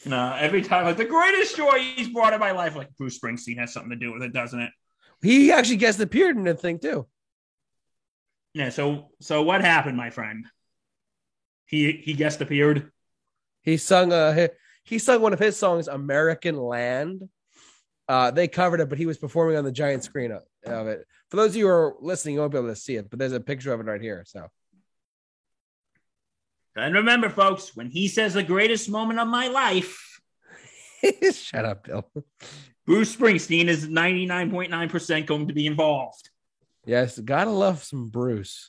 No, 0.04 0.34
every 0.36 0.62
time 0.62 0.84
like 0.84 0.96
the 0.96 1.04
greatest 1.04 1.56
joy 1.56 1.78
he's 1.94 2.08
brought 2.08 2.32
in 2.32 2.40
my 2.40 2.50
life, 2.50 2.74
like 2.74 2.96
Bruce 2.96 3.20
Springsteen 3.20 3.58
has 3.58 3.72
something 3.72 3.90
to 3.90 3.96
do 3.96 4.12
with 4.12 4.24
it, 4.24 4.32
doesn't 4.32 4.58
it? 4.58 4.72
He 5.22 5.52
actually 5.52 5.76
guest 5.76 6.00
appeared 6.00 6.36
in 6.36 6.44
the 6.44 6.54
thing 6.54 6.78
too. 6.78 7.06
Yeah. 8.54 8.70
So 8.70 9.10
so 9.20 9.42
what 9.42 9.60
happened, 9.60 9.96
my 9.96 10.10
friend? 10.10 10.46
He 11.66 11.92
he 11.92 12.14
guest 12.14 12.40
appeared. 12.40 12.90
He 13.62 13.76
sung 13.76 14.12
uh 14.12 14.32
he, 14.32 14.48
he 14.84 14.98
sung 14.98 15.22
one 15.22 15.32
of 15.32 15.38
his 15.38 15.56
songs, 15.56 15.88
American 15.88 16.56
Land. 16.56 17.28
Uh, 18.08 18.32
they 18.32 18.48
covered 18.48 18.80
it, 18.80 18.88
but 18.88 18.98
he 18.98 19.06
was 19.06 19.18
performing 19.18 19.56
on 19.56 19.62
the 19.62 19.70
giant 19.70 20.02
screen 20.02 20.32
of, 20.32 20.42
of 20.66 20.88
it. 20.88 21.06
For 21.30 21.36
those 21.36 21.50
of 21.50 21.56
you 21.56 21.66
who 21.66 21.70
are 21.70 21.94
listening, 22.00 22.34
you 22.34 22.40
won't 22.40 22.50
be 22.50 22.58
able 22.58 22.66
to 22.68 22.74
see 22.74 22.96
it, 22.96 23.08
but 23.08 23.20
there's 23.20 23.30
a 23.32 23.38
picture 23.38 23.72
of 23.72 23.78
it 23.78 23.86
right 23.86 24.00
here. 24.00 24.24
So 24.26 24.48
And 26.74 26.92
remember, 26.92 27.28
folks, 27.30 27.76
when 27.76 27.88
he 27.88 28.08
says 28.08 28.34
the 28.34 28.42
greatest 28.42 28.90
moment 28.90 29.20
of 29.20 29.28
my 29.28 29.46
life, 29.46 30.20
shut 31.32 31.64
up, 31.64 31.84
Bill. 31.84 32.10
Bruce 32.90 33.14
Springsteen 33.14 33.68
is 33.68 33.86
99.9% 33.86 35.24
going 35.24 35.46
to 35.46 35.54
be 35.54 35.68
involved. 35.68 36.28
Yes, 36.84 37.20
gotta 37.20 37.50
love 37.50 37.84
some 37.84 38.08
Bruce. 38.08 38.68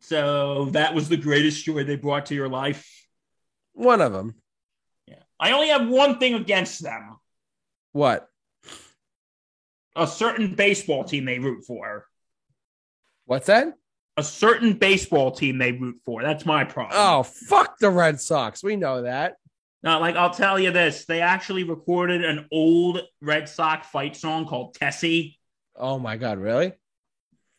So 0.00 0.66
that 0.72 0.94
was 0.94 1.08
the 1.08 1.16
greatest 1.16 1.64
joy 1.64 1.82
they 1.84 1.96
brought 1.96 2.26
to 2.26 2.34
your 2.34 2.50
life. 2.50 2.86
One 3.72 4.02
of 4.02 4.12
them. 4.12 4.34
Yeah. 5.06 5.22
I 5.40 5.52
only 5.52 5.68
have 5.68 5.88
one 5.88 6.18
thing 6.18 6.34
against 6.34 6.82
them 6.82 7.16
What? 7.92 8.28
a 9.96 10.06
certain 10.06 10.56
baseball 10.56 11.04
team 11.04 11.24
they 11.24 11.38
root 11.38 11.64
for. 11.64 12.04
What's 13.24 13.46
that? 13.46 13.68
A 14.18 14.22
certain 14.22 14.74
baseball 14.74 15.30
team 15.30 15.56
they 15.56 15.72
root 15.72 16.02
for. 16.04 16.22
That's 16.22 16.44
my 16.44 16.64
problem. 16.64 16.98
Oh, 17.00 17.22
fuck 17.22 17.78
the 17.78 17.88
Red 17.88 18.20
Sox. 18.20 18.62
We 18.62 18.76
know 18.76 19.00
that. 19.00 19.36
Now, 19.82 20.00
like, 20.00 20.16
I'll 20.16 20.30
tell 20.30 20.58
you 20.58 20.70
this 20.70 21.04
they 21.04 21.20
actually 21.20 21.64
recorded 21.64 22.24
an 22.24 22.46
old 22.50 23.00
Red 23.20 23.48
Sox 23.48 23.86
fight 23.88 24.16
song 24.16 24.46
called 24.46 24.74
Tessie. 24.74 25.38
Oh 25.76 25.98
my 25.98 26.16
god, 26.16 26.38
really? 26.38 26.72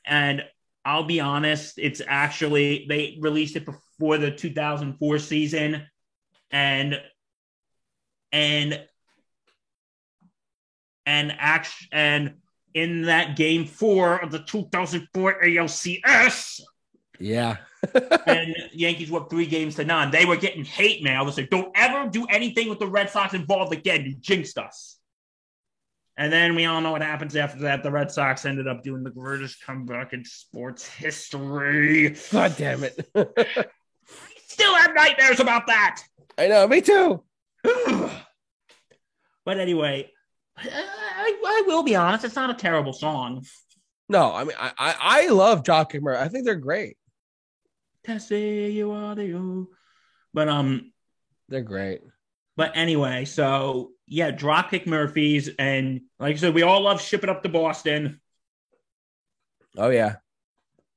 And 0.06 0.44
I'll 0.84 1.04
be 1.04 1.20
honest, 1.20 1.78
it's 1.78 2.02
actually, 2.06 2.86
they 2.88 3.18
released 3.20 3.56
it 3.56 3.66
before 3.66 4.18
the 4.18 4.32
2004 4.32 5.20
season. 5.20 5.86
And, 6.50 7.00
and, 8.32 8.82
and 11.06 11.34
act 11.38 11.72
and 11.92 12.36
in 12.74 13.04
that 13.04 13.36
game 13.36 13.66
four 13.66 14.18
of 14.18 14.32
the 14.32 14.40
2004 14.40 15.42
ALCS, 15.42 16.62
Yeah. 17.20 17.58
And 18.26 18.56
Yankees 18.74 19.12
were 19.12 19.22
up 19.22 19.30
three 19.30 19.46
games 19.46 19.76
to 19.76 19.86
none. 19.86 20.12
They 20.12 20.26
were 20.26 20.38
getting 20.38 20.66
hate 20.66 21.04
mail 21.04 21.26
that 21.26 21.34
said, 21.34 21.50
"Don't 21.50 21.72
ever 21.76 22.10
do 22.10 22.26
anything 22.26 22.70
with 22.70 22.80
the 22.80 22.88
Red 22.88 23.10
Sox 23.10 23.34
involved 23.34 23.74
again. 23.74 24.06
You 24.06 24.16
jinxed 24.16 24.58
us." 24.58 24.98
And 26.18 26.34
then 26.34 26.56
we 26.56 26.66
all 26.66 26.82
know 26.82 26.92
what 26.92 27.04
happens 27.04 27.36
after 27.36 27.60
that. 27.60 27.84
The 27.84 27.92
Red 27.92 28.12
Sox 28.12 28.46
ended 28.46 28.68
up 28.68 28.84
doing 28.84 29.04
the 29.04 29.12
greatest 29.12 29.64
comeback 29.64 30.14
in 30.14 30.26
sports 30.26 30.88
history. 30.88 32.16
God 32.32 32.56
damn 32.58 32.84
it. 32.84 33.08
I 33.16 33.36
Still 34.48 34.74
have 34.74 34.96
nightmares 34.96 35.40
about 35.40 35.68
that. 35.68 36.02
I 36.38 36.48
know, 36.48 36.68
me 36.68 36.82
too. 36.82 37.24
but 37.64 39.60
anyway, 39.60 40.10
I, 40.58 41.38
I 41.46 41.64
will 41.68 41.84
be 41.84 41.96
honest. 41.96 42.26
It's 42.26 42.36
not 42.36 42.50
a 42.50 42.56
terrible 42.56 42.94
song. 42.94 43.46
No, 44.10 44.34
I 44.34 44.44
mean 44.44 44.56
I 44.58 44.72
I, 44.78 44.96
I 45.00 45.28
love 45.28 45.64
Dropkick 45.64 46.02
Murphy. 46.02 46.24
I 46.24 46.30
think 46.30 46.46
they're 46.46 46.56
great. 46.56 46.98
Tessie, 47.97 47.97
you 47.97 47.97
are 47.97 47.97
the 47.97 47.97
you. 47.97 47.97
But 50.34 50.48
um, 50.50 50.92
They're 51.50 51.62
great. 51.62 52.02
But 52.56 52.72
anyway, 52.76 53.26
so 53.26 53.92
yeah, 54.08 54.32
Dropkick 54.32 54.88
Murphys, 54.88 55.50
and 55.60 56.02
like 56.20 56.36
I 56.36 56.40
said, 56.40 56.54
we 56.56 56.64
all 56.64 56.82
love 56.82 57.02
shipping 57.02 57.30
up 57.30 57.44
to 57.44 57.50
Boston. 57.50 58.20
Oh 59.78 59.90
yeah. 59.90 60.16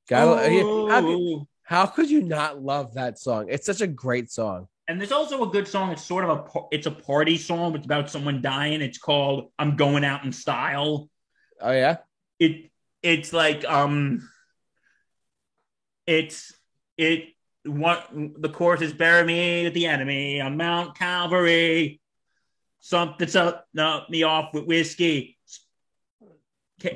Gotta, 0.09 0.49
Oh. 0.63 0.89
how, 0.89 1.01
could, 1.01 1.47
how 1.63 1.85
could 1.85 2.09
you 2.09 2.21
not 2.23 2.61
love 2.61 2.95
that 2.95 3.19
song? 3.19 3.45
It's 3.49 3.65
such 3.65 3.81
a 3.81 3.87
great 3.87 4.31
song. 4.31 4.67
And 4.87 4.99
there's 4.99 5.11
also 5.11 5.43
a 5.47 5.51
good 5.51 5.67
song. 5.67 5.91
It's 5.91 6.03
sort 6.03 6.25
of 6.25 6.31
a 6.31 6.59
it's 6.71 6.87
a 6.87 6.91
party 6.91 7.37
song. 7.37 7.75
It's 7.75 7.85
about 7.85 8.09
someone 8.09 8.41
dying. 8.41 8.81
It's 8.81 8.97
called 8.97 9.51
"I'm 9.57 9.75
Going 9.77 10.03
Out 10.03 10.25
in 10.25 10.33
Style." 10.33 11.09
Oh 11.61 11.71
yeah. 11.71 11.97
It 12.39 12.71
it's 13.03 13.31
like 13.31 13.63
um, 13.65 14.27
it's 16.07 16.51
it 17.01 17.29
what 17.65 18.07
the 18.13 18.49
chorus 18.49 18.81
is 18.81 18.93
bury 18.93 19.25
me 19.25 19.63
with 19.63 19.73
the 19.73 19.87
enemy 19.87 20.39
on 20.39 20.57
Mount 20.57 20.97
Calvary. 20.97 21.99
Something's 22.79 23.35
up, 23.35 23.67
up 23.77 24.09
me 24.09 24.23
off 24.23 24.53
with 24.53 24.65
whiskey. 24.65 25.37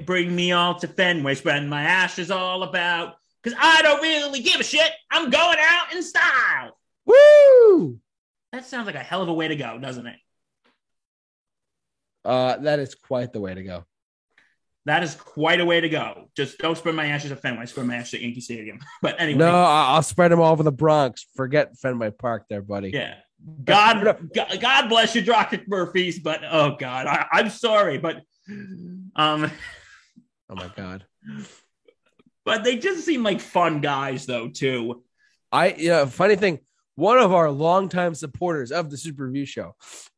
Bring 0.06 0.36
me 0.36 0.52
all 0.52 0.80
to 0.80 0.88
Fenway, 0.88 1.36
spreading 1.36 1.70
my 1.70 1.84
ashes 1.84 2.32
all 2.32 2.64
about. 2.64 3.16
Cause 3.44 3.54
I 3.60 3.84
don't 3.84 4.02
really 4.02 4.40
give 4.40 4.60
a 4.60 4.64
shit. 4.64 4.90
I'm 5.12 5.30
going 5.30 5.58
out 5.60 5.94
in 5.94 6.02
style. 6.02 6.76
Woo! 7.06 8.00
That 8.52 8.66
sounds 8.66 8.88
like 8.88 8.96
a 8.96 9.00
hell 9.00 9.22
of 9.22 9.28
a 9.28 9.34
way 9.34 9.48
to 9.48 9.56
go, 9.56 9.78
doesn't 9.78 10.08
it? 10.08 10.18
Uh, 12.24 12.58
that 12.58 12.80
is 12.80 12.96
quite 12.96 13.34
the 13.34 13.40
way 13.40 13.54
to 13.54 13.62
go. 13.62 13.86
That 14.86 15.02
is 15.04 15.16
quite 15.16 15.60
a 15.60 15.66
way 15.66 15.82
to 15.82 15.90
go. 15.90 16.30
Just 16.38 16.60
don't 16.60 16.78
spread 16.78 16.94
my 16.96 17.08
ashes 17.08 17.32
at 17.32 17.42
Fenway. 17.42 17.66
Spread 17.66 17.88
my 17.88 17.96
ashes 17.96 18.16
at 18.16 18.22
Yankee 18.22 18.42
Stadium. 18.42 18.80
But 19.02 19.20
anyway, 19.20 19.40
No, 19.40 19.52
I'll 19.52 20.04
spread 20.04 20.32
them 20.32 20.40
all 20.40 20.52
over 20.52 20.62
the 20.64 20.72
Bronx. 20.72 21.26
Forget 21.36 21.76
Fenway 21.78 22.12
Park, 22.12 22.46
there, 22.50 22.62
buddy. 22.62 22.92
yeah. 22.92 23.16
God, 23.64 24.18
God, 24.34 24.90
bless 24.90 25.14
you, 25.16 25.22
Dropkick 25.24 25.68
Murphys. 25.68 26.20
But 26.20 26.42
oh 26.50 26.76
God, 26.80 27.06
I, 27.08 27.26
I'm 27.32 27.50
sorry, 27.50 27.98
but 28.00 28.22
um, 29.16 29.52
Oh 30.50 30.56
my 30.56 30.70
god. 30.76 31.06
but 32.44 32.64
they 32.64 32.78
just 32.78 33.06
seem 33.06 33.24
like 33.24 33.42
fun 33.42 33.82
guys, 33.82 34.26
though, 34.26 34.50
too. 34.50 35.04
I 35.52 35.72
know, 35.72 36.06
funny 36.08 36.36
thing, 36.36 36.60
one 36.96 37.18
of 37.20 37.34
our 37.34 37.50
longtime 37.52 38.16
supporters 38.16 38.72
of 38.72 38.90
the 38.90 38.98
Super 38.98 39.26
Review 39.26 39.46
Show, 39.46 39.76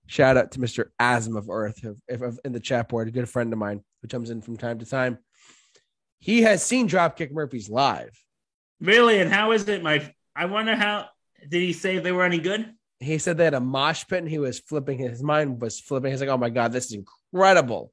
shout 0.08 0.38
out 0.38 0.52
to 0.54 0.60
Mr. 0.60 0.86
Asm 1.02 1.38
of 1.38 1.50
Earth 1.50 1.80
if, 2.08 2.22
if, 2.22 2.38
in 2.46 2.52
the 2.54 2.60
chat 2.60 2.90
board, 2.90 3.08
a 3.08 3.12
good 3.12 3.30
friend 3.30 3.52
of 3.52 3.60
mine 3.60 3.82
who 4.02 4.08
comes 4.08 4.30
in 4.30 4.42
from 4.42 4.58
time 4.58 4.80
to 4.80 4.86
time. 4.86 5.18
He 6.20 6.42
has 6.42 6.64
seen 6.64 6.88
Dropkick 6.88 7.32
Murphys 7.32 7.70
live. 7.70 8.18
Really, 8.80 9.20
and 9.20 9.32
how 9.32 9.52
is 9.52 9.68
it, 9.68 9.84
my? 9.84 10.14
I 10.36 10.46
wonder 10.46 10.76
how. 10.76 11.08
Did 11.48 11.62
he 11.62 11.74
say 11.74 12.00
they 12.00 12.12
were 12.12 12.24
any 12.24 12.40
good? 12.40 12.74
He 13.00 13.20
said 13.20 13.38
they 13.38 13.44
had 13.44 13.54
a 13.54 13.60
mosh 13.60 14.06
pit 14.08 14.20
and 14.20 14.30
he 14.30 14.40
was 14.40 14.60
flipping 14.60 14.98
his 14.98 15.22
mind 15.22 15.62
was 15.62 15.80
flipping. 15.80 16.12
He's 16.12 16.20
like, 16.20 16.30
oh 16.30 16.38
my 16.38 16.50
god, 16.50 16.72
this 16.72 16.88
is 16.88 16.94
incredible. 16.94 17.92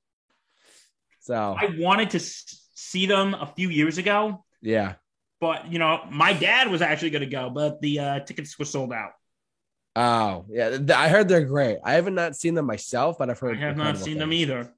So 1.21 1.35
I 1.35 1.75
wanted 1.79 2.11
to 2.11 2.21
see 2.21 3.07
them 3.07 3.35
a 3.35 3.47
few 3.47 3.69
years 3.71 3.99
ago, 3.99 4.45
yeah. 4.61 4.95
but 5.41 5.71
you 5.71 5.79
know, 5.79 6.01
my 6.11 6.33
dad 6.33 6.71
was 6.71 6.83
actually 6.83 7.11
going 7.11 7.23
to 7.23 7.31
go, 7.31 7.51
but 7.51 7.81
the 7.81 7.99
uh, 7.99 8.21
tickets 8.21 8.59
were 8.59 8.65
sold 8.65 8.93
out. 8.93 9.13
Oh 9.97 10.45
yeah, 10.51 10.79
I 10.95 11.09
heard 11.09 11.29
they're 11.29 11.45
great. 11.45 11.79
I 11.85 11.95
haven't 11.95 12.15
not 12.15 12.37
seen 12.37 12.55
them 12.55 12.67
myself, 12.67 13.17
but 13.19 13.31
I've 13.31 13.39
heard. 13.39 13.57
I 13.57 13.61
have 13.61 13.77
not 13.77 13.97
seen 13.97 14.19
them 14.19 14.33
either. 14.33 14.74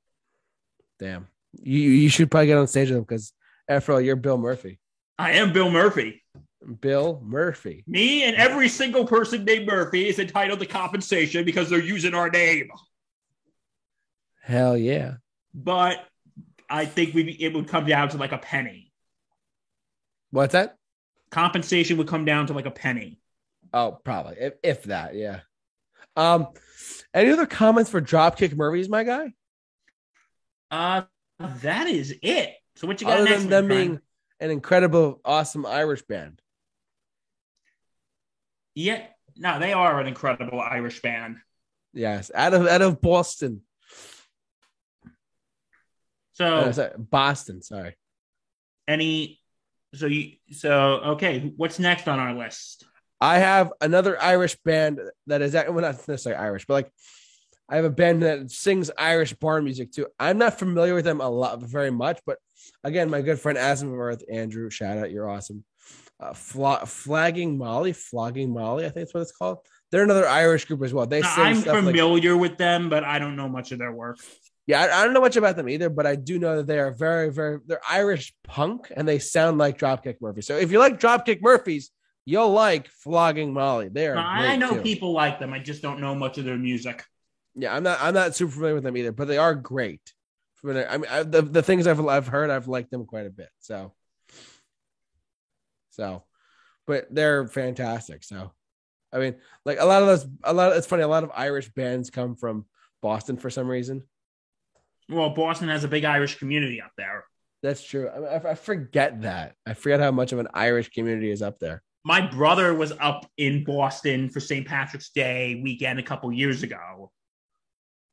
Damn, 0.98 1.28
you 1.60 1.78
you 1.78 2.08
should 2.08 2.30
probably 2.30 2.46
get 2.46 2.58
on 2.58 2.66
stage 2.66 2.88
with 2.88 2.96
them 2.96 3.04
because 3.04 3.32
after 3.68 3.92
all, 3.92 4.00
you're 4.00 4.16
Bill 4.16 4.38
Murphy. 4.38 4.78
I 5.18 5.32
am 5.32 5.52
Bill 5.52 5.70
Murphy. 5.70 6.22
Bill 6.80 7.20
Murphy. 7.24 7.84
Me 7.86 8.24
and 8.24 8.36
every 8.36 8.68
single 8.68 9.06
person 9.06 9.44
named 9.44 9.66
Murphy 9.66 10.08
is 10.08 10.18
entitled 10.18 10.60
to 10.60 10.66
compensation 10.66 11.44
because 11.44 11.70
they're 11.70 11.80
using 11.80 12.14
our 12.14 12.30
name. 12.30 12.68
Hell 14.42 14.76
yeah. 14.76 15.14
But 15.54 16.04
I 16.68 16.84
think 16.84 17.14
we 17.14 17.30
it 17.40 17.54
would 17.54 17.68
come 17.68 17.86
down 17.86 18.08
to 18.10 18.16
like 18.16 18.32
a 18.32 18.38
penny. 18.38 18.92
What's 20.30 20.52
that? 20.52 20.76
Compensation 21.30 21.98
would 21.98 22.08
come 22.08 22.24
down 22.24 22.46
to 22.48 22.52
like 22.52 22.66
a 22.66 22.70
penny. 22.70 23.20
Oh, 23.72 23.98
probably 24.04 24.36
if, 24.38 24.54
if 24.62 24.82
that. 24.84 25.14
Yeah. 25.14 25.40
Um, 26.16 26.48
any 27.12 27.30
other 27.30 27.46
comments 27.46 27.90
for 27.90 28.00
Dropkick 28.00 28.56
Murphys, 28.56 28.88
my 28.88 29.04
guy? 29.04 29.32
Uh, 30.70 31.02
that 31.38 31.86
is 31.86 32.14
it. 32.22 32.54
So 32.76 32.86
what 32.86 33.00
you 33.00 33.06
got 33.06 33.18
Other 33.20 33.30
next? 33.30 33.42
than 33.42 33.50
them 33.50 33.66
friend? 33.66 33.88
being 33.88 34.00
an 34.40 34.50
incredible, 34.50 35.20
awesome 35.24 35.64
Irish 35.66 36.02
band. 36.02 36.40
yeah, 38.74 39.06
no, 39.36 39.58
they 39.58 39.72
are 39.72 40.00
an 40.00 40.06
incredible 40.06 40.60
Irish 40.60 41.00
band. 41.02 41.36
Yes, 41.94 42.30
out 42.34 42.52
of 42.54 42.66
out 42.66 42.82
of 42.82 43.00
Boston. 43.00 43.62
So 46.32 46.44
Uh, 46.46 46.72
sorry, 46.72 46.90
Boston. 46.98 47.62
Sorry. 47.62 47.96
any, 48.86 49.40
so 49.94 50.06
you, 50.06 50.32
so 50.52 50.72
okay, 51.12 51.52
what's 51.56 51.78
next 51.78 52.08
on 52.08 52.18
our 52.18 52.34
list? 52.34 52.84
I 53.20 53.38
have 53.38 53.72
another 53.80 54.20
Irish 54.20 54.56
band 54.64 55.00
that 55.26 55.40
is 55.40 55.54
well, 55.54 55.72
not 55.80 56.06
necessarily 56.06 56.38
Irish, 56.38 56.66
but 56.66 56.74
like 56.74 56.90
I 57.68 57.76
have 57.76 57.84
a 57.84 57.90
band 57.90 58.22
that 58.22 58.50
sings 58.50 58.90
Irish 58.96 59.32
barn 59.34 59.64
music 59.64 59.92
too. 59.92 60.06
I'm 60.18 60.38
not 60.38 60.58
familiar 60.58 60.94
with 60.94 61.04
them 61.04 61.20
a 61.20 61.28
lot, 61.28 61.60
very 61.62 61.90
much, 61.90 62.20
but 62.24 62.38
again, 62.84 63.10
my 63.10 63.22
good 63.22 63.40
friend 63.40 63.58
Asimov 63.58 64.22
Andrew, 64.32 64.70
shout 64.70 64.98
out, 64.98 65.10
you're 65.10 65.28
awesome. 65.28 65.64
Uh, 66.18 66.32
Fla- 66.32 66.86
flagging 66.86 67.58
Molly, 67.58 67.92
flogging 67.92 68.52
Molly, 68.52 68.86
I 68.86 68.88
think 68.88 69.06
that's 69.06 69.14
what 69.14 69.20
it's 69.20 69.32
called. 69.32 69.58
They're 69.90 70.04
another 70.04 70.26
Irish 70.26 70.64
group 70.64 70.82
as 70.82 70.94
well. 70.94 71.06
They 71.06 71.20
Now, 71.20 71.34
sing 71.34 71.44
I'm 71.44 71.56
stuff 71.56 71.74
like 71.74 71.84
familiar 71.84 72.36
with 72.36 72.56
them, 72.56 72.88
but 72.88 73.04
I 73.04 73.18
don't 73.18 73.36
know 73.36 73.48
much 73.48 73.72
of 73.72 73.78
their 73.78 73.92
work. 73.92 74.18
yeah, 74.66 74.82
I, 74.82 75.00
I 75.00 75.04
don't 75.04 75.12
know 75.12 75.20
much 75.20 75.36
about 75.36 75.56
them 75.56 75.68
either, 75.68 75.90
but 75.90 76.06
I 76.06 76.16
do 76.16 76.38
know 76.38 76.56
that 76.56 76.66
they 76.66 76.78
are 76.78 76.90
very, 76.92 77.30
very 77.30 77.58
they're 77.66 77.80
Irish 77.88 78.34
punk 78.44 78.92
and 78.96 79.06
they 79.06 79.18
sound 79.18 79.58
like 79.58 79.78
Dropkick 79.78 80.16
Murphys. 80.20 80.46
So 80.46 80.56
if 80.56 80.72
you 80.72 80.78
like 80.78 80.98
Dropkick 80.98 81.40
Murphys, 81.42 81.90
you'll 82.24 82.50
like 82.50 82.88
flogging 82.88 83.52
Molly. 83.52 83.88
They 83.88 84.08
are. 84.08 84.14
Now, 84.14 84.26
I 84.26 84.56
know 84.56 84.74
too. 84.74 84.80
people 84.82 85.12
like 85.12 85.38
them. 85.38 85.52
I 85.52 85.58
just 85.58 85.82
don't 85.82 86.00
know 86.00 86.14
much 86.14 86.38
of 86.38 86.44
their 86.44 86.58
music. 86.58 87.04
Yeah, 87.56 87.74
I'm 87.74 87.82
not. 87.82 87.98
I'm 88.00 88.14
not 88.14 88.36
super 88.36 88.52
familiar 88.52 88.74
with 88.74 88.84
them 88.84 88.96
either, 88.96 89.12
but 89.12 89.28
they 89.28 89.38
are 89.38 89.54
great. 89.54 90.12
I 90.64 90.98
mean, 90.98 91.10
I, 91.10 91.22
the 91.22 91.42
the 91.42 91.62
things 91.62 91.86
I've 91.86 92.04
I've 92.06 92.28
heard, 92.28 92.50
I've 92.50 92.68
liked 92.68 92.90
them 92.90 93.06
quite 93.06 93.26
a 93.26 93.30
bit. 93.30 93.48
So, 93.60 93.94
so, 95.90 96.24
but 96.86 97.06
they're 97.10 97.46
fantastic. 97.46 98.24
So, 98.24 98.52
I 99.12 99.18
mean, 99.18 99.36
like 99.64 99.78
a 99.80 99.84
lot 99.84 100.02
of 100.02 100.08
those, 100.08 100.26
a 100.42 100.52
lot. 100.52 100.72
Of, 100.72 100.78
it's 100.78 100.86
funny. 100.86 101.02
A 101.02 101.08
lot 101.08 101.24
of 101.24 101.30
Irish 101.34 101.68
bands 101.70 102.10
come 102.10 102.36
from 102.36 102.66
Boston 103.00 103.36
for 103.36 103.48
some 103.48 103.68
reason. 103.68 104.02
Well, 105.08 105.30
Boston 105.30 105.68
has 105.68 105.84
a 105.84 105.88
big 105.88 106.04
Irish 106.04 106.38
community 106.38 106.80
up 106.80 106.90
there. 106.98 107.24
That's 107.62 107.82
true. 107.82 108.08
I, 108.08 108.18
mean, 108.18 108.28
I, 108.28 108.50
I 108.50 108.54
forget 108.54 109.22
that. 109.22 109.54
I 109.66 109.74
forget 109.74 110.00
how 110.00 110.10
much 110.10 110.32
of 110.32 110.40
an 110.40 110.48
Irish 110.52 110.90
community 110.90 111.30
is 111.30 111.42
up 111.42 111.58
there. 111.58 111.82
My 112.04 112.20
brother 112.20 112.74
was 112.74 112.92
up 113.00 113.26
in 113.36 113.64
Boston 113.64 114.28
for 114.28 114.40
St. 114.40 114.66
Patrick's 114.66 115.10
Day 115.10 115.60
weekend 115.62 115.98
a 115.98 116.02
couple 116.02 116.32
years 116.32 116.62
ago, 116.62 117.10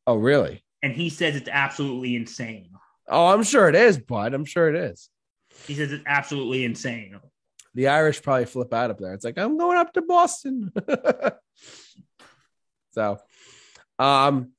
Oh, 0.07 0.15
really? 0.15 0.63
and 0.81 0.91
he 0.93 1.09
says 1.09 1.35
it's 1.37 1.47
absolutely 1.49 2.15
insane. 2.15 2.69
Oh, 3.07 3.27
I'm 3.27 3.43
sure 3.43 3.69
it 3.69 3.75
is, 3.75 3.97
bud. 3.97 4.33
I'm 4.33 4.43
sure 4.45 4.67
it 4.67 4.75
is. 4.75 5.09
He 5.65 5.75
says 5.75 5.93
it's 5.93 6.03
absolutely 6.05 6.65
insane. 6.65 7.17
The 7.73 7.87
Irish 7.87 8.21
probably 8.21 8.45
flip 8.45 8.73
out 8.73 8.91
up 8.91 8.99
there. 8.99 9.13
It's 9.13 9.23
like 9.23 9.37
I'm 9.37 9.57
going 9.57 9.77
up 9.77 9.93
to 9.93 10.01
Boston. 10.01 10.73
so, 12.91 13.17
um, 13.97 14.51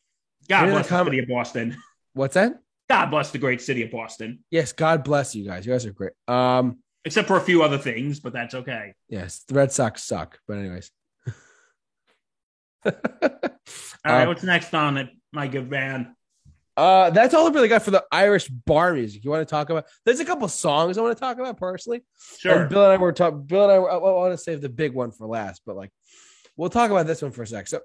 God 0.48 0.66
bless 0.66 0.88
the 0.88 1.04
city 1.04 1.18
of 1.18 1.28
Boston. 1.28 1.76
what's 2.14 2.34
that? 2.34 2.54
God 2.88 3.06
bless 3.10 3.30
the 3.30 3.38
great 3.38 3.60
city 3.60 3.82
of 3.82 3.90
Boston. 3.90 4.40
Yes, 4.50 4.72
God 4.72 5.04
bless 5.04 5.34
you 5.34 5.44
guys. 5.46 5.66
You 5.66 5.72
guys 5.72 5.84
are 5.86 5.92
great. 5.92 6.12
Um, 6.28 6.78
Except 7.04 7.28
for 7.28 7.36
a 7.36 7.40
few 7.40 7.62
other 7.62 7.76
things, 7.78 8.20
but 8.20 8.32
that's 8.32 8.54
okay. 8.54 8.94
yes, 9.10 9.44
the 9.46 9.54
Red 9.54 9.72
Sox 9.72 10.02
suck, 10.02 10.38
but 10.48 10.56
anyways. 10.58 10.90
All 12.86 12.92
right, 14.04 14.22
Um, 14.22 14.28
what's 14.28 14.42
next 14.42 14.74
on 14.74 14.96
it, 14.98 15.08
my 15.34 15.48
good 15.48 15.70
man? 15.70 16.14
uh, 16.76 17.10
that's 17.10 17.34
all 17.34 17.46
I 17.46 17.50
really 17.50 17.68
got 17.68 17.82
for 17.82 17.92
the 17.92 18.04
Irish 18.10 18.48
bar 18.48 18.94
music. 18.94 19.24
You 19.24 19.30
want 19.30 19.46
to 19.46 19.50
talk 19.50 19.70
about? 19.70 19.84
There's 20.04 20.20
a 20.20 20.24
couple 20.24 20.48
songs 20.48 20.98
I 20.98 21.02
want 21.02 21.16
to 21.16 21.20
talk 21.20 21.38
about 21.38 21.56
personally. 21.56 22.02
Sure. 22.38 22.62
And 22.62 22.70
Bill 22.70 22.84
and 22.84 22.92
I 22.92 22.96
were 22.96 23.12
talking. 23.12 23.42
Bill 23.42 23.64
and 23.64 23.72
I, 23.72 23.78
were, 23.78 23.90
I 23.90 23.96
want 23.96 24.32
to 24.32 24.38
save 24.38 24.60
the 24.60 24.68
big 24.68 24.92
one 24.92 25.12
for 25.12 25.26
last, 25.26 25.62
but 25.64 25.76
like, 25.76 25.90
we'll 26.56 26.70
talk 26.70 26.90
about 26.90 27.06
this 27.06 27.22
one 27.22 27.30
for 27.30 27.42
a 27.42 27.46
sec. 27.46 27.68
So, 27.68 27.80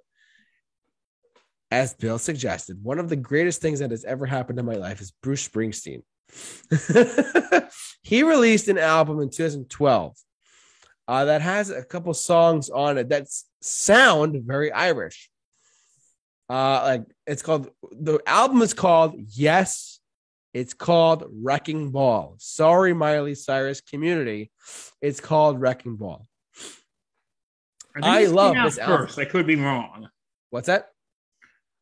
as 1.69 1.93
Bill 1.93 2.17
suggested, 2.17 2.83
one 2.83 2.97
of 2.97 3.09
the 3.09 3.15
greatest 3.15 3.61
things 3.61 3.79
that 3.79 3.91
has 3.91 4.05
ever 4.05 4.25
happened 4.25 4.57
in 4.57 4.65
my 4.65 4.73
life 4.73 5.01
is 5.01 5.13
Bruce 5.21 5.47
Springsteen. 5.47 6.01
he 8.03 8.23
released 8.23 8.67
an 8.69 8.77
album 8.79 9.19
in 9.19 9.29
2012 9.29 10.15
uh, 11.07 11.25
that 11.25 11.41
has 11.41 11.69
a 11.69 11.83
couple 11.83 12.13
songs 12.13 12.69
on 12.69 12.97
it 12.97 13.09
that 13.09 13.27
sound 13.61 14.41
very 14.45 14.71
Irish. 14.71 15.28
Uh, 16.49 16.81
like 16.83 17.03
it's 17.27 17.41
called 17.41 17.69
the 17.91 18.19
album 18.25 18.61
is 18.61 18.73
called 18.73 19.15
Yes, 19.17 19.99
it's 20.53 20.73
called 20.73 21.25
Wrecking 21.31 21.91
Ball. 21.91 22.35
Sorry, 22.39 22.93
Miley 22.93 23.35
Cyrus 23.35 23.81
community. 23.81 24.51
It's 25.01 25.19
called 25.19 25.61
Wrecking 25.61 25.95
Ball. 25.95 26.25
think 28.01 28.05
I 28.05 28.25
love 28.25 28.55
this 28.55 28.77
album. 28.77 28.97
first. 28.97 29.19
I 29.19 29.25
could 29.25 29.45
be 29.45 29.55
wrong. 29.55 30.09
What's 30.49 30.67
that? 30.67 30.89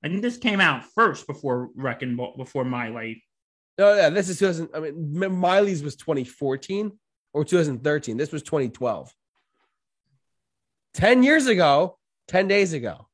I 0.04 0.10
think 0.10 0.22
this 0.22 0.38
came 0.38 0.60
out 0.60 0.86
first 0.86 1.28
before 1.28 1.70
Wrecking 1.76 2.16
Ball, 2.16 2.36
before 2.38 2.66
Miley. 2.66 3.24
No, 3.78 3.96
yeah, 3.96 4.10
this 4.10 4.30
is 4.30 4.40
2000. 4.40 4.70
I 4.74 4.80
mean, 4.80 5.40
Miley's 5.40 5.84
was 5.84 5.96
2014 5.96 6.92
or 7.34 7.46
2013. 7.46 8.18
This 8.18 8.32
was 8.32 8.44
2012. 8.44 9.14
10 10.94 11.24
years 11.24 11.48
ago, 11.48 11.98
10 12.28 12.48
days 12.48 12.74
ago. 12.74 13.08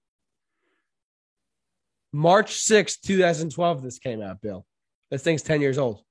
March 2.13 2.59
6th, 2.59 3.01
2012, 3.01 3.81
this 3.81 3.97
came 3.97 4.21
out, 4.21 4.39
Bill. 4.39 4.65
This 5.09 5.23
thing's 5.23 5.41
10 5.41 5.61
years 5.61 5.79
old. 5.79 6.03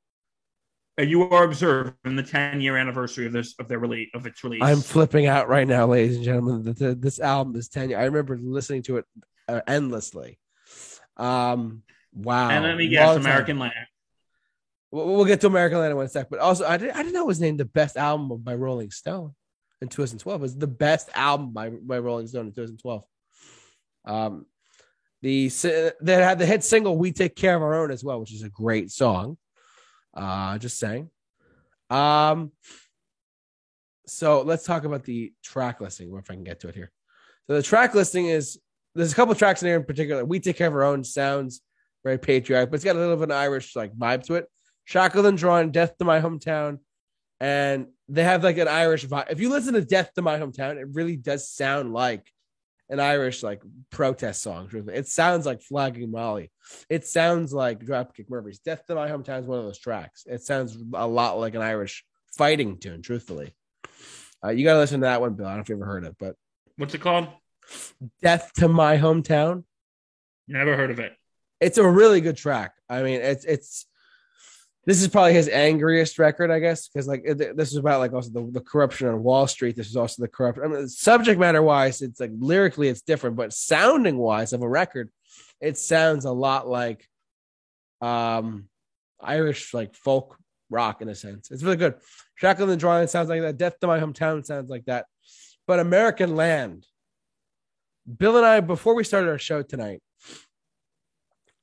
And 0.98 1.09
you 1.09 1.22
are 1.22 1.44
observing 1.44 1.94
the 2.05 2.22
10 2.22 2.61
year 2.61 2.76
anniversary 2.76 3.24
of 3.24 3.32
this 3.32 3.55
of 3.59 3.66
their 3.66 3.78
release 3.78 4.11
of 4.12 4.26
its 4.26 4.44
release. 4.44 4.61
I'm 4.62 4.80
flipping 4.80 5.26
out 5.26 5.48
right 5.48 5.66
now, 5.66 5.86
ladies 5.86 6.16
and 6.16 6.24
gentlemen. 6.24 6.62
The- 6.64 6.72
the- 6.72 6.94
This 6.94 7.18
album 7.18 7.57
is 7.57 7.68
10 7.68 7.90
years. 7.90 8.00
I 8.00 8.05
remember 8.05 8.36
listening 8.36 8.82
to 8.84 8.98
it 8.98 9.07
uh, 9.48 9.62
endlessly. 9.66 10.38
Um, 11.16 11.82
wow. 12.12 12.50
and 12.50 12.64
let 12.64 12.76
me 12.76 12.88
guess. 12.88 13.16
American 13.16 13.59
Land. 13.59 13.72
We'll, 14.90 15.07
we'll 15.07 15.24
get 15.24 15.40
to 15.42 15.46
American 15.46 15.78
Land 15.78 15.92
in 15.92 15.96
one 15.96 16.09
sec, 16.09 16.28
but 16.28 16.40
also 16.40 16.66
I 16.66 16.76
didn't, 16.76 16.94
I 16.96 16.98
didn't 16.98 17.14
know 17.14 17.22
it 17.22 17.26
was 17.26 17.40
named 17.40 17.61
the 17.61 17.64
best 17.64 17.96
album 17.96 18.42
by 18.42 18.55
Rolling 18.55 18.90
Stone 18.90 19.34
in 19.80 19.88
2012. 19.88 20.40
It 20.40 20.42
was 20.42 20.57
the 20.57 20.66
best 20.66 21.09
album 21.14 21.53
by, 21.53 21.70
by 21.70 21.98
Rolling 22.00 22.26
Stone 22.26 22.48
in 22.48 22.53
2012. 22.53 23.05
Um, 24.05 24.46
the 25.23 25.93
they 26.01 26.14
had 26.14 26.39
the 26.39 26.47
hit 26.47 26.64
single 26.64 26.99
"We 26.99 27.12
Take 27.12 27.37
Care 27.37 27.57
of 27.57 27.62
Our 27.62 27.75
Own" 27.75 27.91
as 27.91 28.05
well, 28.05 28.20
which 28.20 28.33
is 28.33 28.43
a 28.43 28.49
great 28.49 28.91
song. 28.91 29.39
Uh, 30.14 30.59
just 30.59 30.79
saying. 30.79 31.09
Um, 31.89 32.53
so 34.07 34.43
let's 34.43 34.64
talk 34.64 34.85
about 34.85 35.05
the 35.05 35.33
track 35.43 35.81
listing, 35.81 36.12
if 36.16 36.31
I 36.31 36.35
can 36.35 36.45
get 36.45 36.61
to 36.61 36.68
it 36.68 36.75
here. 36.75 36.91
So 37.47 37.55
the 37.55 37.62
track 37.62 37.95
listing 37.95 38.27
is 38.27 38.59
there's 38.95 39.12
a 39.12 39.14
couple 39.14 39.35
tracks 39.35 39.62
in 39.62 39.68
here 39.68 39.77
in 39.77 39.85
particular. 39.85 40.25
"We 40.25 40.41
Take 40.41 40.57
Care 40.57 40.66
of 40.66 40.75
Our 40.75 40.83
Own" 40.83 41.05
sounds 41.05 41.62
very 42.05 42.18
patriotic, 42.18 42.70
but 42.70 42.77
it's 42.77 42.85
got 42.85 42.97
a 42.97 42.99
little 42.99 43.14
of 43.14 43.23
an 43.23 43.31
Irish 43.31 43.77
like 43.77 43.95
vibe 43.95 44.25
to 44.25 44.35
it. 44.35 44.47
Shackled 44.85 45.27
and 45.27 45.39
Drawn, 45.39 45.70
Death 45.70 45.97
to 45.99 46.05
My 46.05 46.20
Hometown, 46.20 46.81
and 47.39 47.87
they 48.09 48.25
have 48.25 48.43
like 48.43 48.59
an 48.59 48.66
Irish 48.66 49.07
vibe. 49.07 49.31
If 49.31 49.41
you 49.41 49.51
listen 49.51 49.75
to 49.75 49.85
Death 49.85 50.12
to 50.14 50.23
My 50.23 50.39
Hometown, 50.39 50.79
it 50.79 50.89
really 50.93 51.14
does 51.14 51.49
sound 51.49 51.93
like 51.93 52.27
an 52.93 53.01
Irish 53.01 53.43
like 53.43 53.62
protest 53.90 54.43
song. 54.43 54.68
It 54.93 55.09
sounds 55.09 55.47
like 55.47 55.62
Flagging 55.62 56.11
Molly. 56.11 56.53
It 56.88 57.07
sounds 57.07 57.53
like 57.53 57.84
Dropkick 57.84 58.28
Murphys. 58.30 58.61
Death 58.61 58.86
to 58.86 58.95
My 58.95 59.09
Hometown 59.09 59.40
is 59.40 59.47
one 59.47 59.59
of 59.59 59.64
those 59.64 59.78
tracks. 59.78 60.24
It 60.26 60.43
sounds 60.43 60.76
a 60.95 61.07
lot 61.07 61.38
like 61.40 61.55
an 61.55 61.62
Irish 61.62 62.05
fighting 62.36 62.78
tune. 62.78 63.03
Truthfully, 63.03 63.55
uh, 64.45 64.51
you 64.51 64.64
got 64.64 64.74
to 64.74 64.78
listen 64.80 65.01
to 65.01 65.07
that 65.07 65.20
one, 65.20 65.34
Bill. 65.34 65.47
I 65.47 65.51
don't 65.51 65.59
know 65.59 65.62
if 65.62 65.68
you 65.70 65.76
ever 65.76 65.86
heard 65.86 66.05
it, 66.05 66.16
but 66.20 66.36
What's 66.76 66.95
it 66.95 67.01
called? 67.01 67.28
Death 68.22 68.53
to 68.55 68.68
My 68.68 68.99
Hometown. 68.99 69.64
Never 70.49 70.76
heard 70.76 70.90
of 70.90 70.99
it. 70.99 71.12
it's 71.61 71.78
a 71.78 71.88
really 71.88 72.20
good 72.20 72.36
track. 72.36 72.72
I 72.88 73.03
mean, 73.03 73.20
it's 73.20 73.45
it's 73.45 73.86
this 74.85 75.01
is 75.01 75.09
probably 75.09 75.35
his 75.35 75.49
angriest 75.49 76.18
record, 76.18 76.51
I 76.51 76.59
guess, 76.59 76.89
because 76.89 77.07
like 77.07 77.24
this 77.24 77.70
is 77.70 77.76
about 77.76 78.01
like 78.01 78.12
also 78.12 78.30
the, 78.30 78.51
the 78.51 78.61
corruption 78.61 79.09
on 79.09 79.22
Wall 79.22 79.47
Street. 79.47 79.76
This 79.76 79.89
is 79.89 79.97
also 79.97 80.22
the 80.22 80.28
corruption. 80.28 80.64
I 80.64 80.68
mean, 80.68 80.89
subject 80.89 81.39
matter 81.39 81.62
wise, 81.62 82.03
it's 82.03 82.18
like 82.18 82.33
lyrically 82.37 82.89
it's 82.89 83.03
different, 83.03 83.37
but 83.37 83.53
sounding 83.53 84.18
wise 84.18 84.53
of 84.53 84.62
a 84.62 84.68
record, 84.68 85.11
it 85.61 85.78
sounds 85.78 86.24
a 86.24 86.33
lot 86.33 86.66
like 86.66 87.09
um 88.01 88.68
Irish 89.20 89.72
like 89.72 89.95
folk 89.95 90.37
rock 90.68 91.01
in 91.01 91.09
a 91.09 91.14
sense. 91.14 91.53
It's 91.53 91.62
really 91.62 91.76
good. 91.76 91.95
Shackled 92.35 92.70
and 92.70 92.80
Drawing 92.80 93.07
sounds 93.07 93.28
like 93.28 93.43
that. 93.43 93.59
Death 93.59 93.78
to 93.80 93.87
My 93.87 94.01
Hometown 94.01 94.45
sounds 94.45 94.68
like 94.68 94.87
that. 94.87 95.07
But 95.66 95.78
American 95.78 96.35
Land. 96.35 96.87
Bill 98.18 98.37
and 98.37 98.45
I, 98.45 98.59
before 98.59 98.97
we 98.97 99.05
started 99.05 99.30
our 99.30 99.39
show 99.39 99.62
tonight, 99.62 100.03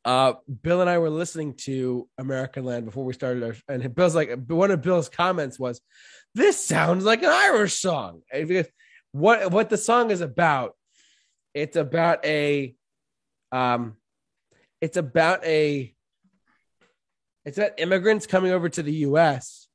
uh, 0.10 0.34
Bill 0.64 0.82
and 0.82 0.90
I 0.90 0.98
were 0.98 1.12
listening 1.12 1.54
to 1.66 2.10
American 2.18 2.66
Land 2.66 2.86
before 2.86 3.06
we 3.06 3.14
started 3.14 3.44
our, 3.44 3.56
and 3.68 3.94
Bill's 3.94 4.16
like, 4.16 4.32
one 4.48 4.72
of 4.72 4.82
Bill's 4.82 5.08
comments 5.08 5.60
was, 5.60 5.82
"This 6.34 6.66
sounds 6.66 7.06
like 7.06 7.22
an 7.22 7.30
Irish 7.30 7.76
song." 7.76 8.24
And 8.34 8.48
because 8.48 8.66
what 9.12 9.52
what 9.52 9.70
the 9.70 9.78
song 9.78 10.10
is 10.10 10.22
about, 10.22 10.76
it's 11.54 11.78
about 11.78 12.26
a, 12.26 12.74
um, 13.52 13.98
it's 14.82 14.98
about 14.98 15.46
a, 15.46 15.94
it's 17.46 17.60
about 17.60 17.80
immigrants 17.80 18.26
coming 18.26 18.52
over 18.52 18.68
to 18.68 18.82
the 18.82 18.94
U.S. 19.10 19.68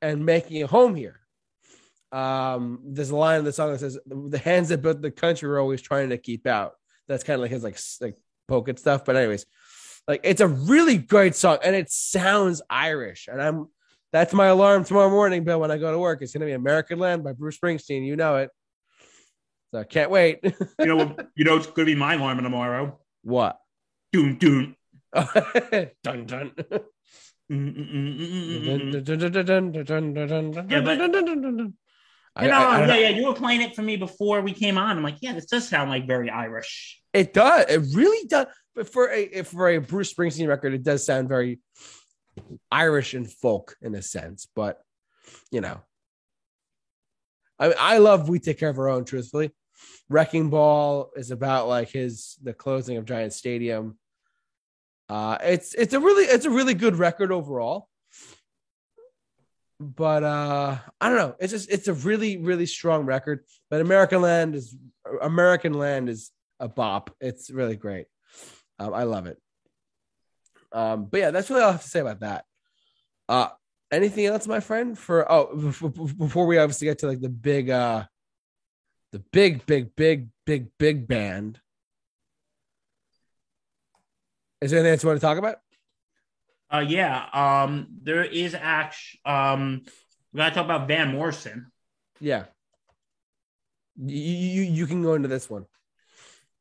and 0.00 0.24
making 0.24 0.62
a 0.62 0.68
home 0.68 0.94
here. 0.94 1.18
Um, 2.12 2.82
there's 2.84 3.10
a 3.10 3.16
line 3.16 3.40
in 3.40 3.44
the 3.44 3.52
song 3.52 3.72
that 3.72 3.80
says, 3.80 3.98
"The 4.06 4.38
hands 4.38 4.68
that 4.68 4.80
built 4.80 5.02
the 5.02 5.10
country 5.10 5.48
were 5.48 5.58
always 5.58 5.82
trying 5.82 6.10
to 6.10 6.18
keep 6.18 6.46
out." 6.46 6.74
That's 7.08 7.24
kind 7.24 7.34
of 7.34 7.40
like 7.40 7.50
his 7.50 7.64
like 7.64 7.80
like 8.00 8.16
poke 8.50 8.68
at 8.68 8.78
stuff. 8.78 9.04
But 9.04 9.16
anyways, 9.16 9.46
like 10.06 10.20
it's 10.24 10.40
a 10.40 10.48
really 10.48 10.98
great 10.98 11.34
song 11.34 11.58
and 11.64 11.74
it 11.74 11.90
sounds 11.90 12.60
Irish. 12.68 13.28
And 13.30 13.40
I'm 13.40 13.68
that's 14.12 14.32
my 14.32 14.46
alarm 14.46 14.84
tomorrow 14.84 15.08
morning, 15.08 15.44
Bill, 15.44 15.60
when 15.60 15.70
I 15.70 15.78
go 15.78 15.92
to 15.92 15.98
work. 15.98 16.20
It's 16.20 16.32
gonna 16.32 16.46
be 16.46 16.52
American 16.52 16.98
Land 16.98 17.24
by 17.24 17.32
Bruce 17.32 17.56
Springsteen. 17.58 18.04
You 18.04 18.16
know 18.16 18.36
it. 18.36 18.50
So 19.72 19.78
I 19.80 19.84
can't 19.84 20.10
wait. 20.10 20.40
you 20.78 20.86
know 20.86 21.16
you 21.36 21.44
know 21.44 21.56
it's 21.56 21.68
gonna 21.68 21.86
be 21.86 21.94
my 21.94 22.14
alarm 22.14 22.42
tomorrow. 22.42 22.98
What? 23.22 23.58
Doom 24.12 24.36
doom. 24.36 24.76
dun 25.14 26.26
dun. 26.26 26.52
Yeah, 30.68 30.80
but 30.80 30.98
you 32.42 32.48
know, 32.48 32.56
I, 32.56 32.80
I, 32.80 32.86
yeah, 32.86 32.94
yeah. 32.94 33.08
You 33.10 33.26
were 33.26 33.34
playing 33.34 33.62
it 33.62 33.74
for 33.74 33.82
me 33.82 33.96
before 33.96 34.40
we 34.40 34.52
came 34.52 34.78
on. 34.78 34.96
I'm 34.96 35.02
like, 35.02 35.16
yeah, 35.20 35.32
this 35.32 35.46
does 35.46 35.68
sound 35.68 35.90
like 35.90 36.06
very 36.06 36.30
Irish. 36.30 37.00
It 37.12 37.32
does. 37.32 37.66
It 37.68 37.94
really 37.94 38.26
does. 38.26 38.46
But 38.74 38.88
for 38.88 39.10
a 39.10 39.42
for 39.42 39.68
a 39.68 39.78
Bruce 39.78 40.12
Springsteen 40.12 40.48
record, 40.48 40.74
it 40.74 40.82
does 40.82 41.04
sound 41.04 41.28
very 41.28 41.60
Irish 42.70 43.14
and 43.14 43.30
folk 43.30 43.76
in 43.82 43.94
a 43.94 44.02
sense. 44.02 44.48
But 44.54 44.80
you 45.50 45.60
know, 45.60 45.80
I 47.58 47.72
I 47.72 47.98
love 47.98 48.28
"We 48.28 48.38
Take 48.38 48.58
Care 48.58 48.70
of 48.70 48.78
Our 48.78 48.88
Own." 48.88 49.04
Truthfully, 49.04 49.50
"Wrecking 50.08 50.50
Ball" 50.50 51.10
is 51.16 51.30
about 51.30 51.68
like 51.68 51.90
his 51.90 52.36
the 52.42 52.54
closing 52.54 52.96
of 52.96 53.04
Giant 53.04 53.32
Stadium. 53.32 53.98
Uh, 55.08 55.36
it's 55.42 55.74
it's 55.74 55.92
a 55.92 56.00
really 56.00 56.24
it's 56.24 56.46
a 56.46 56.50
really 56.50 56.74
good 56.74 56.96
record 56.96 57.32
overall 57.32 57.89
but 59.80 60.22
uh 60.22 60.76
i 61.00 61.08
don't 61.08 61.16
know. 61.16 61.34
It's 61.40 61.52
just 61.52 61.70
it's 61.70 61.88
a 61.88 61.94
really 61.94 62.36
really 62.36 62.66
strong 62.66 63.06
record 63.06 63.44
but 63.70 63.80
american 63.80 64.20
land 64.20 64.54
is 64.54 64.76
american 65.22 65.72
land 65.72 66.08
is 66.08 66.30
a 66.60 66.68
bop. 66.68 67.16
It's 67.20 67.50
really 67.50 67.76
great. 67.76 68.06
Um, 68.78 68.92
i 68.92 69.04
love 69.04 69.26
it. 69.26 69.38
Um 70.72 71.06
but 71.06 71.20
yeah 71.20 71.30
that's 71.30 71.48
really 71.48 71.62
all 71.62 71.70
i 71.70 71.72
have 71.72 71.82
to 71.82 71.88
say 71.88 72.00
about 72.00 72.20
that. 72.20 72.44
Uh 73.28 73.48
anything 73.90 74.26
else 74.26 74.46
my 74.46 74.60
friend 74.60 74.98
for 74.98 75.30
oh 75.32 75.56
before 76.18 76.46
we 76.46 76.58
obviously 76.58 76.84
get 76.84 76.98
to 76.98 77.06
like 77.06 77.20
the 77.20 77.30
big 77.30 77.70
uh 77.70 78.04
the 79.12 79.18
big 79.32 79.64
big 79.64 79.96
big 79.96 80.28
big 80.44 80.68
big 80.78 81.08
band. 81.08 81.58
Is 84.60 84.72
there 84.72 84.80
anything 84.80 84.92
else 84.92 85.02
you 85.02 85.08
want 85.08 85.20
to 85.20 85.26
talk 85.26 85.38
about 85.38 85.56
uh, 86.72 86.84
yeah. 86.86 87.26
Um, 87.32 87.88
there 88.02 88.24
is 88.24 88.54
actually. 88.54 89.20
Um, 89.24 89.82
we 90.32 90.38
gotta 90.38 90.54
talk 90.54 90.64
about 90.64 90.86
Van 90.86 91.12
Morrison. 91.12 91.70
Yeah. 92.20 92.44
You, 93.96 94.16
you 94.16 94.62
you 94.62 94.86
can 94.86 95.02
go 95.02 95.14
into 95.14 95.28
this 95.28 95.50
one. 95.50 95.66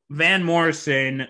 Van 0.09 0.43
Morrison. 0.43 1.27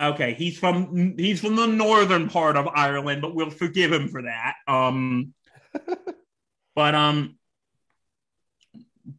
Okay, 0.00 0.34
he's 0.34 0.58
from 0.58 1.16
he's 1.16 1.40
from 1.40 1.56
the 1.56 1.66
northern 1.66 2.28
part 2.28 2.56
of 2.56 2.68
Ireland, 2.68 3.22
but 3.22 3.34
we'll 3.34 3.50
forgive 3.50 3.92
him 3.92 4.08
for 4.08 4.22
that. 4.22 4.54
Um, 4.66 5.34
but 6.74 6.94
um, 6.94 7.38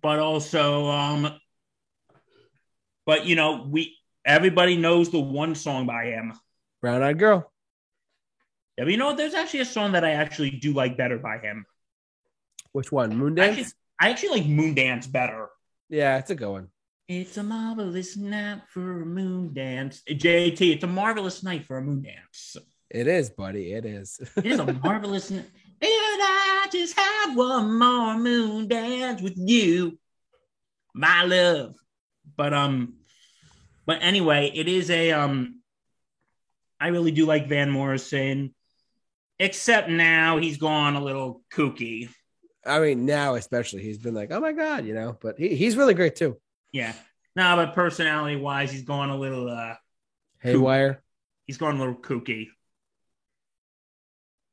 but 0.01 0.19
also 0.19 0.87
um, 0.87 1.39
but 3.05 3.25
you 3.25 3.35
know 3.35 3.65
we 3.69 3.95
everybody 4.25 4.77
knows 4.77 5.09
the 5.09 5.19
one 5.19 5.55
song 5.55 5.85
by 5.85 6.05
him, 6.05 6.33
Brown 6.81 7.01
Eyed 7.01 7.19
Girl. 7.19 7.51
Yeah, 8.77 8.83
but 8.83 8.91
you 8.91 8.97
know 8.97 9.07
what? 9.07 9.17
There's 9.17 9.33
actually 9.33 9.61
a 9.61 9.65
song 9.65 9.93
that 9.93 10.03
I 10.03 10.11
actually 10.11 10.51
do 10.51 10.73
like 10.73 10.97
better 10.97 11.17
by 11.17 11.39
him. 11.39 11.65
Which 12.73 12.91
one? 12.91 13.13
Moondance? 13.13 13.49
Actually, 13.49 13.65
I 13.99 14.09
actually 14.09 14.29
like 14.29 14.43
Moondance 14.43 15.11
better. 15.11 15.47
Yeah, 15.89 16.17
it's 16.17 16.29
a 16.29 16.35
good 16.35 16.51
one. 16.51 16.67
It's 17.07 17.37
a 17.37 17.43
marvelous 17.43 18.17
night 18.17 18.63
for 18.67 19.01
a 19.01 19.05
moon 19.05 19.53
dance. 19.53 20.03
JT, 20.07 20.73
it's 20.73 20.83
a 20.83 20.87
marvelous 20.87 21.41
night 21.41 21.65
for 21.65 21.77
a 21.77 21.81
moon 21.81 22.03
dance. 22.03 22.57
It 22.89 23.07
is, 23.07 23.29
buddy. 23.29 23.73
It 23.73 23.85
is. 23.85 24.19
it 24.35 24.45
is 24.45 24.59
a 24.59 24.73
marvelous 24.83 25.31
night. 25.31 25.45
And 25.79 25.91
I 26.21 26.67
just 26.71 26.99
have 26.99 27.37
one 27.37 27.79
more 27.79 28.17
moon 28.17 28.67
dance 28.67 29.21
with 29.21 29.35
you, 29.37 29.97
my 30.93 31.23
love. 31.23 31.75
But 32.35 32.53
um, 32.53 32.95
but 33.85 33.99
anyway, 34.01 34.51
it 34.53 34.67
is 34.67 34.89
a 34.89 35.13
um. 35.13 35.61
I 36.79 36.89
really 36.89 37.11
do 37.11 37.25
like 37.25 37.47
Van 37.47 37.71
Morrison. 37.71 38.53
Except 39.39 39.89
now 39.89 40.37
he's 40.37 40.57
gone 40.57 40.95
a 40.95 41.03
little 41.03 41.41
kooky. 41.53 42.09
I 42.65 42.79
mean, 42.79 43.05
now 43.05 43.35
especially 43.35 43.81
he's 43.81 43.97
been 43.97 44.13
like, 44.13 44.31
oh 44.31 44.39
my 44.39 44.51
god, 44.51 44.85
you 44.85 44.93
know. 44.93 45.17
But 45.21 45.37
he, 45.37 45.55
he's 45.55 45.77
really 45.77 45.93
great 45.93 46.15
too. 46.15 46.37
Yeah. 46.71 46.93
No, 47.35 47.55
but 47.55 47.73
personality 47.73 48.35
wise, 48.35 48.71
he's 48.71 48.83
gone 48.83 49.09
a 49.09 49.17
little 49.17 49.49
uh 49.49 49.75
haywire. 50.39 50.93
Kooky. 50.93 50.97
He's 51.45 51.57
gone 51.57 51.75
a 51.75 51.79
little 51.79 51.95
kooky. 51.95 52.47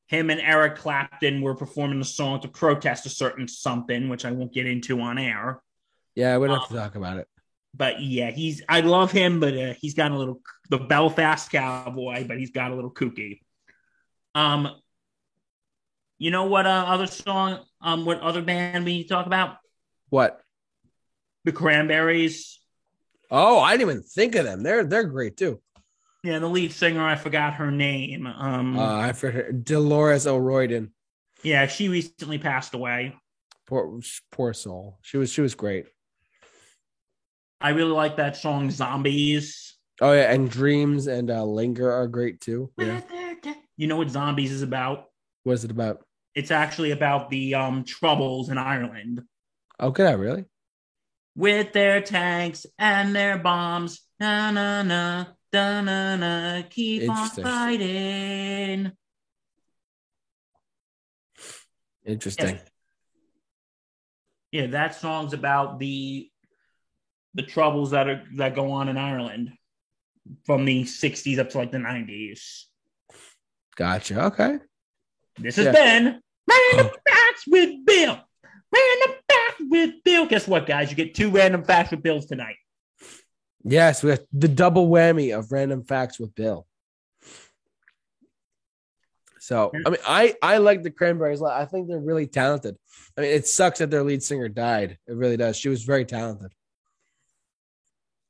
Him 0.07 0.29
and 0.29 0.39
Eric 0.39 0.77
Clapton 0.77 1.41
were 1.41 1.55
performing 1.55 1.99
a 1.99 2.05
song 2.05 2.39
to 2.41 2.47
protest 2.47 3.07
a 3.07 3.09
certain 3.09 3.47
something, 3.47 4.07
which 4.07 4.23
I 4.23 4.31
won't 4.31 4.53
get 4.53 4.67
into 4.67 5.01
on 5.01 5.17
air. 5.17 5.61
Yeah, 6.13 6.37
we 6.37 6.47
don't 6.47 6.57
um, 6.57 6.61
have 6.61 6.69
to 6.69 6.75
talk 6.75 6.95
about 6.95 7.17
it. 7.17 7.27
But 7.73 8.01
yeah, 8.01 8.31
he's 8.31 8.61
I 8.69 8.81
love 8.81 9.11
him, 9.11 9.39
but 9.39 9.57
uh, 9.57 9.73
he's 9.81 9.95
got 9.95 10.11
a 10.11 10.17
little 10.17 10.41
the 10.69 10.77
Belfast 10.77 11.51
cowboy, 11.51 12.25
but 12.27 12.37
he's 12.37 12.51
got 12.51 12.71
a 12.71 12.75
little 12.75 12.93
kooky. 12.93 13.39
Um, 14.35 14.69
you 16.19 16.29
know 16.29 16.45
what 16.45 16.67
uh, 16.67 16.85
other 16.87 17.07
song? 17.07 17.59
Um, 17.81 18.05
what 18.05 18.19
other 18.19 18.41
band 18.41 18.85
we 18.85 19.05
talk 19.05 19.25
about? 19.25 19.57
What? 20.09 20.41
The 21.45 21.51
Cranberries. 21.51 22.59
Oh, 23.31 23.59
I 23.59 23.77
didn't 23.77 23.89
even 23.89 24.03
think 24.03 24.35
of 24.35 24.45
them. 24.45 24.61
They're 24.61 24.83
they're 24.83 25.03
great 25.05 25.37
too. 25.37 25.61
Yeah, 26.23 26.39
the 26.39 26.47
lead 26.47 26.71
singer, 26.71 27.03
I 27.03 27.15
forgot 27.15 27.53
her 27.55 27.71
name. 27.71 28.25
Um, 28.27 28.77
uh, 28.77 28.97
I 28.97 29.13
forgot 29.13 29.63
Dolores 29.63 30.27
O'Riordan. 30.27 30.91
Yeah, 31.43 31.67
she 31.67 31.87
recently 31.87 32.39
passed 32.39 32.73
away. 32.73 33.15
Poor 33.67 33.99
poor 34.31 34.53
soul. 34.53 34.99
She 35.01 35.17
was 35.17 35.31
she 35.31 35.41
was 35.41 35.55
great. 35.55 35.85
I 37.61 37.69
really 37.69 37.91
like 37.91 38.17
that 38.17 38.35
song 38.35 38.69
"Zombies." 38.69 39.75
Oh 40.01 40.11
yeah, 40.11 40.31
and 40.31 40.49
"Dreams" 40.49 41.07
and 41.07 41.31
uh, 41.31 41.43
"Linger" 41.45 41.91
are 41.91 42.07
great 42.07 42.41
too. 42.41 42.71
Yeah. 42.77 43.01
You 43.77 43.87
know 43.87 43.97
what 43.97 44.09
Zombies 44.09 44.51
is 44.51 44.61
about? 44.61 45.05
What 45.43 45.53
is 45.53 45.63
it 45.63 45.71
about? 45.71 46.05
It's 46.33 46.51
actually 46.51 46.91
about 46.91 47.29
the 47.29 47.55
um, 47.55 47.83
troubles 47.83 48.49
in 48.49 48.57
Ireland. 48.57 49.23
Oh, 49.79 49.91
could 49.91 50.05
I 50.05 50.13
really? 50.13 50.45
With 51.35 51.73
their 51.73 52.01
tanks 52.01 52.65
and 52.77 53.15
their 53.15 53.37
bombs, 53.37 54.01
na 54.19 54.51
na 54.51 54.83
na, 54.83 55.25
da 55.51 55.81
na 55.81 56.15
na, 56.15 56.61
keep 56.69 57.09
on 57.09 57.29
fighting. 57.29 58.91
Interesting. 62.05 62.59
Yeah. 64.51 64.61
yeah, 64.61 64.67
that 64.67 64.95
song's 64.95 65.33
about 65.33 65.79
the 65.79 66.29
the 67.33 67.43
troubles 67.43 67.91
that 67.91 68.07
are 68.07 68.23
that 68.35 68.55
go 68.55 68.71
on 68.71 68.87
in 68.87 68.97
Ireland 68.97 69.51
from 70.45 70.65
the 70.65 70.83
60s 70.83 71.39
up 71.39 71.49
to 71.49 71.57
like 71.57 71.71
the 71.71 71.77
90s. 71.77 72.63
Gotcha. 73.75 74.25
Okay. 74.25 74.59
This 75.37 75.57
has 75.57 75.65
yeah. 75.65 75.71
been 75.71 76.21
Random 76.49 76.93
Facts 77.07 77.43
with 77.47 77.85
Bill. 77.85 78.19
Random 78.73 79.17
Facts 79.29 79.61
with 79.69 79.95
Bill. 80.03 80.25
Guess 80.25 80.47
what, 80.47 80.65
guys? 80.65 80.89
You 80.89 80.95
get 80.95 81.13
two 81.13 81.29
random 81.29 81.63
facts 81.63 81.91
with 81.91 82.01
Bills 82.01 82.25
tonight. 82.25 82.55
Yes, 83.63 84.03
we 84.03 84.11
have 84.11 84.21
the 84.31 84.47
double 84.47 84.87
whammy 84.87 85.37
of 85.37 85.51
random 85.51 85.83
facts 85.83 86.19
with 86.19 86.33
Bill. 86.35 86.67
So 89.39 89.71
I 89.85 89.89
mean, 89.89 89.99
I 90.07 90.35
I 90.41 90.57
like 90.57 90.81
the 90.81 90.89
Cranberries. 90.89 91.39
a 91.39 91.43
lot. 91.43 91.61
I 91.61 91.65
think 91.65 91.87
they're 91.87 91.99
really 91.99 92.25
talented. 92.25 92.77
I 93.17 93.21
mean, 93.21 93.31
it 93.31 93.47
sucks 93.47 93.79
that 93.79 93.91
their 93.91 94.03
lead 94.03 94.23
singer 94.23 94.49
died. 94.49 94.97
It 95.07 95.15
really 95.15 95.37
does. 95.37 95.55
She 95.55 95.69
was 95.69 95.83
very 95.83 96.03
talented. 96.03 96.51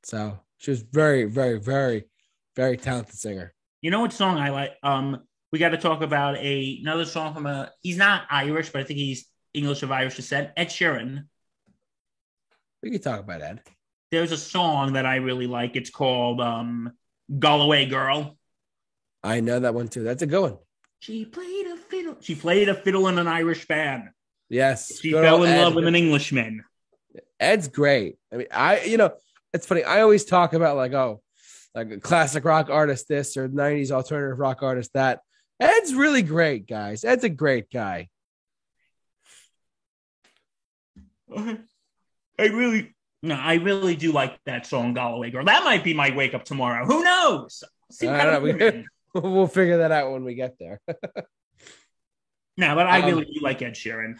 So 0.03 0.39
she 0.57 0.71
was 0.71 0.81
very, 0.81 1.23
very, 1.25 1.59
very, 1.59 2.05
very 2.55 2.75
talented 2.77 3.15
singer. 3.15 3.53
You 3.81 3.91
know 3.91 4.01
what 4.01 4.13
song 4.13 4.37
I 4.37 4.49
like? 4.49 4.73
Um, 4.83 5.21
we 5.55 5.59
got 5.59 5.69
to 5.69 5.77
talk 5.77 6.01
about 6.01 6.35
a 6.35 6.79
another 6.81 7.05
song 7.05 7.33
from 7.33 7.45
a. 7.45 7.71
He's 7.81 7.95
not 7.95 8.23
Irish, 8.29 8.71
but 8.71 8.81
I 8.81 8.83
think 8.83 8.99
he's 8.99 9.25
English 9.53 9.83
of 9.83 9.91
Irish 9.91 10.17
descent. 10.17 10.49
Ed 10.57 10.67
Sheeran. 10.67 11.27
We 12.83 12.91
can 12.91 13.01
talk 13.01 13.21
about 13.21 13.41
Ed. 13.41 13.61
There's 14.11 14.33
a 14.33 14.37
song 14.37 14.93
that 14.93 15.05
I 15.05 15.15
really 15.15 15.47
like. 15.47 15.77
It's 15.77 15.89
called 15.89 16.41
um, 16.41 16.91
"Galway 17.39 17.85
Girl." 17.85 18.37
I 19.23 19.39
know 19.39 19.61
that 19.61 19.73
one 19.73 19.87
too. 19.87 20.03
That's 20.03 20.23
a 20.23 20.27
good 20.27 20.41
one. 20.41 20.57
She 20.99 21.23
played 21.23 21.67
a 21.67 21.77
fiddle. 21.77 22.17
She 22.19 22.35
played 22.35 22.67
a 22.67 22.75
fiddle 22.75 23.07
in 23.07 23.17
an 23.17 23.29
Irish 23.29 23.65
band. 23.65 24.09
Yes, 24.49 24.99
She 24.99 25.13
fell 25.13 25.43
in 25.43 25.53
Ed. 25.53 25.63
love 25.63 25.75
with 25.75 25.87
an 25.87 25.95
Englishman. 25.95 26.65
Ed's 27.39 27.69
great. 27.69 28.17
I 28.29 28.35
mean, 28.35 28.47
I 28.51 28.81
you 28.81 28.97
know, 28.97 29.13
it's 29.53 29.65
funny. 29.65 29.85
I 29.85 30.01
always 30.01 30.25
talk 30.25 30.51
about 30.51 30.75
like, 30.75 30.91
oh, 30.91 31.21
like 31.73 31.91
a 31.91 31.99
classic 32.01 32.43
rock 32.43 32.69
artist 32.69 33.07
this 33.07 33.37
or 33.37 33.47
90s 33.47 33.91
alternative 33.91 34.37
rock 34.37 34.61
artist 34.61 34.91
that. 34.95 35.21
Ed's 35.59 35.93
really 35.93 36.21
great, 36.21 36.67
guys. 36.67 37.03
Ed's 37.03 37.23
a 37.23 37.29
great 37.29 37.71
guy. 37.71 38.09
I 41.35 41.57
really, 42.39 42.93
no, 43.23 43.35
I 43.35 43.55
really 43.55 43.95
do 43.95 44.11
like 44.11 44.37
that 44.45 44.65
song, 44.65 44.93
Galloway 44.93 45.31
Girl. 45.31 45.45
That 45.45 45.63
might 45.63 45.83
be 45.83 45.93
my 45.93 46.13
wake 46.15 46.33
up 46.33 46.45
tomorrow. 46.45 46.85
Who 46.85 47.03
knows? 47.03 47.63
See 47.91 48.07
I 48.07 48.17
how 48.17 48.39
don't 48.39 48.43
know. 48.43 48.49
it 48.65 48.85
goes. 49.13 49.23
we'll 49.23 49.47
figure 49.47 49.77
that 49.79 49.91
out 49.91 50.11
when 50.11 50.23
we 50.23 50.35
get 50.35 50.57
there. 50.59 50.79
no, 52.57 52.75
but 52.75 52.87
I 52.87 52.99
Um, 53.01 53.05
really 53.05 53.25
do 53.25 53.39
like 53.41 53.61
Ed 53.61 53.73
Sheeran. 53.73 54.15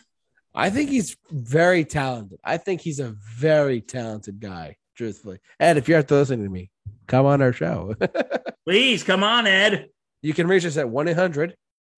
I 0.54 0.70
think 0.70 0.90
he's 0.90 1.18
very 1.30 1.84
talented. 1.84 2.40
I 2.44 2.58
think 2.58 2.80
he's 2.82 3.00
a 3.02 3.14
very 3.38 3.82
talented 3.82 4.40
guy, 4.40 4.78
truthfully. 4.96 5.40
Ed, 5.60 5.76
if 5.78 5.90
you're 5.90 6.00
after 6.00 6.16
listening 6.16 6.46
to 6.46 6.50
me, 6.50 6.72
come 7.08 7.26
on 7.26 7.42
our 7.42 7.52
show. 7.52 7.94
Please 8.66 9.04
come 9.04 9.22
on, 9.24 9.48
Ed. 9.48 9.90
You 10.26 10.34
can 10.34 10.48
reach 10.48 10.66
us 10.66 10.76
at 10.76 10.90
1 10.90 11.08
800 11.08 11.56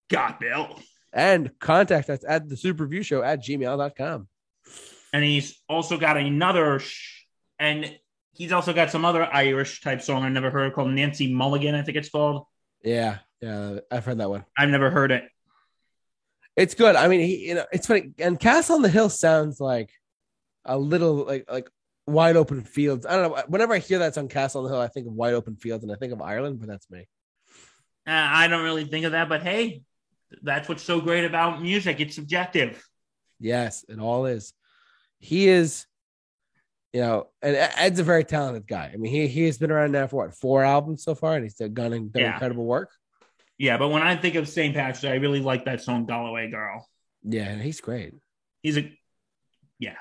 God, 0.09 0.37
Bill. 0.37 0.79
and 1.13 1.49
contact 1.59 2.09
us 2.09 2.19
at 2.27 2.49
the 2.49 2.55
superview 2.55 3.03
show 3.03 3.23
at 3.23 3.41
gmail.com. 3.41 4.27
And 5.13 5.23
he's 5.23 5.57
also 5.69 5.97
got 5.97 6.17
another, 6.17 6.79
sh- 6.79 7.23
and 7.57 7.97
he's 8.33 8.51
also 8.51 8.73
got 8.73 8.91
some 8.91 9.05
other 9.05 9.23
Irish 9.23 9.79
type 9.79 10.01
song 10.01 10.23
I've 10.23 10.33
never 10.33 10.49
heard 10.49 10.73
called 10.73 10.91
Nancy 10.91 11.33
Mulligan, 11.33 11.73
I 11.73 11.83
think 11.83 11.97
it's 11.97 12.09
called. 12.09 12.43
Yeah, 12.83 13.19
yeah, 13.41 13.79
I've 13.89 14.03
heard 14.03 14.17
that 14.17 14.29
one. 14.29 14.43
I've 14.57 14.69
never 14.69 14.89
heard 14.89 15.11
it. 15.11 15.23
It's 16.57 16.75
good. 16.75 16.97
I 16.97 17.07
mean, 17.07 17.21
he, 17.21 17.47
you 17.47 17.55
know, 17.55 17.65
it's 17.71 17.87
funny. 17.87 18.11
And 18.19 18.37
Castle 18.37 18.75
on 18.75 18.81
the 18.81 18.89
Hill 18.89 19.09
sounds 19.09 19.61
like 19.61 19.91
a 20.65 20.77
little 20.77 21.23
like 21.23 21.45
like 21.49 21.69
wide 22.07 22.35
open 22.35 22.63
fields. 22.63 23.05
I 23.05 23.15
don't 23.15 23.31
know. 23.31 23.43
Whenever 23.47 23.73
I 23.73 23.79
hear 23.79 23.99
that 23.99 24.15
song, 24.15 24.27
Castle 24.27 24.61
on 24.61 24.67
the 24.67 24.73
Hill, 24.73 24.81
I 24.81 24.87
think 24.89 25.07
of 25.07 25.13
wide 25.13 25.33
open 25.33 25.55
fields 25.55 25.83
and 25.83 25.93
I 25.93 25.95
think 25.95 26.11
of 26.11 26.21
Ireland, 26.21 26.59
but 26.59 26.67
that's 26.67 26.89
me. 26.89 27.07
Uh, 28.07 28.11
I 28.11 28.47
don't 28.47 28.63
really 28.63 28.85
think 28.85 29.05
of 29.05 29.11
that, 29.11 29.27
but 29.27 29.43
hey, 29.43 29.81
that's 30.41 30.69
what's 30.69 30.83
so 30.83 31.01
great 31.01 31.25
about 31.25 31.61
music. 31.61 31.99
It's 31.99 32.15
subjective. 32.15 32.81
Yes, 33.39 33.83
it 33.89 33.99
all 33.99 34.25
is. 34.25 34.53
He 35.19 35.47
is, 35.49 35.85
you 36.93 37.01
know, 37.01 37.27
and 37.41 37.55
Ed's 37.55 37.99
a 37.99 38.03
very 38.03 38.23
talented 38.23 38.65
guy. 38.65 38.91
I 38.93 38.97
mean, 38.97 39.11
he 39.11 39.27
he 39.27 39.43
has 39.43 39.57
been 39.57 39.71
around 39.71 39.91
now 39.91 40.07
for 40.07 40.17
what 40.25 40.33
four 40.35 40.63
albums 40.63 41.03
so 41.03 41.15
far, 41.15 41.35
and 41.35 41.43
he's 41.43 41.55
done, 41.55 41.73
done 41.73 42.11
Yeah. 42.15 42.33
incredible 42.33 42.65
work. 42.65 42.91
Yeah, 43.57 43.77
but 43.77 43.89
when 43.89 44.03
I 44.03 44.15
think 44.15 44.35
of 44.35 44.47
St. 44.47 44.73
Patrick's, 44.73 45.01
Day, 45.01 45.11
I 45.11 45.15
really 45.15 45.41
like 45.41 45.65
that 45.65 45.81
song 45.81 46.05
"Galloway 46.05 46.49
Girl." 46.49 46.87
Yeah, 47.23 47.55
he's 47.55 47.81
great. 47.81 48.13
He's 48.61 48.77
a, 48.77 48.91
yeah, 49.79 49.95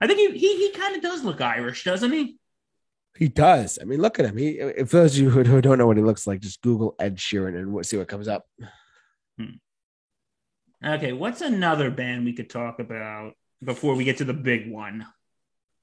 I 0.00 0.06
think 0.06 0.18
he 0.18 0.38
he, 0.38 0.56
he 0.66 0.72
kind 0.72 0.96
of 0.96 1.02
does 1.02 1.22
look 1.22 1.40
Irish, 1.40 1.84
doesn't 1.84 2.10
he? 2.10 2.39
He 3.16 3.28
does. 3.28 3.78
I 3.80 3.84
mean, 3.84 4.00
look 4.00 4.18
at 4.18 4.26
him. 4.26 4.36
He, 4.36 4.50
if 4.60 4.90
those 4.90 5.14
of 5.14 5.22
you 5.22 5.30
who, 5.30 5.60
don't 5.60 5.78
know 5.78 5.86
what 5.86 5.96
he 5.96 6.02
looks 6.02 6.26
like, 6.26 6.40
just 6.40 6.62
Google 6.62 6.94
Ed 6.98 7.16
Sheeran 7.16 7.58
and 7.58 7.86
see 7.86 7.96
what 7.96 8.08
comes 8.08 8.28
up. 8.28 8.46
Okay, 10.82 11.12
what's 11.12 11.42
another 11.42 11.90
band 11.90 12.24
we 12.24 12.32
could 12.32 12.48
talk 12.48 12.78
about 12.78 13.34
before 13.62 13.94
we 13.94 14.04
get 14.04 14.18
to 14.18 14.24
the 14.24 14.32
big 14.32 14.70
one? 14.70 15.06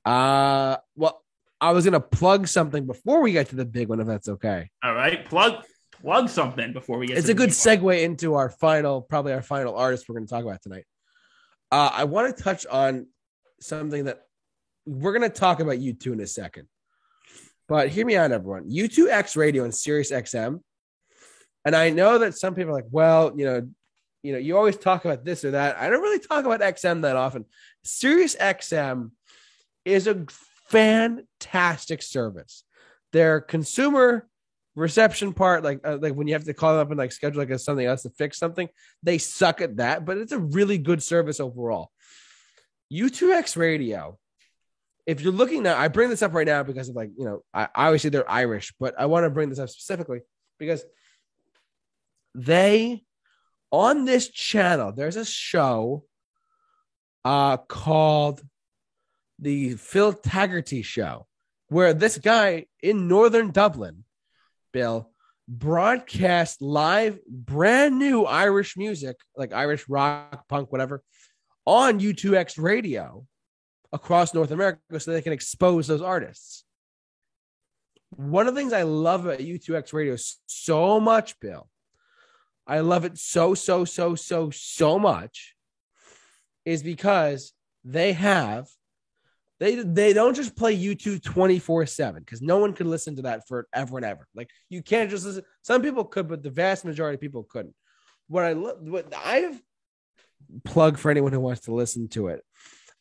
Uh, 0.04 0.78
well, 0.96 1.24
I 1.62 1.72
was 1.72 1.86
gonna 1.86 2.00
plug 2.00 2.48
something 2.48 2.86
before 2.86 3.22
we 3.22 3.32
get 3.32 3.50
to 3.50 3.56
the 3.56 3.66
big 3.66 3.90
one, 3.90 4.00
if 4.00 4.08
that's 4.08 4.28
okay. 4.28 4.72
All 4.84 4.96
right, 4.96 5.24
plug 5.26 5.64
plug 6.02 6.30
something 6.30 6.74
before 6.74 6.98
we 6.98 7.08
get. 7.08 7.18
It's 7.18 7.28
to 7.28 7.34
a 7.34 7.36
good 7.36 7.50
big 7.50 7.82
one. 7.82 7.96
segue 7.98 8.04
into 8.04 8.34
our 8.36 8.50
final, 8.50 9.02
probably 9.02 9.34
our 9.34 9.42
final 9.42 9.76
artist 9.76 10.08
we're 10.08 10.16
going 10.16 10.28
to 10.28 10.30
talk 10.30 10.44
about 10.44 10.62
tonight. 10.62 10.86
Uh, 11.72 11.92
I 11.94 12.04
want 12.06 12.36
to 12.36 12.44
touch 12.44 12.66
on 12.66 13.08
something 13.60 14.06
that 14.06 14.22
we're 14.86 15.18
going 15.18 15.30
to 15.30 15.36
talk 15.36 15.60
about 15.60 15.78
U2 15.78 16.14
in 16.14 16.22
a 16.22 16.28
second. 16.28 16.68
But 17.68 17.90
hear 17.90 18.06
me 18.06 18.16
out, 18.16 18.32
everyone. 18.32 18.70
U2X 18.70 19.36
Radio 19.36 19.64
and 19.64 19.76
Sirius 19.76 20.12
XM. 20.12 20.62
And 21.66 21.76
I 21.76 21.90
know 21.90 22.20
that 22.20 22.38
some 22.38 22.56
people 22.56 22.72
are 22.72 22.76
like, 22.76 22.88
well, 22.90 23.34
you 23.36 23.46
know, 23.46 23.68
you 24.24 24.32
know, 24.32 24.40
you 24.40 24.58
always 24.58 24.78
talk 24.78 25.06
about 25.06 25.26
this 25.26 25.44
or 25.44 25.52
that. 25.52 25.78
I 25.78 25.90
don't 25.90 26.02
really 26.02 26.20
talk 26.20 26.46
about 26.46 26.62
XM 26.62 27.02
that 27.02 27.16
often. 27.16 27.46
Sirius 27.84 28.36
XM 28.36 29.12
is 29.86 30.08
a 30.08 30.26
fantastic 30.70 32.02
service. 32.02 32.64
Their 33.14 33.42
consumer 33.42 34.28
reception 34.76 35.34
part, 35.34 35.64
like 35.64 35.82
uh, 35.86 35.98
like 36.00 36.14
when 36.14 36.28
you 36.28 36.34
have 36.34 36.44
to 36.46 36.54
call 36.54 36.74
them 36.74 36.82
up 36.82 36.92
and 36.92 36.98
like 36.98 37.12
schedule 37.12 37.40
like 37.40 37.50
a, 37.50 37.60
something 37.60 37.86
else 37.86 38.04
to 38.04 38.10
fix 38.12 38.38
something, 38.38 38.70
they 39.04 39.18
suck 39.18 39.60
at 39.60 39.78
that. 39.78 40.06
But 40.06 40.18
it's 40.18 40.32
a 40.32 40.40
really 40.40 40.78
good 40.78 41.04
service 41.04 41.40
overall. 41.40 41.92
U2X 42.94 43.58
Radio. 43.58 44.18
If 45.08 45.22
you're 45.22 45.34
looking 45.34 45.64
now, 45.64 45.78
I 45.78 45.88
bring 45.88 46.10
this 46.10 46.22
up 46.22 46.34
right 46.34 46.46
now 46.46 46.62
because 46.64 46.90
of 46.90 46.96
like 46.96 47.10
you 47.18 47.26
know, 47.26 47.42
I 47.54 47.70
obviously 47.74 48.10
they're 48.12 48.30
Irish, 48.30 48.74
but 48.80 48.94
I 49.00 49.08
want 49.08 49.24
to 49.24 49.30
bring 49.30 49.50
this 49.50 49.58
up 49.58 49.70
specifically 49.70 50.20
because 50.60 50.84
they 52.36 53.04
on 53.72 54.06
this 54.06 54.30
channel 54.30 54.92
there's 54.92 55.16
a 55.16 55.26
show 55.26 56.04
uh 57.26 57.58
called 57.58 58.42
the 59.40 59.76
Phil 59.76 60.14
Taggarty 60.14 60.84
show 60.84 61.28
where 61.70 61.94
this 61.94 62.18
guy 62.18 62.66
in 62.82 63.08
northern 63.08 63.52
Dublin 63.52 64.04
Bill 64.72 65.10
broadcast 65.48 66.62
live 66.62 67.20
brand 67.28 67.98
new 67.98 68.24
Irish 68.26 68.78
music 68.78 69.18
like 69.36 69.54
Irish 69.54 69.88
rock 69.90 70.48
punk 70.48 70.72
whatever 70.72 71.02
on 71.66 72.00
U2X 72.00 72.62
radio 72.62 73.26
across 73.94 74.34
North 74.34 74.52
America 74.52 75.00
so 75.00 75.12
they 75.12 75.22
can 75.22 75.34
expose 75.34 75.88
those 75.88 76.02
artists 76.02 76.64
one 78.16 78.48
of 78.48 78.56
the 78.56 78.60
things 78.60 78.74
I 78.74 78.84
love 78.84 79.26
about 79.26 79.40
U2X 79.40 79.94
radio 79.94 80.16
so 80.46 81.00
much 81.00 81.40
Bill 81.40 81.68
I 82.68 82.80
love 82.80 83.06
it 83.06 83.18
so, 83.18 83.54
so, 83.54 83.86
so, 83.86 84.16
so, 84.16 84.50
so 84.50 85.00
much 85.00 85.56
is 86.66 86.84
because 86.84 87.54
they 87.86 88.12
have 88.14 88.68
they 89.60 89.76
they 89.76 90.14
don't 90.14 90.36
just 90.36 90.56
play 90.56 90.78
U2 90.78 91.22
24-7 91.22 92.16
because 92.16 92.42
no 92.42 92.58
one 92.58 92.74
could 92.74 92.86
listen 92.86 93.16
to 93.16 93.24
that 93.24 93.48
forever 93.48 93.98
and 93.98 94.06
ever. 94.06 94.28
Like 94.36 94.52
you 94.70 94.84
can't 94.84 95.10
just 95.10 95.26
listen. 95.26 95.44
Some 95.64 95.82
people 95.82 96.04
could, 96.04 96.28
but 96.28 96.44
the 96.44 96.52
vast 96.52 96.86
majority 96.86 97.16
of 97.16 97.22
people 97.22 97.48
couldn't. 97.50 97.74
What 98.28 98.44
I 98.44 98.54
lo- 98.54 98.78
what 98.80 99.12
I've 99.18 99.60
plug 100.64 101.00
for 101.00 101.10
anyone 101.10 101.32
who 101.32 101.40
wants 101.40 101.62
to 101.62 101.74
listen 101.74 102.08
to 102.10 102.28
it. 102.28 102.44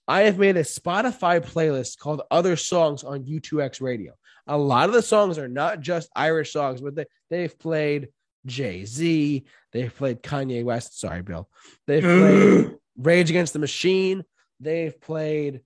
I 0.09 0.23
have 0.23 0.39
made 0.39 0.57
a 0.57 0.63
Spotify 0.63 1.41
playlist 1.45 1.99
called 1.99 2.23
Other 2.31 2.57
Songs 2.57 3.03
on 3.05 3.25
U2X 3.25 3.81
Radio. 3.81 4.13
A 4.47 4.57
lot 4.57 4.89
of 4.89 4.95
the 4.95 5.03
songs 5.03 5.39
are 5.39 5.49
not 5.49 5.81
just 5.81 6.09
Irish 6.15 6.53
songs, 6.53 6.81
but 6.81 6.95
they, 6.95 7.07
they've 7.31 7.59
played 7.59 8.09
Jay 8.47 8.85
Z. 8.85 9.45
They've 9.73 9.95
played 9.95 10.23
Kanye 10.23 10.65
West. 10.65 11.01
Sorry, 11.01 11.23
Bill. 11.23 11.49
They've 11.87 12.03
played 12.03 12.77
Rage 12.97 13.31
Against 13.31 13.53
the 13.53 13.59
Machine. 13.59 14.25
They've 14.61 14.99
played 15.01 15.63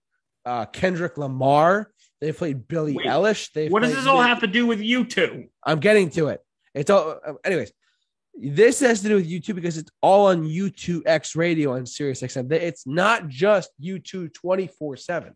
uh, 0.46 0.64
Kendrick 0.66 1.18
Lamar. 1.18 1.90
They've 2.22 2.36
played 2.36 2.66
Billie 2.66 2.94
Wait, 2.94 3.06
Eilish. 3.06 3.52
They've 3.52 3.70
What 3.70 3.82
does 3.82 3.94
this 3.94 4.06
all 4.06 4.18
Nick- 4.18 4.28
have 4.28 4.40
to 4.40 4.46
do 4.46 4.66
with 4.66 4.80
U2? 4.80 5.48
I'm 5.64 5.80
getting 5.80 6.08
to 6.10 6.28
it. 6.28 6.40
It's 6.74 6.90
all, 6.90 7.18
uh, 7.26 7.34
anyways. 7.44 7.72
This 8.42 8.80
has 8.80 9.02
to 9.02 9.08
do 9.08 9.16
with 9.16 9.30
U2 9.30 9.54
because 9.54 9.76
it's 9.76 9.90
all 10.00 10.28
on 10.28 10.44
U2X 10.44 11.36
radio 11.36 11.74
and 11.74 11.86
Sirius 11.86 12.22
XM. 12.22 12.50
It's 12.52 12.86
not 12.86 13.28
just 13.28 13.70
U2 13.82 14.32
24 14.32 14.96
7. 14.96 15.34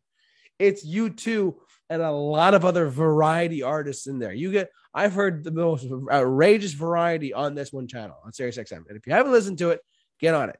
It's 0.59 0.87
U2 0.87 1.55
and 1.91 2.01
a 2.01 2.11
lot 2.11 2.55
of 2.55 2.65
other 2.65 2.89
variety 2.89 3.63
artists 3.63 4.07
in 4.07 4.19
there. 4.19 4.33
You 4.33 4.51
get, 4.51 4.71
I've 4.95 5.13
heard 5.13 5.45
the 5.45 5.51
most 5.51 5.87
outrageous 6.11 6.73
variety 6.73 7.35
on 7.35 7.55
this 7.55 7.75
one 7.75 7.87
channel 7.89 8.17
on 8.25 8.33
Sirius 8.33 8.57
XM. 8.57 8.89
And 8.89 8.97
if 8.97 9.07
you 9.07 9.13
haven't 9.13 9.33
listened 9.33 9.59
to 9.59 9.71
it, 9.71 9.81
get 10.19 10.35
on 10.35 10.49
it. 10.49 10.59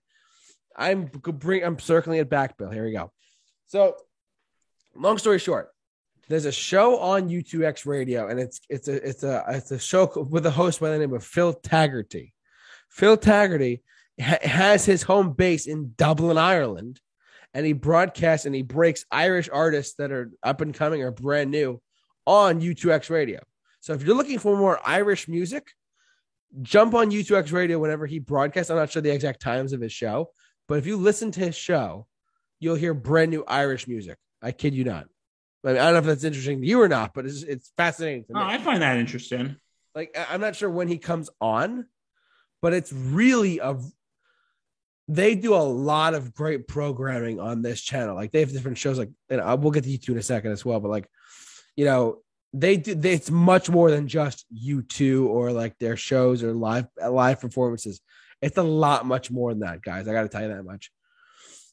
I'm 0.77 1.07
bring, 1.07 1.65
I'm 1.65 1.79
circling 1.79 2.19
it 2.19 2.29
back, 2.29 2.59
Bill. 2.59 2.71
Here 2.71 2.85
we 2.85 2.93
go. 2.93 3.11
So, 3.69 3.97
long 4.95 5.17
story 5.17 5.39
short, 5.39 5.71
there's 6.29 6.45
a 6.45 6.53
show 6.53 6.99
on 6.99 7.31
U2X 7.31 7.87
radio, 7.87 8.29
and 8.29 8.39
it's 8.39 8.61
it's 8.69 8.89
a 8.89 9.09
it's 9.09 9.23
a 9.23 9.45
it's 9.49 9.71
a 9.71 9.79
show 9.79 10.11
with 10.29 10.45
a 10.47 10.51
host 10.51 10.81
by 10.81 10.91
the 10.91 10.99
name 10.99 11.15
of 11.15 11.25
Phil 11.25 11.55
Taggarty. 11.55 12.34
Phil 12.95 13.17
Taggarty 13.17 13.81
ha- 14.21 14.39
has 14.43 14.85
his 14.85 15.03
home 15.03 15.33
base 15.33 15.67
in 15.67 15.95
Dublin, 15.97 16.39
Ireland, 16.39 17.01
and 17.53 17.67
he 17.67 17.73
broadcasts 17.73 18.47
and 18.47 18.55
he 18.55 18.63
breaks 18.63 19.05
Irish 19.11 19.49
artists 19.53 19.97
that 19.97 20.13
are 20.13 20.31
up 20.45 20.61
and 20.61 20.73
coming 20.73 21.03
or 21.03 21.11
brand 21.11 21.51
new 21.51 21.83
on 22.25 22.61
U2X 22.61 23.11
radio. 23.11 23.41
So 23.81 23.95
if 23.95 24.05
you're 24.05 24.17
looking 24.17 24.39
for 24.39 24.57
more 24.57 24.81
Irish 24.87 25.27
music, 25.27 25.73
jump 26.63 26.95
on 26.95 27.11
U2X 27.11 27.53
radio 27.53 27.81
whenever 27.81 28.07
he 28.07 28.21
broadcasts. 28.21 28.71
I'm 28.71 28.77
not 28.77 28.93
sure 28.93 29.03
the 29.03 29.13
exact 29.13 29.43
times 29.43 29.73
of 29.73 29.81
his 29.81 29.93
show, 29.93 30.31
but 30.69 30.79
if 30.79 30.87
you 30.87 30.97
listen 30.97 31.33
to 31.33 31.41
his 31.41 31.57
show, 31.57 32.07
you'll 32.61 32.77
hear 32.77 32.95
brand 32.95 33.33
new 33.33 33.45
Irish 33.49 33.89
music. 33.89 34.19
I 34.41 34.53
kid 34.53 34.73
you 34.73 34.85
not. 34.85 35.07
I, 35.65 35.69
mean, 35.69 35.77
I 35.79 35.85
don't 35.87 35.95
know 35.95 35.99
if 35.99 36.05
that's 36.05 36.25
interesting 36.25 36.61
to 36.61 36.67
you 36.67 36.81
or 36.81 36.89
not, 36.89 37.13
but 37.13 37.27
it's, 37.27 37.43
it's 37.43 37.73
fascinating 37.77 38.25
to 38.27 38.35
Oh. 38.37 38.41
I 38.41 38.59
find 38.59 38.83
that 38.83 38.99
interesting. 38.99 39.57
like 39.97 40.17
I'm 40.31 40.41
not 40.41 40.55
sure 40.55 40.71
when 40.71 40.87
he 40.87 40.99
comes 40.99 41.29
on, 41.41 41.87
but 42.65 42.73
it's 42.73 42.95
really 42.95 43.59
a 43.59 43.77
they 45.07 45.35
do 45.35 45.55
a 45.55 45.57
lot 45.59 46.15
of 46.15 46.33
great 46.33 46.67
programming 46.67 47.39
on 47.39 47.61
this 47.61 47.83
channel. 47.83 48.15
Like 48.15 48.33
they 48.33 48.41
have 48.41 48.53
different 48.53 48.79
shows, 48.79 48.99
like 48.99 49.11
and 49.29 49.39
I- 49.39 49.53
we'll 49.53 49.71
get 49.71 49.85
to 49.85 49.91
you 49.91 49.99
in 50.09 50.17
a 50.17 50.23
second 50.23 50.53
as 50.53 50.65
well. 50.65 50.81
But 50.81 50.91
like, 50.91 51.07
you 51.77 51.85
know, 51.85 52.23
they 52.55 52.79
do. 52.79 52.95
They, 52.95 53.13
it's 53.13 53.31
much 53.31 53.69
more 53.69 53.91
than 53.91 54.09
just 54.09 54.47
U2 54.67 55.27
or 55.29 55.53
like 55.53 55.79
their 55.79 55.99
shows 55.99 56.43
or 56.43 56.55
live 56.55 56.87
live 57.07 57.39
performances. 57.39 58.01
It's 58.41 58.57
a 58.57 58.63
lot 58.63 59.05
much 59.05 59.31
more 59.31 59.53
than 59.53 59.61
that, 59.61 59.83
guys. 59.83 60.09
I 60.09 60.15
got 60.15 60.23
to 60.23 60.31
tell 60.31 60.41
you 60.41 60.49
that 60.49 60.65
much. 60.65 60.91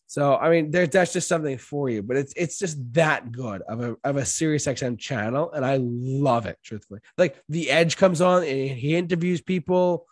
So 0.08 0.36
I 0.36 0.50
mean, 0.50 0.72
there, 0.72 0.88
that's 0.88 1.14
just 1.14 1.30
something 1.30 1.58
for 1.58 1.90
you, 1.90 2.04
but 2.04 2.18
it's 2.18 2.34
it's 2.36 2.60
just 2.60 2.76
that 2.96 3.32
good 3.32 3.62
of 3.62 3.80
a 3.80 3.96
of 4.04 4.18
a 4.18 4.26
Sirius 4.26 4.68
XM 4.68 5.00
channel, 5.00 5.54
and 5.54 5.64
I 5.64 5.78
love 5.80 6.48
it. 6.48 6.58
Truthfully, 6.66 7.00
like 7.18 7.42
the 7.48 7.72
Edge 7.72 7.96
comes 7.96 8.20
on 8.20 8.44
and 8.44 8.72
he 8.72 8.98
interviews 8.98 9.40
people. 9.40 10.06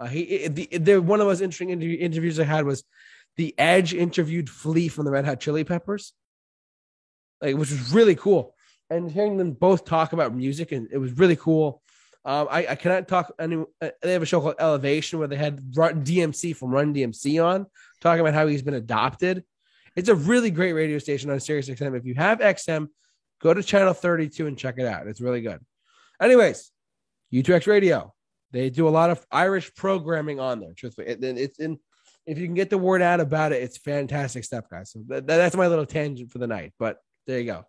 Uh, 0.00 0.06
he 0.06 0.48
the, 0.48 0.66
the 0.78 0.98
one 1.00 1.20
of 1.20 1.26
the 1.26 1.30
most 1.30 1.40
interesting 1.40 1.70
interview, 1.70 1.98
interviews 1.98 2.40
I 2.40 2.44
had 2.44 2.64
was 2.64 2.84
the 3.36 3.54
Edge 3.58 3.94
interviewed 3.94 4.50
Flea 4.50 4.88
from 4.88 5.04
the 5.04 5.10
Red 5.10 5.24
Hot 5.24 5.40
Chili 5.40 5.64
Peppers, 5.64 6.12
like 7.40 7.56
which 7.56 7.70
was 7.70 7.92
really 7.92 8.14
cool. 8.14 8.54
And 8.90 9.10
hearing 9.10 9.38
them 9.38 9.52
both 9.52 9.84
talk 9.84 10.12
about 10.12 10.34
music, 10.34 10.72
and 10.72 10.88
it 10.92 10.98
was 10.98 11.12
really 11.12 11.36
cool. 11.36 11.82
Um, 12.24 12.46
I, 12.50 12.66
I 12.68 12.74
cannot 12.74 13.08
talk. 13.08 13.32
Any, 13.38 13.64
uh, 13.80 13.90
they 14.02 14.12
have 14.12 14.22
a 14.22 14.26
show 14.26 14.40
called 14.40 14.56
Elevation 14.58 15.18
where 15.18 15.28
they 15.28 15.36
had 15.36 15.76
Run, 15.76 16.04
DMC 16.04 16.54
from 16.54 16.70
Run 16.70 16.94
DMC 16.94 17.44
on 17.44 17.66
talking 18.00 18.20
about 18.20 18.34
how 18.34 18.46
he's 18.46 18.62
been 18.62 18.74
adopted. 18.74 19.44
It's 19.96 20.08
a 20.08 20.14
really 20.14 20.50
great 20.50 20.72
radio 20.72 20.98
station 20.98 21.30
on 21.30 21.40
Sirius 21.40 21.68
XM. 21.68 21.96
If 21.96 22.04
you 22.04 22.14
have 22.14 22.38
XM, 22.38 22.88
go 23.40 23.52
to 23.52 23.62
channel 23.62 23.92
32 23.92 24.46
and 24.46 24.56
check 24.56 24.76
it 24.78 24.86
out. 24.86 25.06
It's 25.06 25.20
really 25.20 25.40
good. 25.40 25.60
Anyways, 26.20 26.70
U2X 27.32 27.66
Radio. 27.66 28.14
They 28.52 28.70
do 28.70 28.86
a 28.86 28.90
lot 28.90 29.10
of 29.10 29.24
Irish 29.30 29.74
programming 29.74 30.38
on 30.40 30.60
there. 30.60 30.74
Truthfully, 30.76 31.08
and 31.08 31.24
it, 31.24 31.38
it's 31.38 31.58
in. 31.58 31.78
If 32.24 32.38
you 32.38 32.46
can 32.46 32.54
get 32.54 32.70
the 32.70 32.78
word 32.78 33.02
out 33.02 33.18
about 33.18 33.50
it, 33.52 33.62
it's 33.62 33.78
fantastic 33.78 34.44
stuff, 34.44 34.68
guys. 34.70 34.92
So 34.92 35.02
that, 35.08 35.26
that's 35.26 35.56
my 35.56 35.66
little 35.66 35.86
tangent 35.86 36.30
for 36.30 36.38
the 36.38 36.46
night. 36.46 36.72
But 36.78 36.98
there 37.26 37.40
you 37.40 37.46
go. 37.46 37.64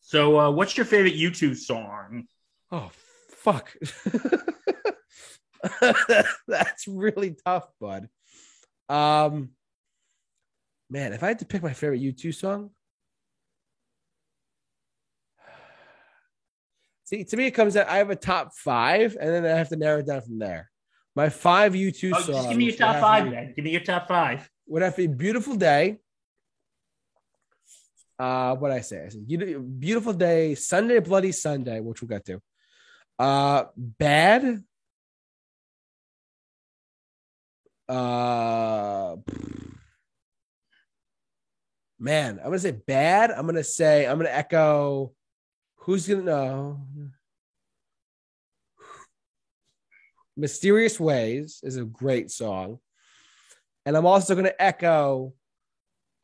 So, 0.00 0.38
uh, 0.38 0.50
what's 0.50 0.76
your 0.76 0.86
favorite 0.86 1.14
U2 1.14 1.56
song? 1.56 2.26
Oh 2.70 2.90
fuck. 3.28 3.72
That's 6.48 6.86
really 6.88 7.36
tough, 7.44 7.68
bud. 7.80 8.08
Um 8.88 9.50
man, 10.88 11.12
if 11.12 11.22
I 11.22 11.28
had 11.28 11.40
to 11.40 11.46
pick 11.46 11.62
my 11.62 11.72
favorite 11.72 12.02
U2 12.02 12.34
song. 12.34 12.70
See, 17.06 17.22
to 17.24 17.36
me, 17.36 17.46
it 17.46 17.52
comes 17.52 17.76
out. 17.76 17.88
I 17.88 17.98
have 17.98 18.10
a 18.10 18.16
top 18.16 18.52
five, 18.54 19.16
and 19.18 19.30
then 19.30 19.44
I 19.46 19.56
have 19.56 19.68
to 19.70 19.76
narrow 19.76 20.00
it 20.00 20.06
down 20.06 20.20
from 20.22 20.38
there. 20.40 20.70
My 21.14 21.28
five 21.28 21.72
U2 21.72 22.10
Oh, 22.14 22.20
songs. 22.20 22.26
just 22.26 22.48
give 22.50 22.58
me 22.58 22.64
your 22.66 22.74
top 22.76 23.00
five 23.00 23.24
be- 23.24 23.30
then. 23.30 23.52
Give 23.54 23.64
me 23.64 23.70
your 23.70 23.80
top 23.80 24.08
five. 24.08 24.50
would 24.66 24.82
have 24.82 24.96
to 24.96 25.06
be 25.08 25.14
beautiful 25.14 25.54
day. 25.54 25.98
Uh, 28.18 28.56
what 28.56 28.70
I 28.72 28.80
say? 28.80 29.04
I 29.04 29.08
said 29.08 29.26
beautiful 29.78 30.12
day, 30.14 30.54
Sunday, 30.56 30.98
bloody 31.00 31.32
Sunday, 31.32 31.80
which 31.80 32.02
we'll 32.02 32.08
get 32.08 32.24
to. 32.26 32.40
Uh, 33.18 33.64
bad. 33.76 34.64
Uh, 37.88 39.16
man, 42.00 42.38
I'm 42.38 42.46
gonna 42.46 42.58
say 42.58 42.72
bad. 42.72 43.30
I'm 43.30 43.46
gonna 43.46 43.62
say 43.62 44.06
I'm 44.06 44.16
gonna 44.18 44.30
echo. 44.30 45.12
Who's 45.86 46.06
gonna 46.08 46.22
know? 46.22 46.80
Mysterious 50.36 51.00
Ways 51.00 51.60
is 51.62 51.76
a 51.76 51.84
great 51.84 52.30
song. 52.30 52.78
And 53.86 53.96
I'm 53.96 54.04
also 54.04 54.34
going 54.34 54.46
to 54.46 54.62
echo 54.62 55.32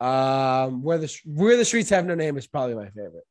um, 0.01 0.83
where 0.83 0.99
the 0.99 1.17
where 1.25 1.57
the 1.57 1.65
streets 1.65 1.91
have 1.91 2.05
no 2.05 2.17
name 2.17 2.37
is 2.37 2.47
probably 2.47 2.75
my 2.75 2.87
favorite. 2.87 3.25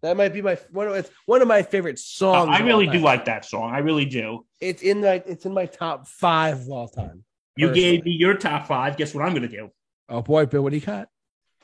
That 0.00 0.16
might 0.16 0.32
be 0.32 0.40
my 0.40 0.56
one 0.70 0.88
of 0.88 1.10
one 1.26 1.42
of 1.42 1.48
my 1.48 1.62
favorite 1.62 1.98
songs. 1.98 2.48
I 2.50 2.60
really 2.60 2.86
do 2.86 2.98
like 2.98 3.26
that 3.26 3.44
song. 3.44 3.74
I 3.74 3.78
really 3.78 4.06
do. 4.06 4.46
It's 4.60 4.82
in 4.82 5.02
my 5.02 5.22
it's 5.26 5.44
in 5.44 5.52
my 5.52 5.66
top 5.66 6.08
five 6.08 6.62
of 6.62 6.70
all 6.70 6.88
time. 6.88 7.24
You 7.56 7.68
Personally. 7.68 7.96
gave 7.96 8.04
me 8.06 8.12
your 8.12 8.34
top 8.34 8.66
five. 8.66 8.96
Guess 8.96 9.14
what 9.14 9.22
I'm 9.22 9.32
going 9.34 9.42
to 9.42 9.48
do? 9.48 9.70
Oh 10.08 10.22
boy, 10.22 10.46
Bill, 10.46 10.62
what 10.62 10.70
do 10.70 10.76
you 10.76 10.86
got? 10.86 11.08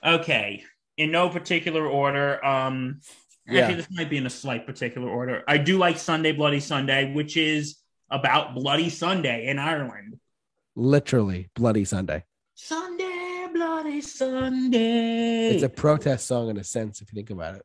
Okay. 0.04 0.62
In 0.98 1.10
no 1.10 1.30
particular 1.30 1.86
order. 1.86 2.44
Um, 2.44 3.00
Yeah. 3.50 3.62
actually, 3.62 3.76
this 3.76 3.88
might 3.90 4.10
be 4.10 4.16
in 4.16 4.26
a 4.26 4.30
slight 4.30 4.66
particular 4.66 5.08
order. 5.08 5.42
I 5.48 5.58
do 5.58 5.78
like 5.78 5.98
Sunday, 5.98 6.32
Bloody 6.32 6.60
Sunday, 6.60 7.12
which 7.12 7.36
is 7.36 7.76
about 8.10 8.54
Bloody 8.54 8.90
Sunday 8.90 9.46
in 9.46 9.58
Ireland. 9.58 10.18
Literally, 10.76 11.50
Bloody 11.54 11.84
Sunday. 11.84 12.24
Sunday, 12.54 13.48
Bloody 13.52 14.00
Sunday. 14.00 15.48
It's 15.48 15.62
a 15.62 15.68
protest 15.68 16.26
song 16.26 16.50
in 16.50 16.58
a 16.58 16.64
sense, 16.64 17.00
if 17.00 17.12
you 17.12 17.16
think 17.16 17.30
about 17.30 17.56
it. 17.56 17.62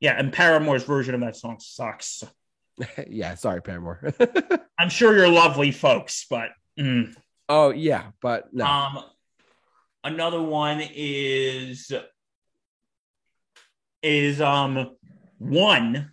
yeah, 0.00 0.18
and 0.18 0.32
Paramore's 0.32 0.84
version 0.84 1.14
of 1.14 1.20
that 1.20 1.36
song 1.36 1.58
sucks. 1.60 2.24
yeah, 3.08 3.34
sorry, 3.34 3.62
Paramore. 3.62 4.12
I'm 4.78 4.88
sure 4.88 5.16
you're 5.16 5.28
lovely 5.28 5.70
folks, 5.70 6.26
but 6.28 6.50
mm. 6.78 7.14
oh 7.48 7.70
yeah, 7.70 8.06
but 8.20 8.52
no. 8.52 8.64
um, 8.64 9.04
another 10.02 10.42
one 10.42 10.82
is 10.94 11.92
is 14.04 14.40
um 14.40 14.90
one. 15.38 16.12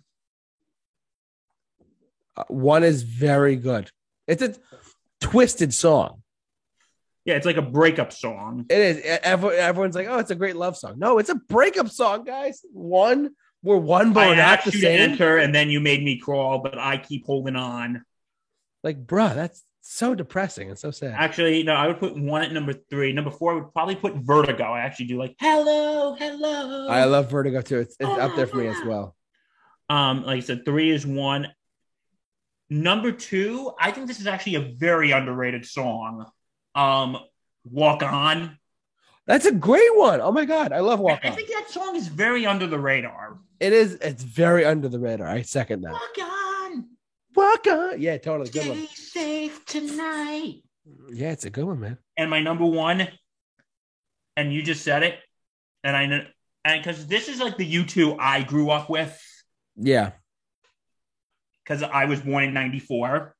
Uh, 2.36 2.44
one 2.48 2.82
is 2.82 3.02
very 3.02 3.56
good. 3.56 3.90
It's 4.26 4.42
a 4.42 4.54
twisted 5.20 5.74
song. 5.74 6.22
Yeah, 7.24 7.34
it's 7.34 7.46
like 7.46 7.56
a 7.56 7.62
breakup 7.62 8.12
song. 8.12 8.66
It 8.68 8.78
is. 8.78 9.00
Everyone's 9.22 9.94
like, 9.94 10.08
"Oh, 10.08 10.18
it's 10.18 10.30
a 10.30 10.34
great 10.34 10.56
love 10.56 10.76
song." 10.76 10.98
No, 10.98 11.18
it's 11.18 11.28
a 11.28 11.36
breakup 11.36 11.88
song, 11.88 12.24
guys. 12.24 12.62
One, 12.72 13.30
we're 13.62 13.76
one, 13.76 14.12
but 14.12 14.30
I 14.30 14.34
not 14.34 14.64
the 14.64 14.72
same. 14.72 15.10
enter, 15.10 15.36
and 15.36 15.54
then 15.54 15.70
you 15.70 15.78
made 15.80 16.02
me 16.02 16.18
crawl, 16.18 16.58
but 16.58 16.78
I 16.78 16.96
keep 16.96 17.26
holding 17.26 17.54
on. 17.54 18.04
Like, 18.82 19.06
bruh, 19.06 19.34
that's 19.34 19.62
so 19.82 20.14
depressing 20.14 20.70
and 20.70 20.78
so 20.78 20.90
sad. 20.90 21.14
Actually, 21.18 21.64
no, 21.64 21.74
I 21.74 21.88
would 21.88 21.98
put 21.98 22.16
one 22.16 22.42
at 22.42 22.52
number 22.52 22.72
three. 22.72 23.12
Number 23.12 23.30
four, 23.30 23.52
I 23.52 23.54
would 23.56 23.72
probably 23.72 23.96
put 23.96 24.14
Vertigo. 24.14 24.64
I 24.64 24.80
actually 24.80 25.06
do 25.06 25.18
like 25.18 25.34
Hello, 25.38 26.14
Hello. 26.14 26.88
I 26.88 27.04
love 27.04 27.30
Vertigo 27.30 27.60
too. 27.60 27.78
It's, 27.78 27.96
it's 27.98 28.08
up 28.08 28.34
there 28.36 28.46
for 28.46 28.56
me 28.56 28.68
as 28.68 28.82
well. 28.86 29.16
Um, 29.90 30.24
like 30.24 30.38
I 30.38 30.40
said, 30.40 30.64
three 30.64 30.90
is 30.90 31.06
one. 31.06 31.48
Number 32.70 33.12
two, 33.12 33.72
I 33.78 33.90
think 33.90 34.06
this 34.06 34.20
is 34.20 34.26
actually 34.26 34.54
a 34.54 34.60
very 34.60 35.10
underrated 35.10 35.66
song. 35.66 36.26
Um, 36.74 37.18
Walk 37.64 38.02
On. 38.02 38.56
That's 39.26 39.46
a 39.46 39.52
great 39.52 39.96
one. 39.96 40.20
Oh 40.20 40.32
my 40.32 40.44
god, 40.44 40.72
I 40.72 40.80
love 40.80 41.00
Walk 41.00 41.20
I 41.24 41.28
On. 41.28 41.32
I 41.32 41.36
think 41.36 41.48
that 41.48 41.70
song 41.70 41.96
is 41.96 42.08
very 42.08 42.46
under 42.46 42.66
the 42.66 42.78
radar. 42.78 43.38
It 43.60 43.72
is. 43.72 43.94
It's 43.94 44.22
very 44.22 44.64
under 44.64 44.88
the 44.88 44.98
radar. 44.98 45.26
I 45.28 45.42
second 45.42 45.82
that. 45.82 45.92
Walk 45.92 46.18
on, 46.20 46.41
Walk 47.34 47.66
On. 47.66 48.00
Yeah, 48.00 48.18
totally 48.18 48.50
good 48.50 48.62
stay 48.62 48.70
one. 48.70 48.86
safe 48.88 49.64
tonight. 49.64 50.62
Yeah, 51.12 51.30
it's 51.30 51.44
a 51.44 51.50
good 51.50 51.64
one, 51.64 51.80
man. 51.80 51.98
And 52.16 52.28
my 52.30 52.40
number 52.40 52.66
one, 52.66 53.08
and 54.36 54.52
you 54.52 54.62
just 54.62 54.82
said 54.82 55.02
it, 55.02 55.18
and 55.84 55.96
I 55.96 56.06
know, 56.06 56.24
and 56.64 56.82
because 56.82 57.06
this 57.06 57.28
is 57.28 57.40
like 57.40 57.56
the 57.56 57.74
U2 57.74 58.16
I 58.18 58.42
grew 58.42 58.70
up 58.70 58.88
with, 58.90 59.18
Yeah. 59.76 60.12
because 61.64 61.82
I 61.82 62.04
was 62.06 62.20
born 62.20 62.44
in 62.44 62.54
'94. 62.54 63.34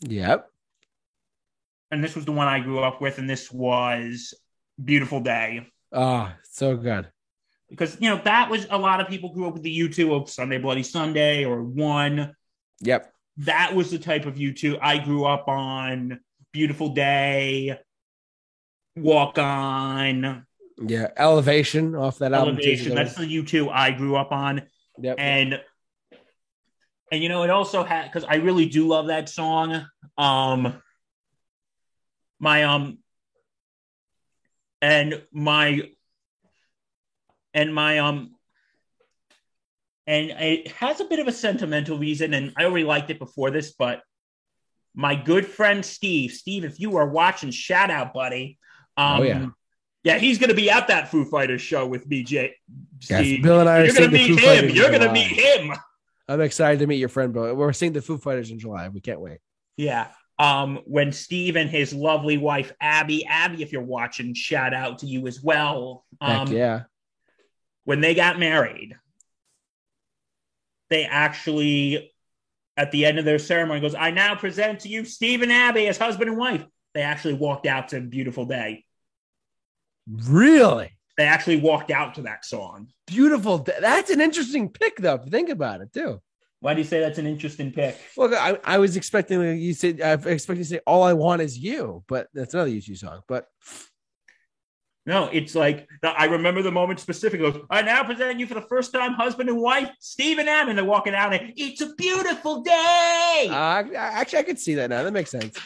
Yep. 0.00 0.50
and 1.90 2.02
this 2.02 2.16
was 2.16 2.24
the 2.24 2.32
one 2.32 2.48
I 2.48 2.58
grew 2.60 2.80
up 2.80 3.00
with, 3.00 3.18
and 3.18 3.30
this 3.30 3.50
was 3.52 4.34
Beautiful 4.82 5.20
Day. 5.20 5.68
Oh, 5.92 6.30
so 6.50 6.76
good. 6.76 7.08
Because 7.70 7.96
you 8.00 8.10
know, 8.10 8.20
that 8.24 8.50
was 8.50 8.66
a 8.70 8.76
lot 8.78 9.00
of 9.00 9.08
people 9.08 9.32
grew 9.32 9.46
up 9.46 9.54
with 9.54 9.62
the 9.62 9.78
U2 9.78 10.12
of 10.20 10.28
Sunday 10.28 10.58
Bloody 10.58 10.82
Sunday 10.82 11.44
or 11.44 11.62
one. 11.62 12.34
Yep. 12.80 13.12
That 13.38 13.74
was 13.74 13.90
the 13.90 13.98
type 13.98 14.26
of 14.26 14.36
U2 14.36 14.78
I 14.80 14.98
grew 14.98 15.24
up 15.24 15.48
on. 15.48 16.20
Beautiful 16.52 16.90
Day, 16.90 17.78
Walk 18.96 19.38
On, 19.38 20.46
Yeah. 20.78 21.08
Elevation 21.16 21.96
off 21.96 22.18
that 22.18 22.32
album. 22.32 22.56
Elevation. 22.56 22.94
That's 22.94 23.16
the 23.16 23.26
U2 23.26 23.70
I 23.72 23.90
grew 23.90 24.14
up 24.16 24.30
on. 24.30 24.62
Yep. 24.98 25.16
And 25.18 25.60
and 27.10 27.22
you 27.22 27.28
know, 27.28 27.42
it 27.42 27.50
also 27.50 27.84
had 27.84 28.04
because 28.04 28.24
I 28.24 28.36
really 28.36 28.66
do 28.66 28.86
love 28.86 29.08
that 29.08 29.28
song. 29.28 29.86
Um, 30.16 30.80
my 32.38 32.64
um, 32.64 32.98
and 34.80 35.22
my 35.32 35.90
and 37.52 37.74
my 37.74 37.98
um 37.98 38.33
and 40.06 40.30
it 40.30 40.68
has 40.72 41.00
a 41.00 41.04
bit 41.06 41.18
of 41.18 41.26
a 41.28 41.32
sentimental 41.32 41.98
reason 41.98 42.34
and 42.34 42.52
i 42.56 42.64
already 42.64 42.84
liked 42.84 43.10
it 43.10 43.18
before 43.18 43.50
this 43.50 43.72
but 43.72 44.02
my 44.94 45.14
good 45.14 45.46
friend 45.46 45.84
steve 45.84 46.30
steve 46.32 46.64
if 46.64 46.78
you 46.80 46.96
are 46.96 47.08
watching 47.08 47.50
shout 47.50 47.90
out 47.90 48.12
buddy 48.14 48.58
um 48.96 49.20
Oh, 49.20 49.22
yeah. 49.22 49.46
yeah 50.04 50.18
he's 50.18 50.38
gonna 50.38 50.54
be 50.54 50.70
at 50.70 50.88
that 50.88 51.10
foo 51.10 51.24
fighters 51.24 51.62
show 51.62 51.86
with 51.86 52.06
me 52.06 52.22
jay 52.22 52.54
Yes, 53.10 53.42
Bill 53.42 53.60
and 53.60 53.68
I 53.68 53.80
are 53.80 53.84
you're 53.84 53.94
gonna 53.94 54.08
meet 54.08 54.30
him 54.30 54.36
Fighters 54.38 54.74
you're 54.74 54.90
gonna 54.90 55.12
meet 55.12 55.32
him 55.32 55.72
I'm 56.26 56.40
excited 56.40 56.78
to 56.78 56.86
meet 56.86 56.96
your 57.00 57.10
friend, 57.10 57.34
Bill. 57.34 57.54
We're 57.54 57.74
seeing 57.74 57.92
the 57.92 58.00
Foo 58.00 58.16
Fighters 58.16 58.50
in 58.50 58.58
July. 58.58 58.88
We 58.88 59.02
can't 59.02 59.20
wait. 59.20 59.38
yeah 59.76 60.08
um 60.38 60.80
when 60.86 61.12
steve 61.12 61.54
and 61.56 61.70
his 61.70 61.92
lovely 61.94 62.38
wife 62.38 62.72
abby 62.80 63.24
abby 63.26 63.62
if 63.62 63.70
you're 63.72 63.82
watching 63.82 64.34
shout 64.34 64.74
out 64.74 64.98
to 65.00 65.06
you 65.06 65.26
as 65.28 65.40
well 65.42 66.04
um 66.20 66.46
Heck 66.48 66.56
yeah. 66.56 66.80
when 67.84 68.00
they 68.00 68.14
got 68.14 68.38
married, 68.38 68.96
they 70.94 71.04
actually, 71.06 72.12
at 72.76 72.92
the 72.92 73.04
end 73.04 73.18
of 73.18 73.24
their 73.24 73.40
ceremony, 73.40 73.80
goes, 73.80 73.96
I 73.96 74.12
now 74.12 74.36
present 74.36 74.80
to 74.80 74.88
you 74.88 75.04
Stephen 75.04 75.50
Abby 75.50 75.88
as 75.88 75.98
husband 75.98 76.30
and 76.30 76.38
wife. 76.38 76.64
They 76.94 77.02
actually 77.02 77.34
walked 77.34 77.66
out 77.66 77.88
to 77.88 78.00
Beautiful 78.00 78.44
Day. 78.44 78.84
Really 80.08 80.90
They 81.16 81.24
actually 81.24 81.56
walked 81.60 81.90
out 81.90 82.14
to 82.14 82.22
that 82.22 82.44
song. 82.44 82.88
beautiful. 83.08 83.58
d- 83.58 83.72
That's 83.80 84.10
an 84.10 84.20
interesting 84.20 84.68
pick, 84.68 84.98
though. 84.98 85.14
If 85.14 85.22
you 85.24 85.30
think 85.32 85.48
about 85.50 85.80
it, 85.80 85.92
too. 85.92 86.20
Why 86.60 86.74
do 86.74 86.80
you 86.80 86.86
say 86.86 87.00
that's 87.00 87.18
an 87.18 87.26
interesting 87.26 87.72
pick? 87.72 87.98
Well, 88.16 88.32
I, 88.34 88.58
I 88.64 88.78
was 88.78 88.96
expecting 88.96 89.40
you 89.58 89.74
said 89.74 90.00
I 90.00 90.12
expected 90.12 90.62
to 90.62 90.64
say 90.64 90.80
"All 90.86 91.02
I 91.02 91.12
Want 91.12 91.42
Is 91.42 91.58
You," 91.58 92.04
but 92.08 92.28
that's 92.32 92.54
another 92.54 92.70
U2 92.70 92.96
song. 92.96 93.20
But 93.28 93.46
No, 95.06 95.28
it's 95.32 95.54
like 95.54 95.86
I 96.02 96.24
remember 96.26 96.62
the 96.62 96.70
moment 96.72 96.98
specifically. 96.98 97.62
I 97.68 97.82
now 97.82 98.04
present 98.04 98.40
you 98.40 98.46
for 98.46 98.54
the 98.54 98.62
first 98.62 98.92
time, 98.92 99.12
husband 99.12 99.50
and 99.50 99.60
wife, 99.60 99.90
Steve 100.00 100.38
and. 100.38 100.48
And 100.48 100.78
they're 100.78 100.84
walking 100.84 101.14
out, 101.14 101.34
and 101.34 101.52
it's 101.56 101.82
a 101.82 101.94
beautiful 101.94 102.62
day. 102.62 103.48
uh, 103.50 103.82
actually, 103.94 104.38
I 104.38 104.42
could 104.44 104.58
see 104.58 104.74
that 104.76 104.88
now. 104.88 105.02
That 105.02 105.12
makes 105.12 105.30
sense. 105.30 105.58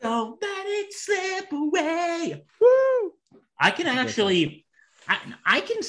Don't 0.00 0.40
let 0.40 0.66
it 0.66 0.92
slip 0.92 1.52
away. 1.52 2.44
Woo! 2.60 3.12
I 3.58 3.70
can 3.72 3.86
actually, 3.86 4.64
I, 5.06 5.18
I 5.44 5.60
can, 5.60 5.80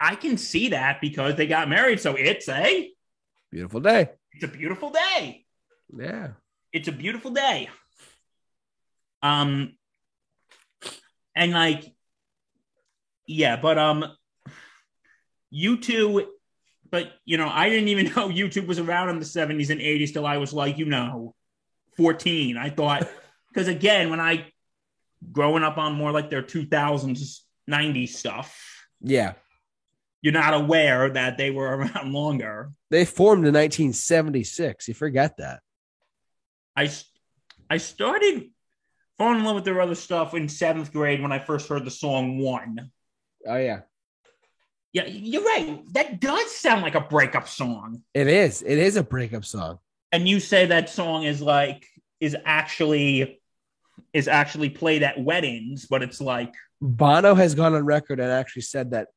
I 0.00 0.14
can 0.14 0.38
see 0.38 0.68
that 0.70 1.00
because 1.00 1.34
they 1.34 1.46
got 1.46 1.68
married. 1.68 2.00
So 2.00 2.14
it's 2.14 2.48
a, 2.48 2.90
Beautiful 3.50 3.80
day. 3.80 4.10
it's 4.32 4.44
a 4.44 4.48
beautiful 4.48 4.90
day. 4.90 5.44
Yeah. 5.94 6.28
It's 6.72 6.88
a 6.88 6.92
beautiful 6.92 7.30
day. 7.32 7.68
Um, 9.22 9.76
and 11.36 11.52
like, 11.52 11.93
yeah, 13.26 13.56
but 13.56 13.78
um, 13.78 14.04
U2, 15.52 16.26
but 16.90 17.12
you 17.24 17.36
know, 17.36 17.48
I 17.48 17.68
didn't 17.68 17.88
even 17.88 18.06
know 18.16 18.28
U2 18.28 18.66
was 18.66 18.78
around 18.78 19.10
in 19.10 19.18
the 19.18 19.24
seventies 19.24 19.70
and 19.70 19.80
eighties 19.80 20.12
till 20.12 20.26
I 20.26 20.38
was 20.38 20.52
like, 20.52 20.78
you 20.78 20.86
know, 20.86 21.34
fourteen. 21.96 22.56
I 22.56 22.70
thought 22.70 23.08
because 23.52 23.68
again, 23.68 24.10
when 24.10 24.20
I 24.20 24.46
growing 25.32 25.62
up 25.62 25.78
on 25.78 25.94
more 25.94 26.12
like 26.12 26.30
their 26.30 26.42
two 26.42 26.66
thousands, 26.66 27.44
nineties 27.66 28.18
stuff. 28.18 28.60
Yeah. 29.00 29.34
you're 30.22 30.32
not 30.32 30.54
aware 30.54 31.10
that 31.10 31.36
they 31.36 31.50
were 31.50 31.66
around 31.76 32.12
longer. 32.12 32.70
They 32.90 33.04
formed 33.04 33.46
in 33.46 33.52
1976. 33.52 34.88
You 34.88 34.94
forget 34.94 35.36
that. 35.36 35.60
I 36.76 36.90
I 37.68 37.76
started 37.76 38.50
falling 39.18 39.38
in 39.40 39.44
love 39.44 39.56
with 39.56 39.64
their 39.64 39.80
other 39.80 39.94
stuff 39.94 40.34
in 40.34 40.48
seventh 40.48 40.92
grade 40.92 41.20
when 41.22 41.32
I 41.32 41.38
first 41.38 41.68
heard 41.68 41.84
the 41.84 41.90
song 41.90 42.38
"One." 42.38 42.90
Oh 43.46 43.56
yeah. 43.56 43.80
Yeah, 44.92 45.06
you're 45.06 45.42
right. 45.42 45.82
That 45.92 46.20
does 46.20 46.54
sound 46.54 46.82
like 46.82 46.94
a 46.94 47.00
breakup 47.00 47.48
song. 47.48 48.02
It 48.14 48.28
is. 48.28 48.62
It 48.62 48.78
is 48.78 48.96
a 48.96 49.02
breakup 49.02 49.44
song. 49.44 49.80
And 50.12 50.28
you 50.28 50.38
say 50.38 50.66
that 50.66 50.88
song 50.88 51.24
is 51.24 51.42
like 51.42 51.84
is 52.20 52.36
actually 52.44 53.40
is 54.12 54.28
actually 54.28 54.70
played 54.70 55.02
at 55.02 55.20
weddings, 55.20 55.86
but 55.86 56.02
it's 56.02 56.20
like 56.20 56.54
Bono 56.80 57.34
has 57.34 57.54
gone 57.54 57.74
on 57.74 57.84
record 57.84 58.20
and 58.20 58.30
actually 58.30 58.62
said 58.62 58.92
that 58.92 59.08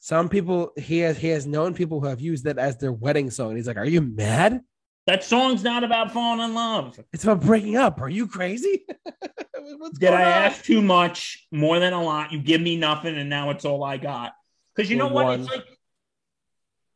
some 0.00 0.28
people 0.28 0.72
he 0.76 0.98
has 0.98 1.16
he 1.16 1.28
has 1.28 1.46
known 1.46 1.74
people 1.74 2.00
who 2.00 2.06
have 2.06 2.20
used 2.20 2.44
that 2.44 2.58
as 2.58 2.76
their 2.78 2.92
wedding 2.92 3.30
song. 3.30 3.50
And 3.50 3.56
he's 3.56 3.68
like, 3.68 3.76
"Are 3.76 3.84
you 3.84 4.00
mad? 4.00 4.60
That 5.06 5.24
song's 5.24 5.62
not 5.64 5.82
about 5.84 6.12
falling 6.12 6.40
in 6.40 6.54
love. 6.54 6.98
It's 7.12 7.24
about 7.24 7.40
breaking 7.40 7.76
up. 7.76 8.00
Are 8.00 8.08
you 8.08 8.26
crazy? 8.26 8.84
What's 9.78 9.98
Did 9.98 10.08
going 10.08 10.14
I 10.20 10.24
on? 10.24 10.30
ask 10.32 10.64
too 10.64 10.82
much, 10.82 11.46
more 11.50 11.78
than 11.78 11.92
a 11.92 12.02
lot? 12.02 12.32
You 12.32 12.40
give 12.40 12.60
me 12.60 12.76
nothing, 12.76 13.16
and 13.16 13.28
now 13.30 13.50
it's 13.50 13.64
all 13.64 13.82
I 13.82 13.96
got. 13.96 14.32
Because 14.74 14.90
you 14.90 14.96
know 14.96 15.08
what? 15.08 15.24
one. 15.26 15.40
It's 15.40 15.50
like, 15.50 15.64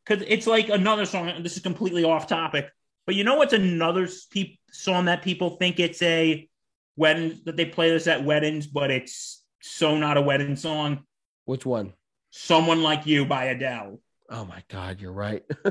because 0.06 0.24
it's 0.28 0.46
like 0.46 0.68
another 0.68 1.06
song. 1.06 1.28
and 1.28 1.44
This 1.44 1.56
is 1.56 1.62
completely 1.62 2.04
off 2.04 2.26
topic, 2.26 2.68
but 3.06 3.14
you 3.14 3.24
know 3.24 3.36
what's 3.36 3.52
another 3.52 4.08
peop- 4.30 4.58
song 4.70 5.06
that 5.06 5.22
people 5.22 5.50
think 5.56 5.78
it's 5.80 6.02
a 6.02 6.48
wedding 6.96 7.40
that 7.44 7.56
they 7.56 7.64
play 7.66 7.90
this 7.90 8.06
at 8.06 8.24
weddings, 8.24 8.66
but 8.66 8.90
it's 8.90 9.42
so 9.60 9.96
not 9.96 10.16
a 10.16 10.22
wedding 10.22 10.56
song. 10.56 11.04
Which 11.46 11.64
one? 11.66 11.92
"Someone 12.30 12.82
Like 12.82 13.06
You" 13.06 13.24
by 13.24 13.46
Adele. 13.46 14.00
Oh 14.36 14.44
my 14.44 14.62
God, 14.68 15.00
you're 15.00 15.12
right. 15.12 15.44
or 15.64 15.70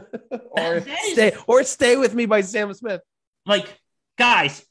That- 0.80 0.86
that 0.86 1.04
is- 1.04 1.14
stay 1.14 1.34
or 1.48 1.64
stay 1.64 1.98
with 1.98 2.14
me 2.16 2.26
by 2.26 2.40
Sam 2.42 2.74
Smith. 2.74 3.02
Like, 3.46 3.68
guys, 4.18 4.66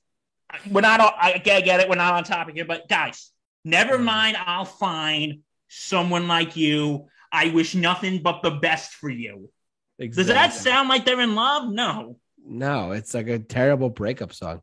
we're 0.70 0.80
not. 0.80 1.00
All, 1.00 1.12
I 1.20 1.36
get, 1.38 1.66
it. 1.66 1.88
We're 1.90 1.96
not 1.96 2.14
on 2.14 2.24
topic 2.24 2.54
here, 2.54 2.64
but 2.64 2.88
guys, 2.88 3.30
never 3.66 3.98
Mm. 3.98 4.04
mind. 4.04 4.36
I'll 4.38 4.64
find 4.64 5.40
someone 5.68 6.26
like 6.26 6.56
you. 6.56 7.08
I 7.30 7.50
wish 7.50 7.74
nothing 7.74 8.22
but 8.22 8.42
the 8.42 8.52
best 8.52 8.92
for 8.94 9.10
you. 9.10 9.50
Does 9.98 10.26
that 10.28 10.52
sound 10.54 10.88
like 10.88 11.04
they're 11.04 11.20
in 11.20 11.34
love? 11.34 11.70
No. 11.70 12.18
No, 12.44 12.92
it's 12.92 13.14
like 13.14 13.28
a 13.28 13.38
terrible 13.38 13.88
breakup 13.90 14.32
song. 14.32 14.62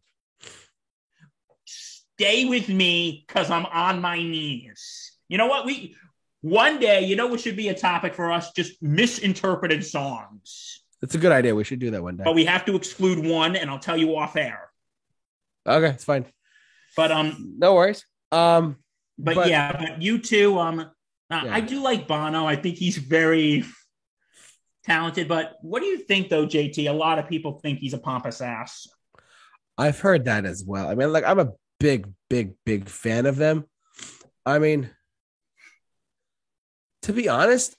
Stay 1.65 2.45
with 2.45 2.68
me 2.68 3.23
because 3.27 3.49
I'm 3.49 3.65
on 3.68 4.01
my 4.01 4.18
knees. 4.18 5.14
You 5.30 5.38
know 5.38 5.47
what? 5.47 5.65
We 5.65 5.95
one 6.41 6.80
day, 6.80 7.02
you 7.06 7.16
know 7.16 7.28
what 7.28 7.40
should 7.40 7.56
be 7.56 7.70
a 7.70 7.74
topic 7.74 8.14
for 8.16 8.32
us? 8.32 8.52
Just 8.53 8.82
misinterpreted 8.82 9.86
songs. 9.86 10.84
It's 11.02 11.16
a 11.16 11.18
good 11.18 11.32
idea. 11.32 11.56
We 11.56 11.64
should 11.64 11.80
do 11.80 11.91
that 11.91 12.03
one 12.03 12.18
day. 12.18 12.24
But 12.24 12.36
we 12.36 12.45
have 12.45 12.66
to 12.66 12.76
exclude 12.76 13.26
one, 13.26 13.56
and 13.56 13.70
I'll 13.70 13.80
tell 13.80 13.98
you 13.98 14.18
off 14.18 14.36
air. 14.36 14.70
Okay, 15.68 15.90
it's 15.90 16.03
fine. 16.03 16.26
But 16.95 17.11
um, 17.11 17.56
No 17.57 17.76
worries. 17.76 18.06
Um, 18.32 18.78
but, 19.18 19.36
But- 19.36 19.49
yeah, 19.49 19.72
but 19.74 19.99
U2. 19.99 20.57
Um, 20.60 20.80
uh, 20.80 21.41
Yeah. 21.45 21.53
I 21.56 21.61
do 21.61 21.82
like 21.82 22.07
Bono. 22.07 22.45
I 22.45 22.56
think 22.56 22.78
he's 22.78 22.98
very 22.98 23.64
talented. 24.84 25.28
But 25.28 25.57
what 25.61 25.82
do 25.82 25.86
you 25.86 25.99
think, 25.99 26.30
though, 26.30 26.45
JT? 26.45 26.90
A 26.90 26.94
lot 26.94 27.20
of 27.20 27.28
people 27.28 27.60
think 27.60 27.80
he's 27.80 27.94
a 27.94 27.98
pompous 27.99 28.41
ass. 28.41 28.88
I've 29.78 29.99
heard 29.99 30.26
that 30.26 30.45
as 30.45 30.64
well. 30.66 30.88
I 30.90 30.95
mean, 30.95 31.14
like 31.14 31.24
I'm 31.24 31.40
a 31.40 31.52
big, 31.80 32.07
big, 32.30 32.53
big 32.66 32.90
fan 32.90 33.26
of 33.26 33.36
them. 33.38 33.66
I 34.45 34.60
mean, 34.60 34.90
to 37.03 37.13
be 37.13 37.30
honest, 37.30 37.76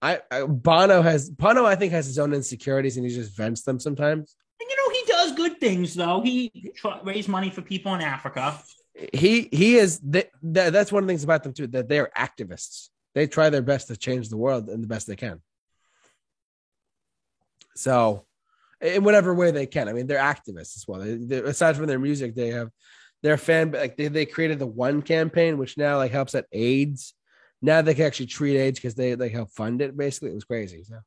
I, 0.00 0.20
I 0.30 0.44
Bono 0.44 1.02
has 1.02 1.30
Bono. 1.30 1.64
I 1.64 1.76
think 1.76 1.92
has 1.92 2.06
his 2.06 2.18
own 2.18 2.34
insecurities, 2.34 2.96
and 2.96 3.06
he 3.06 3.14
just 3.14 3.36
vents 3.36 3.62
them 3.62 3.80
sometimes. 3.80 4.36
And 4.60 4.68
you 4.68 4.76
know, 4.76 4.92
he 4.92 5.04
does 5.06 5.32
good 5.32 5.60
things, 5.60 5.94
though. 5.94 6.20
He 6.20 6.72
tr- 6.76 7.02
raised 7.02 7.28
money 7.28 7.50
for 7.50 7.62
people 7.62 7.94
in 7.94 8.02
Africa. 8.02 8.58
He 9.12 9.48
he 9.50 9.76
is. 9.76 10.00
Th- 10.00 10.30
th- 10.42 10.72
that's 10.72 10.92
one 10.92 11.02
of 11.02 11.06
the 11.06 11.10
things 11.10 11.24
about 11.24 11.42
them 11.42 11.52
too. 11.52 11.66
That 11.68 11.88
they 11.88 11.98
are 11.98 12.10
activists. 12.16 12.90
They 13.14 13.26
try 13.26 13.48
their 13.50 13.62
best 13.62 13.88
to 13.88 13.96
change 13.96 14.28
the 14.28 14.36
world 14.36 14.68
in 14.68 14.80
the 14.80 14.86
best 14.86 15.06
they 15.06 15.16
can. 15.16 15.40
So, 17.76 18.26
in 18.80 19.04
whatever 19.04 19.34
way 19.34 19.50
they 19.50 19.66
can. 19.66 19.88
I 19.88 19.92
mean, 19.92 20.06
they're 20.06 20.18
activists 20.18 20.76
as 20.76 20.84
well. 20.86 21.00
They, 21.00 21.38
aside 21.38 21.76
from 21.76 21.86
their 21.86 21.98
music, 21.98 22.34
they 22.34 22.48
have 22.48 22.70
their 23.22 23.38
fan 23.38 23.72
like 23.72 23.96
they, 23.96 24.08
they 24.08 24.26
created 24.26 24.58
the 24.58 24.66
One 24.66 25.00
campaign, 25.00 25.56
which 25.58 25.78
now 25.78 25.96
like 25.96 26.12
helps 26.12 26.34
at 26.34 26.46
AIDS. 26.52 27.14
Now 27.64 27.80
they 27.80 27.94
can 27.94 28.04
actually 28.04 28.26
treat 28.26 28.58
AIDS 28.58 28.78
because 28.78 28.94
they 28.94 29.16
like 29.16 29.32
help 29.32 29.50
fund 29.50 29.80
it. 29.80 29.96
Basically, 29.96 30.28
it 30.30 30.34
was 30.34 30.44
crazy. 30.44 30.82
So 30.84 31.00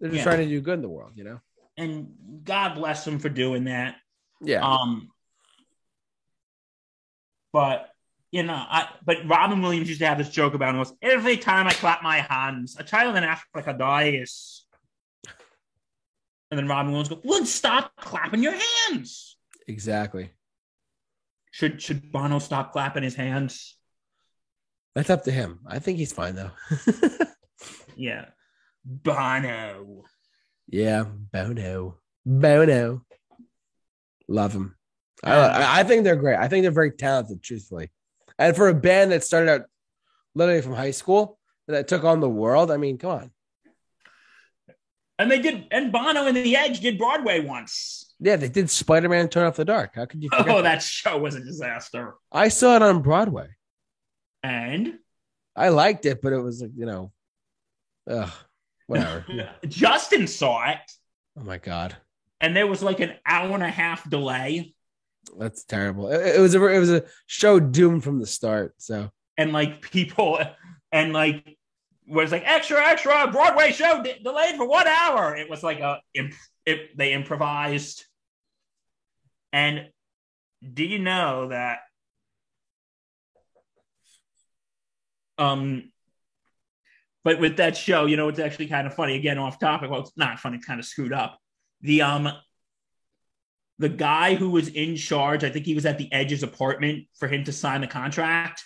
they're 0.00 0.10
just 0.10 0.18
Yeah. 0.18 0.24
trying 0.24 0.38
to 0.40 0.46
do 0.48 0.60
good 0.60 0.74
in 0.74 0.82
the 0.82 0.88
world, 0.88 1.12
you 1.14 1.22
know. 1.22 1.40
And 1.76 2.42
God 2.42 2.74
bless 2.74 3.04
them 3.04 3.20
for 3.20 3.28
doing 3.28 3.64
that. 3.64 3.96
Yeah, 4.40 4.64
Um, 4.68 5.12
but 7.52 7.90
you 8.32 8.42
know, 8.42 8.54
I 8.54 8.88
but 9.04 9.18
Robin 9.28 9.62
Williams 9.62 9.88
used 9.88 10.00
to 10.00 10.08
have 10.08 10.18
this 10.18 10.28
joke 10.28 10.54
about 10.54 10.74
was 10.74 10.92
every 11.00 11.36
time 11.36 11.68
I 11.68 11.72
clap 11.72 12.02
my 12.02 12.18
hands, 12.18 12.74
a 12.76 12.82
child 12.82 13.14
in 13.14 13.22
Africa 13.22 13.72
dies. 13.78 14.66
And 16.50 16.58
then 16.58 16.66
Robin 16.66 16.90
Williams 16.90 17.10
goes, 17.10 17.22
Well, 17.24 17.46
stop 17.46 17.92
clapping 17.96 18.42
your 18.42 18.58
hands. 18.88 19.36
exactly. 19.68 20.30
Should 21.52 21.80
should 21.80 22.10
Bono 22.10 22.40
stop 22.40 22.72
clapping 22.72 23.04
his 23.04 23.14
hands? 23.14 23.78
That's 24.94 25.10
up 25.10 25.24
to 25.24 25.32
him. 25.32 25.60
I 25.66 25.78
think 25.78 25.98
he's 25.98 26.12
fine 26.12 26.34
though. 26.36 26.50
Yeah. 27.96 28.26
Bono. 28.84 30.02
yeah, 30.68 31.04
Bono, 31.04 31.96
Bono. 32.26 33.04
Love 34.28 34.52
them. 34.52 34.76
I, 35.22 35.80
I 35.80 35.84
think 35.84 36.04
they're 36.04 36.16
great. 36.16 36.36
I 36.36 36.48
think 36.48 36.62
they're 36.62 36.70
very 36.70 36.90
talented, 36.90 37.42
truthfully. 37.42 37.90
And 38.38 38.54
for 38.54 38.68
a 38.68 38.74
band 38.74 39.12
that 39.12 39.24
started 39.24 39.50
out 39.50 39.62
literally 40.34 40.60
from 40.60 40.74
high 40.74 40.90
school 40.90 41.38
that 41.66 41.88
took 41.88 42.04
on 42.04 42.20
the 42.20 42.28
world, 42.28 42.70
I 42.70 42.76
mean, 42.76 42.98
come 42.98 43.10
on. 43.10 43.30
And 45.18 45.30
they 45.30 45.38
did, 45.38 45.66
and 45.70 45.92
Bono 45.92 46.26
and 46.26 46.36
the 46.36 46.56
Edge 46.56 46.80
did 46.80 46.98
Broadway 46.98 47.40
once. 47.40 48.14
Yeah, 48.20 48.36
they 48.36 48.48
did 48.48 48.68
Spider 48.68 49.08
Man 49.08 49.28
Turn 49.28 49.46
Off 49.46 49.56
the 49.56 49.64
Dark. 49.64 49.94
How 49.94 50.04
could 50.04 50.22
you? 50.22 50.28
Oh, 50.32 50.60
that 50.60 50.82
show 50.82 51.16
was 51.18 51.36
a 51.36 51.40
disaster. 51.40 52.14
I 52.32 52.48
saw 52.48 52.76
it 52.76 52.82
on 52.82 53.00
Broadway. 53.00 53.48
And 54.44 54.98
I 55.56 55.70
liked 55.70 56.04
it, 56.04 56.20
but 56.20 56.34
it 56.34 56.38
was 56.38 56.60
like, 56.60 56.72
you 56.76 56.84
know, 56.84 57.12
ugh, 58.08 58.30
whatever. 58.86 59.24
Justin 59.66 60.26
saw 60.26 60.68
it. 60.68 60.92
Oh 61.38 61.44
my 61.44 61.56
God. 61.56 61.96
And 62.42 62.54
there 62.54 62.66
was 62.66 62.82
like 62.82 63.00
an 63.00 63.14
hour 63.24 63.50
and 63.54 63.62
a 63.62 63.70
half 63.70 64.08
delay. 64.08 64.74
That's 65.38 65.64
terrible. 65.64 66.10
It, 66.10 66.36
it 66.36 66.40
was 66.40 66.54
a 66.54 66.62
it 66.66 66.78
was 66.78 66.90
a 66.90 67.04
show 67.26 67.58
doomed 67.58 68.04
from 68.04 68.20
the 68.20 68.26
start. 68.26 68.74
So 68.76 69.08
and 69.38 69.54
like 69.54 69.80
people 69.80 70.38
and 70.92 71.14
like 71.14 71.56
was 72.06 72.30
like 72.30 72.42
extra 72.44 72.86
extra 72.86 73.30
Broadway 73.32 73.72
show 73.72 74.02
de- 74.02 74.22
delayed 74.22 74.56
for 74.56 74.68
one 74.68 74.86
hour. 74.86 75.34
It 75.34 75.48
was 75.48 75.62
like 75.62 75.80
a 75.80 76.02
imp- 76.12 76.34
it, 76.66 76.96
they 76.98 77.14
improvised. 77.14 78.04
And 79.54 79.88
do 80.74 80.84
you 80.84 80.98
know 80.98 81.48
that 81.48 81.78
um 85.38 85.90
but 87.24 87.40
with 87.40 87.56
that 87.56 87.74
show, 87.74 88.04
you 88.04 88.18
know, 88.18 88.28
it's 88.28 88.38
actually 88.38 88.66
kind 88.66 88.86
of 88.86 88.92
funny. 88.92 89.16
Again, 89.16 89.38
off 89.38 89.58
topic. 89.58 89.90
Well, 89.90 90.00
it's 90.00 90.12
not 90.14 90.38
funny, 90.38 90.58
It's 90.58 90.66
kind 90.66 90.78
of 90.78 90.84
screwed 90.84 91.12
up. 91.12 91.38
The 91.80 92.02
um 92.02 92.28
the 93.78 93.88
guy 93.88 94.34
who 94.34 94.50
was 94.50 94.68
in 94.68 94.94
charge, 94.96 95.42
I 95.42 95.50
think 95.50 95.66
he 95.66 95.74
was 95.74 95.86
at 95.86 95.98
the 95.98 96.12
Edge's 96.12 96.42
apartment 96.42 97.06
for 97.18 97.26
him 97.26 97.44
to 97.44 97.52
sign 97.52 97.80
the 97.80 97.86
contract. 97.86 98.62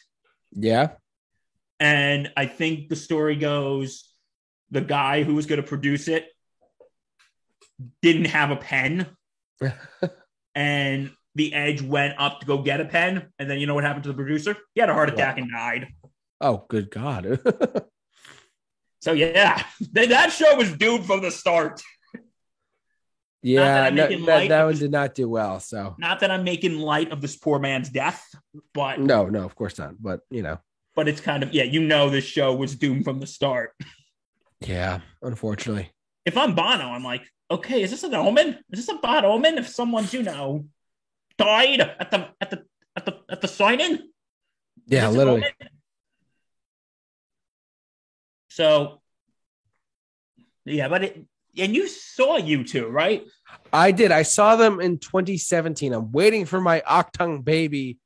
Yeah. 0.52 0.90
And 1.80 2.30
I 2.36 2.46
think 2.46 2.88
the 2.88 2.96
story 2.96 3.36
goes 3.36 4.04
the 4.70 4.80
guy 4.80 5.22
who 5.22 5.34
was 5.34 5.46
going 5.46 5.62
to 5.62 5.66
produce 5.66 6.08
it 6.08 6.26
didn't 8.02 8.26
have 8.26 8.50
a 8.50 8.56
pen. 8.56 9.06
and 10.54 11.10
the 11.34 11.54
Edge 11.54 11.80
went 11.80 12.14
up 12.18 12.40
to 12.40 12.46
go 12.46 12.58
get 12.58 12.80
a 12.80 12.84
pen. 12.84 13.28
And 13.38 13.48
then 13.48 13.58
you 13.58 13.66
know 13.66 13.74
what 13.74 13.84
happened 13.84 14.02
to 14.04 14.10
the 14.10 14.14
producer? 14.14 14.56
He 14.74 14.80
had 14.80 14.90
a 14.90 14.94
heart 14.94 15.08
attack 15.08 15.38
and 15.38 15.50
died. 15.50 15.86
Oh, 16.40 16.64
good 16.68 16.90
God. 16.90 17.40
so, 19.00 19.12
yeah, 19.12 19.62
that 19.92 20.32
show 20.32 20.56
was 20.56 20.72
doomed 20.72 21.06
from 21.06 21.22
the 21.22 21.30
start. 21.30 21.82
Yeah, 23.42 23.90
that, 23.90 23.94
no, 23.94 24.26
that, 24.26 24.48
that 24.48 24.64
one 24.64 24.76
did 24.76 24.90
not 24.90 25.14
do 25.14 25.28
well. 25.28 25.60
So, 25.60 25.94
not 25.98 26.20
that 26.20 26.30
I'm 26.30 26.42
making 26.42 26.78
light 26.78 27.12
of 27.12 27.20
this 27.20 27.36
poor 27.36 27.60
man's 27.60 27.88
death, 27.88 28.24
but 28.74 28.98
no, 28.98 29.26
no, 29.26 29.44
of 29.44 29.54
course 29.54 29.78
not. 29.78 29.94
But 30.00 30.20
you 30.28 30.42
know, 30.42 30.58
but 30.96 31.06
it's 31.06 31.20
kind 31.20 31.44
of 31.44 31.54
yeah, 31.54 31.62
you 31.62 31.80
know, 31.80 32.10
this 32.10 32.24
show 32.24 32.52
was 32.52 32.74
doomed 32.74 33.04
from 33.04 33.20
the 33.20 33.28
start. 33.28 33.74
Yeah, 34.60 35.00
unfortunately. 35.22 35.92
If 36.24 36.36
I'm 36.36 36.56
Bono, 36.56 36.86
I'm 36.86 37.04
like, 37.04 37.22
okay, 37.48 37.80
is 37.80 37.92
this 37.92 38.02
an 38.02 38.14
omen? 38.14 38.58
Is 38.72 38.86
this 38.86 38.88
a 38.88 38.98
bad 38.98 39.24
omen? 39.24 39.56
If 39.56 39.68
someone's 39.68 40.12
you 40.12 40.24
know 40.24 40.66
died 41.38 41.80
at 41.80 42.10
the 42.10 42.28
at 42.40 42.50
the 42.50 42.64
at 42.96 43.06
the 43.06 43.20
at 43.30 43.40
the 43.40 43.48
signing, 43.48 44.10
yeah, 44.86 45.08
literally. 45.08 45.44
So, 48.58 49.00
yeah, 50.64 50.88
but 50.88 51.04
it, 51.04 51.24
and 51.56 51.76
you 51.76 51.86
saw 51.86 52.40
U2, 52.40 52.90
right? 52.90 53.24
I 53.72 53.92
did. 53.92 54.10
I 54.10 54.22
saw 54.22 54.56
them 54.56 54.80
in 54.80 54.98
2017. 54.98 55.92
I'm 55.92 56.10
waiting 56.10 56.44
for 56.44 56.60
my 56.60 56.80
Achtung 56.80 57.44
Baby 57.44 57.98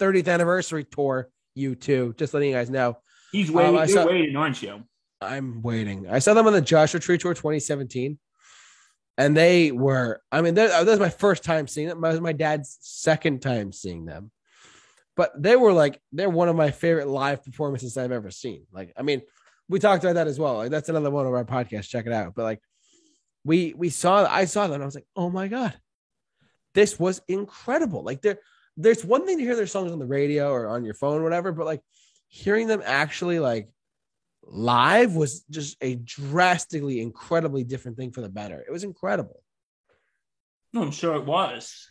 30th 0.00 0.26
anniversary 0.26 0.82
tour. 0.82 1.28
U2, 1.56 2.18
just 2.18 2.34
letting 2.34 2.48
you 2.48 2.54
guys 2.56 2.68
know. 2.68 2.98
He's 3.30 3.48
waiting. 3.48 3.78
Um, 3.78 3.86
saw, 3.86 4.06
waiting, 4.08 4.34
aren't 4.34 4.60
you? 4.60 4.82
I'm 5.20 5.62
waiting. 5.62 6.08
I 6.10 6.18
saw 6.18 6.34
them 6.34 6.48
on 6.48 6.52
the 6.52 6.60
Joshua 6.60 6.98
Tree 6.98 7.16
Tour 7.18 7.34
2017, 7.34 8.18
and 9.18 9.36
they 9.36 9.70
were. 9.70 10.20
I 10.32 10.42
mean, 10.42 10.54
that 10.54 10.84
was 10.84 10.98
my 10.98 11.10
first 11.10 11.44
time 11.44 11.68
seeing 11.68 11.86
them. 11.86 12.04
It 12.04 12.08
was 12.08 12.20
my 12.20 12.32
dad's 12.32 12.76
second 12.80 13.40
time 13.40 13.70
seeing 13.70 14.06
them, 14.06 14.32
but 15.14 15.30
they 15.40 15.54
were 15.54 15.72
like 15.72 16.00
they're 16.10 16.28
one 16.28 16.48
of 16.48 16.56
my 16.56 16.72
favorite 16.72 17.06
live 17.06 17.44
performances 17.44 17.96
I've 17.96 18.10
ever 18.10 18.32
seen. 18.32 18.66
Like, 18.72 18.92
I 18.96 19.02
mean, 19.02 19.22
we 19.68 19.78
talked 19.78 20.04
about 20.04 20.14
that 20.14 20.26
as 20.26 20.38
well. 20.38 20.56
Like, 20.56 20.70
that's 20.70 20.88
another 20.88 21.10
one 21.10 21.26
of 21.26 21.34
our 21.34 21.44
podcasts. 21.44 21.88
Check 21.88 22.06
it 22.06 22.12
out. 22.12 22.34
But 22.34 22.44
like, 22.44 22.60
we 23.44 23.74
we 23.76 23.90
saw 23.90 24.26
I 24.30 24.44
saw 24.44 24.66
them. 24.66 24.82
I 24.82 24.84
was 24.84 24.94
like, 24.94 25.06
oh 25.16 25.30
my 25.30 25.48
god, 25.48 25.74
this 26.74 26.98
was 26.98 27.20
incredible. 27.28 28.02
Like 28.02 28.22
there, 28.22 28.38
there's 28.76 29.04
one 29.04 29.26
thing 29.26 29.38
to 29.38 29.44
hear 29.44 29.56
their 29.56 29.66
songs 29.66 29.92
on 29.92 29.98
the 29.98 30.06
radio 30.06 30.50
or 30.50 30.68
on 30.68 30.84
your 30.84 30.94
phone, 30.94 31.20
or 31.20 31.24
whatever, 31.24 31.52
but 31.52 31.66
like 31.66 31.80
hearing 32.28 32.66
them 32.66 32.82
actually 32.84 33.40
like 33.40 33.68
live 34.44 35.14
was 35.14 35.44
just 35.50 35.76
a 35.80 35.96
drastically 35.96 37.00
incredibly 37.00 37.64
different 37.64 37.96
thing 37.96 38.12
for 38.12 38.20
the 38.20 38.28
better. 38.28 38.64
It 38.66 38.70
was 38.70 38.84
incredible. 38.84 39.42
No, 40.72 40.82
I'm 40.82 40.90
sure 40.90 41.14
it 41.16 41.24
was. 41.24 41.88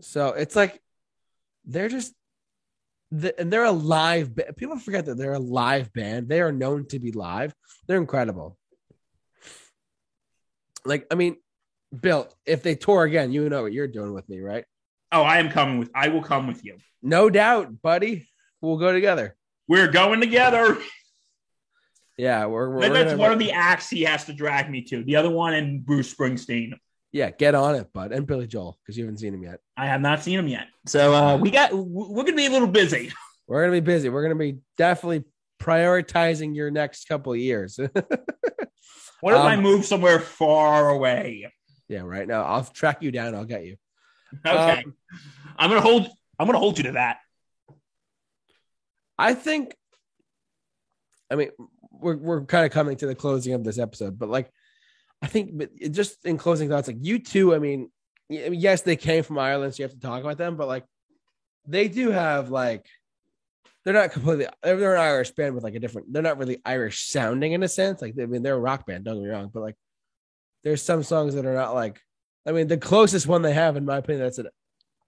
So 0.00 0.28
it's 0.28 0.56
like 0.56 0.80
they're 1.64 1.88
just 1.88 2.14
the, 3.10 3.38
and 3.38 3.52
they're 3.52 3.64
a 3.64 3.72
live 3.72 4.34
ba- 4.34 4.52
people 4.56 4.78
forget 4.78 5.06
that 5.06 5.16
they're 5.16 5.34
a 5.34 5.38
live 5.38 5.92
band. 5.92 6.28
They 6.28 6.40
are 6.40 6.52
known 6.52 6.86
to 6.88 6.98
be 6.98 7.12
live. 7.12 7.54
They're 7.86 7.98
incredible 7.98 8.56
like 10.84 11.06
I 11.10 11.14
mean, 11.14 11.36
Bill, 11.98 12.28
if 12.46 12.62
they 12.62 12.74
tour 12.74 13.04
again, 13.04 13.32
you 13.32 13.48
know 13.48 13.62
what 13.62 13.72
you're 13.72 13.88
doing 13.88 14.12
with 14.12 14.28
me, 14.28 14.40
right? 14.40 14.64
Oh, 15.12 15.22
I 15.22 15.38
am 15.38 15.50
coming 15.50 15.78
with. 15.78 15.90
I 15.94 16.08
will 16.08 16.22
come 16.22 16.46
with 16.46 16.64
you. 16.64 16.78
No 17.02 17.30
doubt, 17.30 17.82
buddy. 17.82 18.28
We'll 18.60 18.76
go 18.76 18.92
together. 18.92 19.36
We're 19.68 19.90
going 19.90 20.20
together. 20.20 20.78
Yeah, 22.16 22.46
we're. 22.46 22.70
we're 22.70 22.88
that's 22.90 23.18
one 23.18 23.32
of 23.32 23.38
the 23.38 23.52
acts 23.52 23.88
he 23.88 24.02
has 24.02 24.24
to 24.26 24.32
drag 24.32 24.70
me 24.70 24.82
to. 24.82 25.02
The 25.02 25.16
other 25.16 25.30
one 25.30 25.54
and 25.54 25.84
Bruce 25.84 26.14
Springsteen. 26.14 26.72
Yeah, 27.12 27.30
get 27.30 27.54
on 27.54 27.74
it, 27.74 27.92
bud, 27.92 28.12
and 28.12 28.26
Billy 28.26 28.46
Joel 28.46 28.78
because 28.82 28.96
you 28.96 29.04
haven't 29.04 29.18
seen 29.18 29.34
him 29.34 29.42
yet. 29.42 29.60
I 29.76 29.86
have 29.86 30.00
not 30.00 30.22
seen 30.22 30.38
him 30.38 30.46
yet, 30.46 30.68
so 30.86 31.12
uh, 31.12 31.36
we 31.36 31.50
got. 31.50 31.72
We're 31.72 32.22
gonna 32.22 32.36
be 32.36 32.46
a 32.46 32.50
little 32.50 32.68
busy. 32.68 33.12
We're 33.48 33.62
gonna 33.62 33.72
be 33.72 33.80
busy. 33.80 34.08
We're 34.08 34.22
gonna 34.22 34.36
be 34.36 34.58
definitely 34.76 35.24
prioritizing 35.60 36.54
your 36.54 36.70
next 36.70 37.08
couple 37.08 37.32
of 37.32 37.38
years. 37.38 37.80
What 39.20 39.34
if 39.34 39.40
um, 39.40 39.46
I 39.46 39.56
move 39.56 39.84
somewhere 39.84 40.18
far 40.18 40.88
away? 40.88 41.52
Yeah, 41.88 42.00
right 42.00 42.26
now 42.26 42.42
I'll 42.42 42.64
track 42.64 43.02
you 43.02 43.10
down. 43.10 43.34
I'll 43.34 43.44
get 43.44 43.64
you. 43.64 43.76
Okay, 44.46 44.82
um, 44.84 44.94
I'm 45.56 45.68
gonna 45.68 45.80
hold. 45.80 46.08
I'm 46.38 46.46
gonna 46.46 46.58
hold 46.58 46.78
you 46.78 46.84
to 46.84 46.92
that. 46.92 47.18
I 49.18 49.34
think. 49.34 49.74
I 51.30 51.36
mean, 51.36 51.50
we're 51.90 52.16
we're 52.16 52.44
kind 52.44 52.64
of 52.64 52.72
coming 52.72 52.96
to 52.98 53.06
the 53.06 53.14
closing 53.14 53.52
of 53.52 53.62
this 53.62 53.78
episode, 53.78 54.18
but 54.18 54.28
like, 54.28 54.50
I 55.22 55.26
think, 55.26 55.50
but 55.56 55.70
just 55.90 56.24
in 56.24 56.38
closing 56.38 56.68
thoughts, 56.68 56.88
like 56.88 57.00
U2, 57.00 57.54
I 57.54 57.58
mean, 57.58 57.90
yes, 58.28 58.82
they 58.82 58.96
came 58.96 59.22
from 59.22 59.38
Ireland, 59.38 59.74
so 59.74 59.82
you 59.82 59.84
have 59.84 59.92
to 59.92 60.00
talk 60.00 60.22
about 60.22 60.38
them, 60.38 60.56
but 60.56 60.68
like, 60.68 60.84
they 61.66 61.88
do 61.88 62.10
have 62.10 62.50
like 62.50 62.86
they're 63.84 63.94
not 63.94 64.12
completely 64.12 64.46
they're 64.62 64.94
an 64.94 65.00
Irish 65.00 65.30
band 65.32 65.54
with 65.54 65.64
like 65.64 65.74
a 65.74 65.78
different 65.78 66.12
they're 66.12 66.22
not 66.22 66.38
really 66.38 66.60
Irish 66.64 67.06
sounding 67.06 67.52
in 67.52 67.62
a 67.62 67.68
sense. 67.68 68.02
Like 68.02 68.14
I 68.20 68.26
mean 68.26 68.42
they're 68.42 68.54
a 68.54 68.58
rock 68.58 68.86
band, 68.86 69.04
don't 69.04 69.16
get 69.16 69.24
me 69.24 69.28
wrong, 69.28 69.50
but 69.52 69.60
like 69.60 69.76
there's 70.64 70.82
some 70.82 71.02
songs 71.02 71.34
that 71.34 71.46
are 71.46 71.54
not 71.54 71.74
like 71.74 72.00
I 72.46 72.52
mean 72.52 72.66
the 72.66 72.76
closest 72.76 73.26
one 73.26 73.42
they 73.42 73.52
have 73.52 73.76
in 73.76 73.84
my 73.84 73.98
opinion 73.98 74.24
that's 74.24 74.38
a 74.38 74.46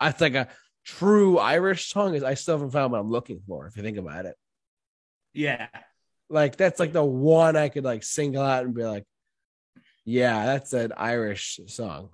I 0.01 0.12
think 0.12 0.34
a 0.34 0.48
true 0.84 1.39
Irish 1.39 1.93
song 1.93 2.14
is 2.14 2.22
I 2.22 2.34
still 2.34 2.56
haven't 2.56 2.72
found 2.72 2.93
what 2.93 3.01
I'm 3.01 3.10
looking 3.10 3.40
for 3.47 3.66
if 3.66 3.76
you 3.76 3.82
think 3.82 3.98
about 3.98 4.26
it. 4.26 4.36
Yeah. 5.32 5.68
Like 6.28 6.56
that's 6.56 6.80
like 6.80 6.93
the 6.93 7.05
one 7.05 7.56
I 7.56 7.68
could 7.68 7.84
like 7.84 8.02
single 8.02 8.43
out 8.43 8.64
and 8.64 8.74
be 8.74 8.84
like, 8.84 9.05
yeah, 10.05 10.47
that's 10.47 10.73
an 10.73 10.93
Irish 10.97 11.61
song 11.66 12.11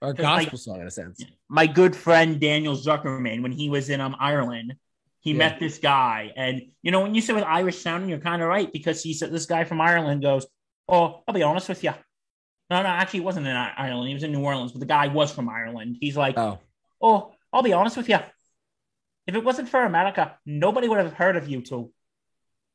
or 0.00 0.12
gospel 0.12 0.50
like, 0.52 0.58
song 0.58 0.80
in 0.80 0.86
a 0.86 0.90
sense. 0.90 1.24
My 1.48 1.66
good 1.66 1.94
friend 1.94 2.40
Daniel 2.40 2.76
Zuckerman, 2.76 3.42
when 3.42 3.52
he 3.52 3.68
was 3.68 3.90
in 3.90 4.00
um 4.00 4.16
Ireland, 4.18 4.74
he 5.20 5.32
yeah. 5.32 5.38
met 5.38 5.60
this 5.60 5.78
guy, 5.78 6.32
and 6.36 6.62
you 6.82 6.90
know 6.90 7.00
when 7.00 7.14
you 7.14 7.20
say 7.20 7.32
with 7.32 7.44
Irish 7.44 7.78
sounding, 7.78 8.08
you're 8.08 8.18
kind 8.18 8.42
of 8.42 8.48
right 8.48 8.72
because 8.72 9.02
he 9.02 9.14
said 9.14 9.32
this 9.32 9.46
guy 9.46 9.64
from 9.64 9.80
Ireland 9.80 10.22
goes, 10.22 10.46
"Oh, 10.88 11.22
I'll 11.26 11.34
be 11.34 11.42
honest 11.42 11.68
with 11.68 11.82
you." 11.82 11.92
No, 12.70 12.82
no, 12.82 12.88
actually, 12.88 13.20
he 13.20 13.24
wasn't 13.24 13.46
in 13.46 13.56
Ireland. 13.56 14.08
He 14.08 14.14
was 14.14 14.22
in 14.22 14.32
New 14.32 14.42
Orleans, 14.42 14.72
but 14.72 14.80
the 14.80 14.86
guy 14.86 15.08
was 15.08 15.32
from 15.32 15.48
Ireland. 15.48 15.96
He's 16.00 16.16
like, 16.16 16.38
"Oh, 16.38 16.58
oh, 17.00 17.32
I'll 17.52 17.62
be 17.62 17.72
honest 17.72 17.96
with 17.96 18.08
you. 18.08 18.18
If 19.26 19.34
it 19.34 19.44
wasn't 19.44 19.68
for 19.68 19.82
America, 19.84 20.38
nobody 20.44 20.88
would 20.88 20.98
have 20.98 21.12
heard 21.12 21.36
of 21.36 21.44
U2." 21.44 21.90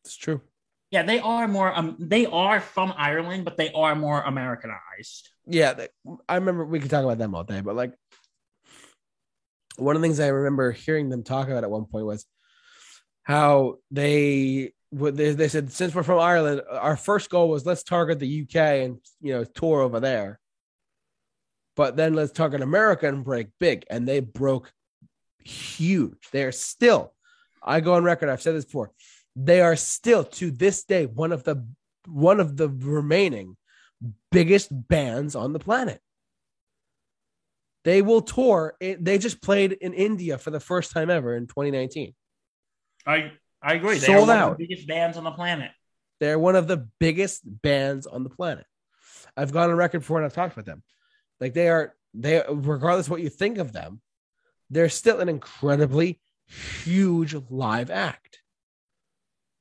It's 0.03 0.15
true. 0.17 0.41
Yeah, 0.93 1.01
they 1.01 1.17
are 1.17 1.47
more. 1.47 1.75
Um, 1.75 1.95
they 1.97 2.27
are 2.27 2.59
from 2.59 2.93
Ireland, 2.95 3.45
but 3.45 3.57
they 3.57 3.71
are 3.71 3.95
more 3.95 4.21
Americanized. 4.21 5.27
Yeah, 5.47 5.73
they, 5.73 5.87
I 6.29 6.35
remember 6.35 6.65
we 6.65 6.79
could 6.79 6.91
talk 6.91 7.03
about 7.03 7.17
them 7.17 7.33
all 7.33 7.43
day, 7.43 7.61
but 7.61 7.75
like 7.75 7.95
one 9.77 9.95
of 9.95 10.03
the 10.03 10.07
things 10.07 10.19
I 10.19 10.27
remember 10.27 10.71
hearing 10.71 11.09
them 11.09 11.23
talk 11.23 11.47
about 11.47 11.63
at 11.63 11.71
one 11.71 11.85
point 11.85 12.05
was 12.05 12.27
how 13.23 13.77
they 13.89 14.73
they, 14.91 15.31
they 15.31 15.47
said 15.47 15.71
since 15.71 15.95
we're 15.95 16.03
from 16.03 16.19
Ireland, 16.19 16.61
our 16.69 16.95
first 16.95 17.31
goal 17.31 17.49
was 17.49 17.65
let's 17.65 17.81
target 17.81 18.19
the 18.19 18.43
UK 18.43 18.55
and 18.55 18.97
you 19.19 19.33
know 19.33 19.45
tour 19.45 19.81
over 19.81 19.99
there. 19.99 20.39
But 21.75 21.95
then 21.95 22.13
let's 22.13 22.31
target 22.31 22.61
America 22.61 23.07
and 23.07 23.23
break 23.23 23.47
big. 23.59 23.83
And 23.89 24.07
they 24.07 24.19
broke 24.19 24.71
huge. 25.43 26.29
They 26.31 26.43
are 26.43 26.51
still, 26.51 27.15
I 27.63 27.79
go 27.79 27.95
on 27.95 28.03
record, 28.03 28.29
I've 28.29 28.43
said 28.43 28.53
this 28.53 28.65
before, 28.65 28.91
they 29.35 29.61
are 29.61 29.75
still 29.75 30.23
to 30.23 30.51
this 30.51 30.83
day 30.83 31.05
one 31.05 31.31
of 31.31 31.43
the 31.43 31.65
one 32.07 32.39
of 32.39 32.57
the 32.57 32.69
remaining 32.69 33.55
biggest 34.31 34.69
bands 34.71 35.35
on 35.35 35.53
the 35.53 35.59
planet. 35.59 36.01
They 37.83 38.01
will 38.01 38.21
tour. 38.21 38.75
They 38.79 39.17
just 39.17 39.41
played 39.41 39.73
in 39.73 39.93
India 39.93 40.37
for 40.37 40.51
the 40.51 40.59
first 40.59 40.91
time 40.91 41.09
ever 41.09 41.35
in 41.35 41.47
2019. 41.47 42.13
I 43.05 43.31
I 43.61 43.73
agree. 43.73 43.97
They 43.97 44.07
Sold 44.07 44.29
out. 44.29 44.53
of 44.53 44.57
the 44.57 44.67
biggest 44.67 44.87
bands 44.87 45.17
on 45.17 45.23
the 45.23 45.31
planet. 45.31 45.71
They're 46.19 46.39
one 46.39 46.55
of 46.55 46.67
the 46.67 46.87
biggest 46.99 47.41
bands 47.43 48.07
on 48.07 48.23
the 48.23 48.29
planet. 48.29 48.65
I've 49.35 49.51
gone 49.51 49.69
on 49.69 49.75
record 49.75 49.99
before 49.99 50.17
and 50.17 50.25
I've 50.25 50.33
talked 50.33 50.53
about 50.53 50.65
them. 50.65 50.83
Like 51.39 51.53
they 51.53 51.67
are, 51.67 51.95
they 52.13 52.43
regardless 52.49 53.09
what 53.09 53.21
you 53.21 53.29
think 53.29 53.57
of 53.57 53.73
them, 53.73 54.01
they're 54.69 54.89
still 54.89 55.19
an 55.19 55.29
incredibly 55.29 56.21
huge 56.83 57.35
live 57.49 57.89
act. 57.89 58.32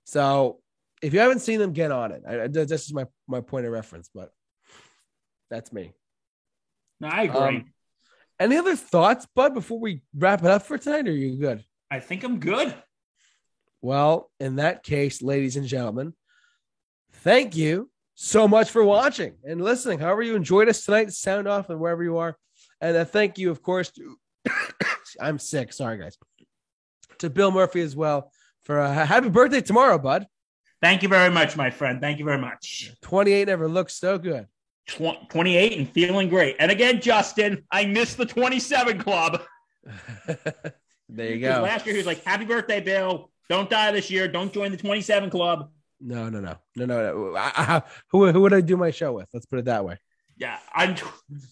So 0.05 0.61
if 1.03 1.13
you 1.13 1.21
haven't 1.21 1.41
seen 1.41 1.59
them, 1.59 1.73
get 1.73 1.91
on 1.93 2.13
it. 2.13 2.23
I, 2.29 2.43
I- 2.43 2.47
this 2.49 2.85
is 2.87 2.93
my 2.93 3.07
my 3.27 3.41
point 3.41 3.67
of 3.67 3.73
reference, 3.73 4.09
but 4.15 4.31
that's 5.51 5.73
me. 5.73 5.93
No, 7.01 7.09
I 7.09 7.23
agree. 7.23 7.39
Um, 7.59 7.65
Any 8.39 8.57
other 8.57 8.77
thoughts, 8.77 9.27
Bud, 9.35 9.55
before 9.55 9.79
we 9.81 10.03
wrap 10.17 10.41
it 10.41 10.47
up 10.47 10.63
for 10.63 10.79
tonight? 10.79 11.07
Or 11.09 11.11
are 11.11 11.15
you 11.15 11.37
good? 11.37 11.65
I 11.91 12.01
think 12.01 12.25
I'm 12.25 12.39
good. 12.41 12.75
Well, 13.81 14.31
in 14.41 14.57
that 14.57 14.83
case, 14.85 15.21
ladies 15.23 15.57
and 15.57 15.67
gentlemen, 15.67 16.15
thank 17.25 17.57
you 17.57 17.91
so 18.15 18.47
much 18.47 18.71
for 18.71 18.85
watching 18.85 19.35
and 19.45 19.61
listening. 19.61 19.99
However, 19.99 20.23
you 20.23 20.37
enjoyed 20.37 20.69
us 20.69 20.85
tonight, 20.85 21.13
sound 21.13 21.49
off 21.49 21.69
and 21.71 21.81
wherever 21.81 22.03
you 22.05 22.19
are. 22.19 22.37
And 22.81 22.97
uh, 22.97 23.05
thank 23.05 23.39
you, 23.39 23.51
of 23.51 23.63
course, 23.63 23.91
to 23.93 24.17
I'm 25.21 25.39
sick. 25.39 25.73
Sorry, 25.73 25.99
guys. 25.99 26.17
To 27.19 27.31
Bill 27.31 27.51
Murphy 27.51 27.81
as 27.81 27.95
well 27.97 28.31
for 28.65 28.79
a 28.79 28.93
happy 28.93 29.29
birthday 29.29 29.61
tomorrow, 29.61 29.99
bud. 29.99 30.27
Thank 30.81 31.03
you 31.03 31.09
very 31.09 31.31
much, 31.31 31.57
my 31.57 31.71
friend. 31.71 32.01
Thank 32.01 32.19
you 32.19 32.25
very 32.25 32.39
much. 32.39 32.93
28 33.03 33.47
never 33.47 33.69
looks 33.69 33.95
so 33.95 34.19
good. 34.19 34.47
28 34.89 35.79
and 35.79 35.89
feeling 35.89 36.29
great. 36.29 36.57
And 36.59 36.71
again, 36.73 37.01
Justin, 37.01 37.65
I 37.71 37.87
missed 37.87 38.17
the 38.17 38.27
27 38.27 38.99
club. 38.99 39.43
there 41.09 41.35
you 41.35 41.41
go. 41.41 41.63
Last 41.63 41.87
year, 41.87 41.95
he 41.95 41.99
was 41.99 42.07
like, 42.07 42.25
Happy 42.25 42.45
birthday, 42.45 42.81
Bill. 42.81 43.31
Don't 43.49 43.71
die 43.71 43.93
this 43.93 44.11
year. 44.11 44.27
Don't 44.27 44.53
join 44.53 44.71
the 44.71 44.77
27 44.77 45.31
club. 45.31 45.71
No, 46.01 46.29
no, 46.29 46.41
no, 46.41 46.57
no, 46.75 46.87
no. 46.87 47.31
no. 47.31 47.37
I, 47.37 47.53
I, 47.55 47.83
who, 48.09 48.31
who 48.33 48.41
would 48.41 48.53
I 48.53 48.61
do 48.61 48.77
my 48.77 48.91
show 48.91 49.13
with? 49.13 49.29
Let's 49.33 49.47
put 49.47 49.61
it 49.61 49.67
that 49.67 49.85
way. 49.85 49.99
Yeah. 50.37 50.59
I'm 50.75 50.97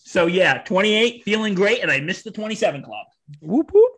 so, 0.04 0.26
yeah, 0.26 0.62
28, 0.64 1.22
feeling 1.22 1.54
great. 1.54 1.82
And 1.82 1.90
I 1.90 2.00
missed 2.00 2.24
the 2.24 2.32
27 2.32 2.82
club. 2.82 3.06
Whoop 3.40 3.70
whoop. 3.72 3.92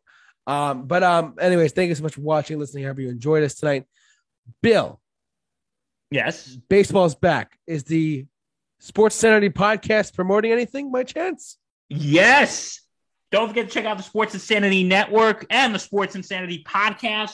Um, 0.46 0.86
but 0.86 1.02
um, 1.02 1.36
anyways, 1.40 1.72
thank 1.72 1.88
you 1.88 1.94
so 1.94 2.02
much 2.02 2.14
for 2.14 2.20
watching, 2.22 2.58
listening. 2.58 2.84
However 2.84 3.02
you 3.02 3.08
enjoyed 3.10 3.42
us 3.44 3.54
tonight. 3.54 3.84
Bill, 4.60 5.00
Yes. 6.10 6.56
baseball's 6.68 7.14
back. 7.14 7.58
Is 7.66 7.84
the 7.84 8.26
Sports 8.80 9.14
Sanity 9.16 9.50
podcast 9.50 10.14
promoting 10.14 10.52
anything 10.52 10.90
by 10.90 11.04
chance? 11.04 11.58
Yes. 11.88 12.80
Don't 13.30 13.48
forget 13.48 13.68
to 13.68 13.72
check 13.72 13.84
out 13.84 13.96
the 13.96 14.02
Sports 14.02 14.34
Insanity 14.34 14.84
Network 14.84 15.46
and 15.48 15.74
the 15.74 15.78
Sports 15.78 16.16
Insanity 16.16 16.64
podcast. 16.66 17.32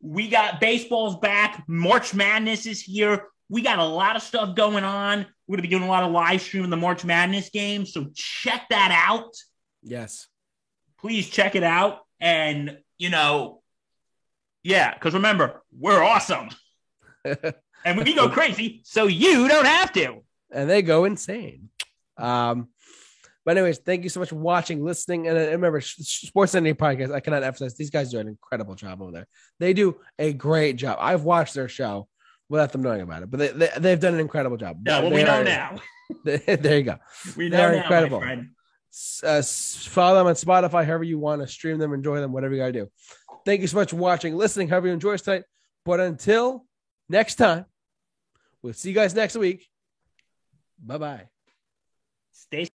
We 0.00 0.28
got 0.28 0.60
baseball's 0.60 1.16
back. 1.18 1.62
March 1.68 2.14
Madness 2.14 2.66
is 2.66 2.80
here. 2.80 3.26
We 3.48 3.62
got 3.62 3.78
a 3.78 3.84
lot 3.84 4.16
of 4.16 4.22
stuff 4.22 4.56
going 4.56 4.82
on. 4.82 5.26
We're 5.46 5.56
going 5.56 5.58
to 5.58 5.62
be 5.62 5.68
doing 5.68 5.84
a 5.84 5.88
lot 5.88 6.02
of 6.02 6.10
live 6.10 6.40
streaming 6.40 6.70
the 6.70 6.76
March 6.76 7.04
Madness 7.04 7.50
games. 7.50 7.92
So 7.92 8.06
check 8.14 8.62
that 8.70 8.90
out. 9.06 9.34
Yes. 9.82 10.26
Please 10.98 11.28
check 11.28 11.54
it 11.54 11.62
out. 11.62 12.00
And, 12.20 12.78
you 12.98 13.10
know, 13.10 13.62
yeah, 14.62 14.94
because 14.94 15.14
remember, 15.14 15.62
we're 15.78 16.02
awesome 16.02 16.48
and 17.24 17.98
we 17.98 18.14
go 18.14 18.28
crazy. 18.28 18.80
So 18.84 19.06
you 19.06 19.48
don't 19.48 19.66
have 19.66 19.92
to. 19.94 20.22
and 20.52 20.68
they 20.68 20.82
go 20.82 21.04
insane. 21.04 21.68
Um, 22.16 22.68
but 23.44 23.56
anyways, 23.56 23.78
thank 23.78 24.02
you 24.02 24.08
so 24.08 24.18
much 24.18 24.30
for 24.30 24.36
watching, 24.36 24.84
listening, 24.84 25.28
and 25.28 25.36
remember, 25.36 25.80
Sports 25.80 26.52
Sanity 26.52 26.74
podcast. 26.74 27.12
I 27.14 27.20
cannot 27.20 27.44
emphasize 27.44 27.76
these 27.76 27.90
guys 27.90 28.10
do 28.10 28.18
an 28.18 28.26
incredible 28.26 28.74
job 28.74 29.00
over 29.00 29.12
there. 29.12 29.28
They 29.60 29.72
do 29.72 30.00
a 30.18 30.32
great 30.32 30.74
job. 30.76 30.98
I've 31.00 31.22
watched 31.22 31.54
their 31.54 31.68
show 31.68 32.08
without 32.48 32.72
them 32.72 32.82
knowing 32.82 33.02
about 33.02 33.22
it, 33.22 33.30
but 33.30 33.38
they, 33.38 33.48
they 33.48 33.70
they've 33.78 34.00
done 34.00 34.14
an 34.14 34.20
incredible 34.20 34.56
job. 34.56 34.78
Yeah, 34.84 35.00
well, 35.00 35.10
They 35.10 35.16
we 35.18 35.22
know 35.22 35.40
are- 35.40 35.44
now. 35.44 35.78
there 36.24 36.78
you 36.78 36.82
go. 36.82 36.96
We 37.36 37.48
They're 37.48 37.58
know 37.60 37.66
now, 37.66 37.76
my 37.76 37.82
incredible. 37.82 38.20
Uh, 39.22 39.42
follow 39.42 40.18
them 40.18 40.26
on 40.26 40.34
Spotify, 40.34 40.84
however 40.84 41.04
you 41.04 41.18
want 41.18 41.42
to 41.42 41.48
stream 41.48 41.78
them, 41.78 41.92
enjoy 41.92 42.20
them, 42.20 42.32
whatever 42.32 42.54
you 42.54 42.60
got 42.60 42.66
to 42.66 42.72
do. 42.72 42.90
Thank 43.44 43.60
you 43.60 43.66
so 43.66 43.76
much 43.76 43.90
for 43.90 43.96
watching, 43.96 44.36
listening, 44.36 44.68
however 44.68 44.88
you 44.88 44.92
enjoy 44.92 45.14
us 45.14 45.22
tonight. 45.22 45.44
But 45.84 46.00
until 46.00 46.64
next 47.08 47.36
time, 47.36 47.66
we'll 48.62 48.72
see 48.72 48.90
you 48.90 48.94
guys 48.94 49.14
next 49.14 49.36
week. 49.36 49.68
Bye 50.84 50.98
bye. 50.98 51.35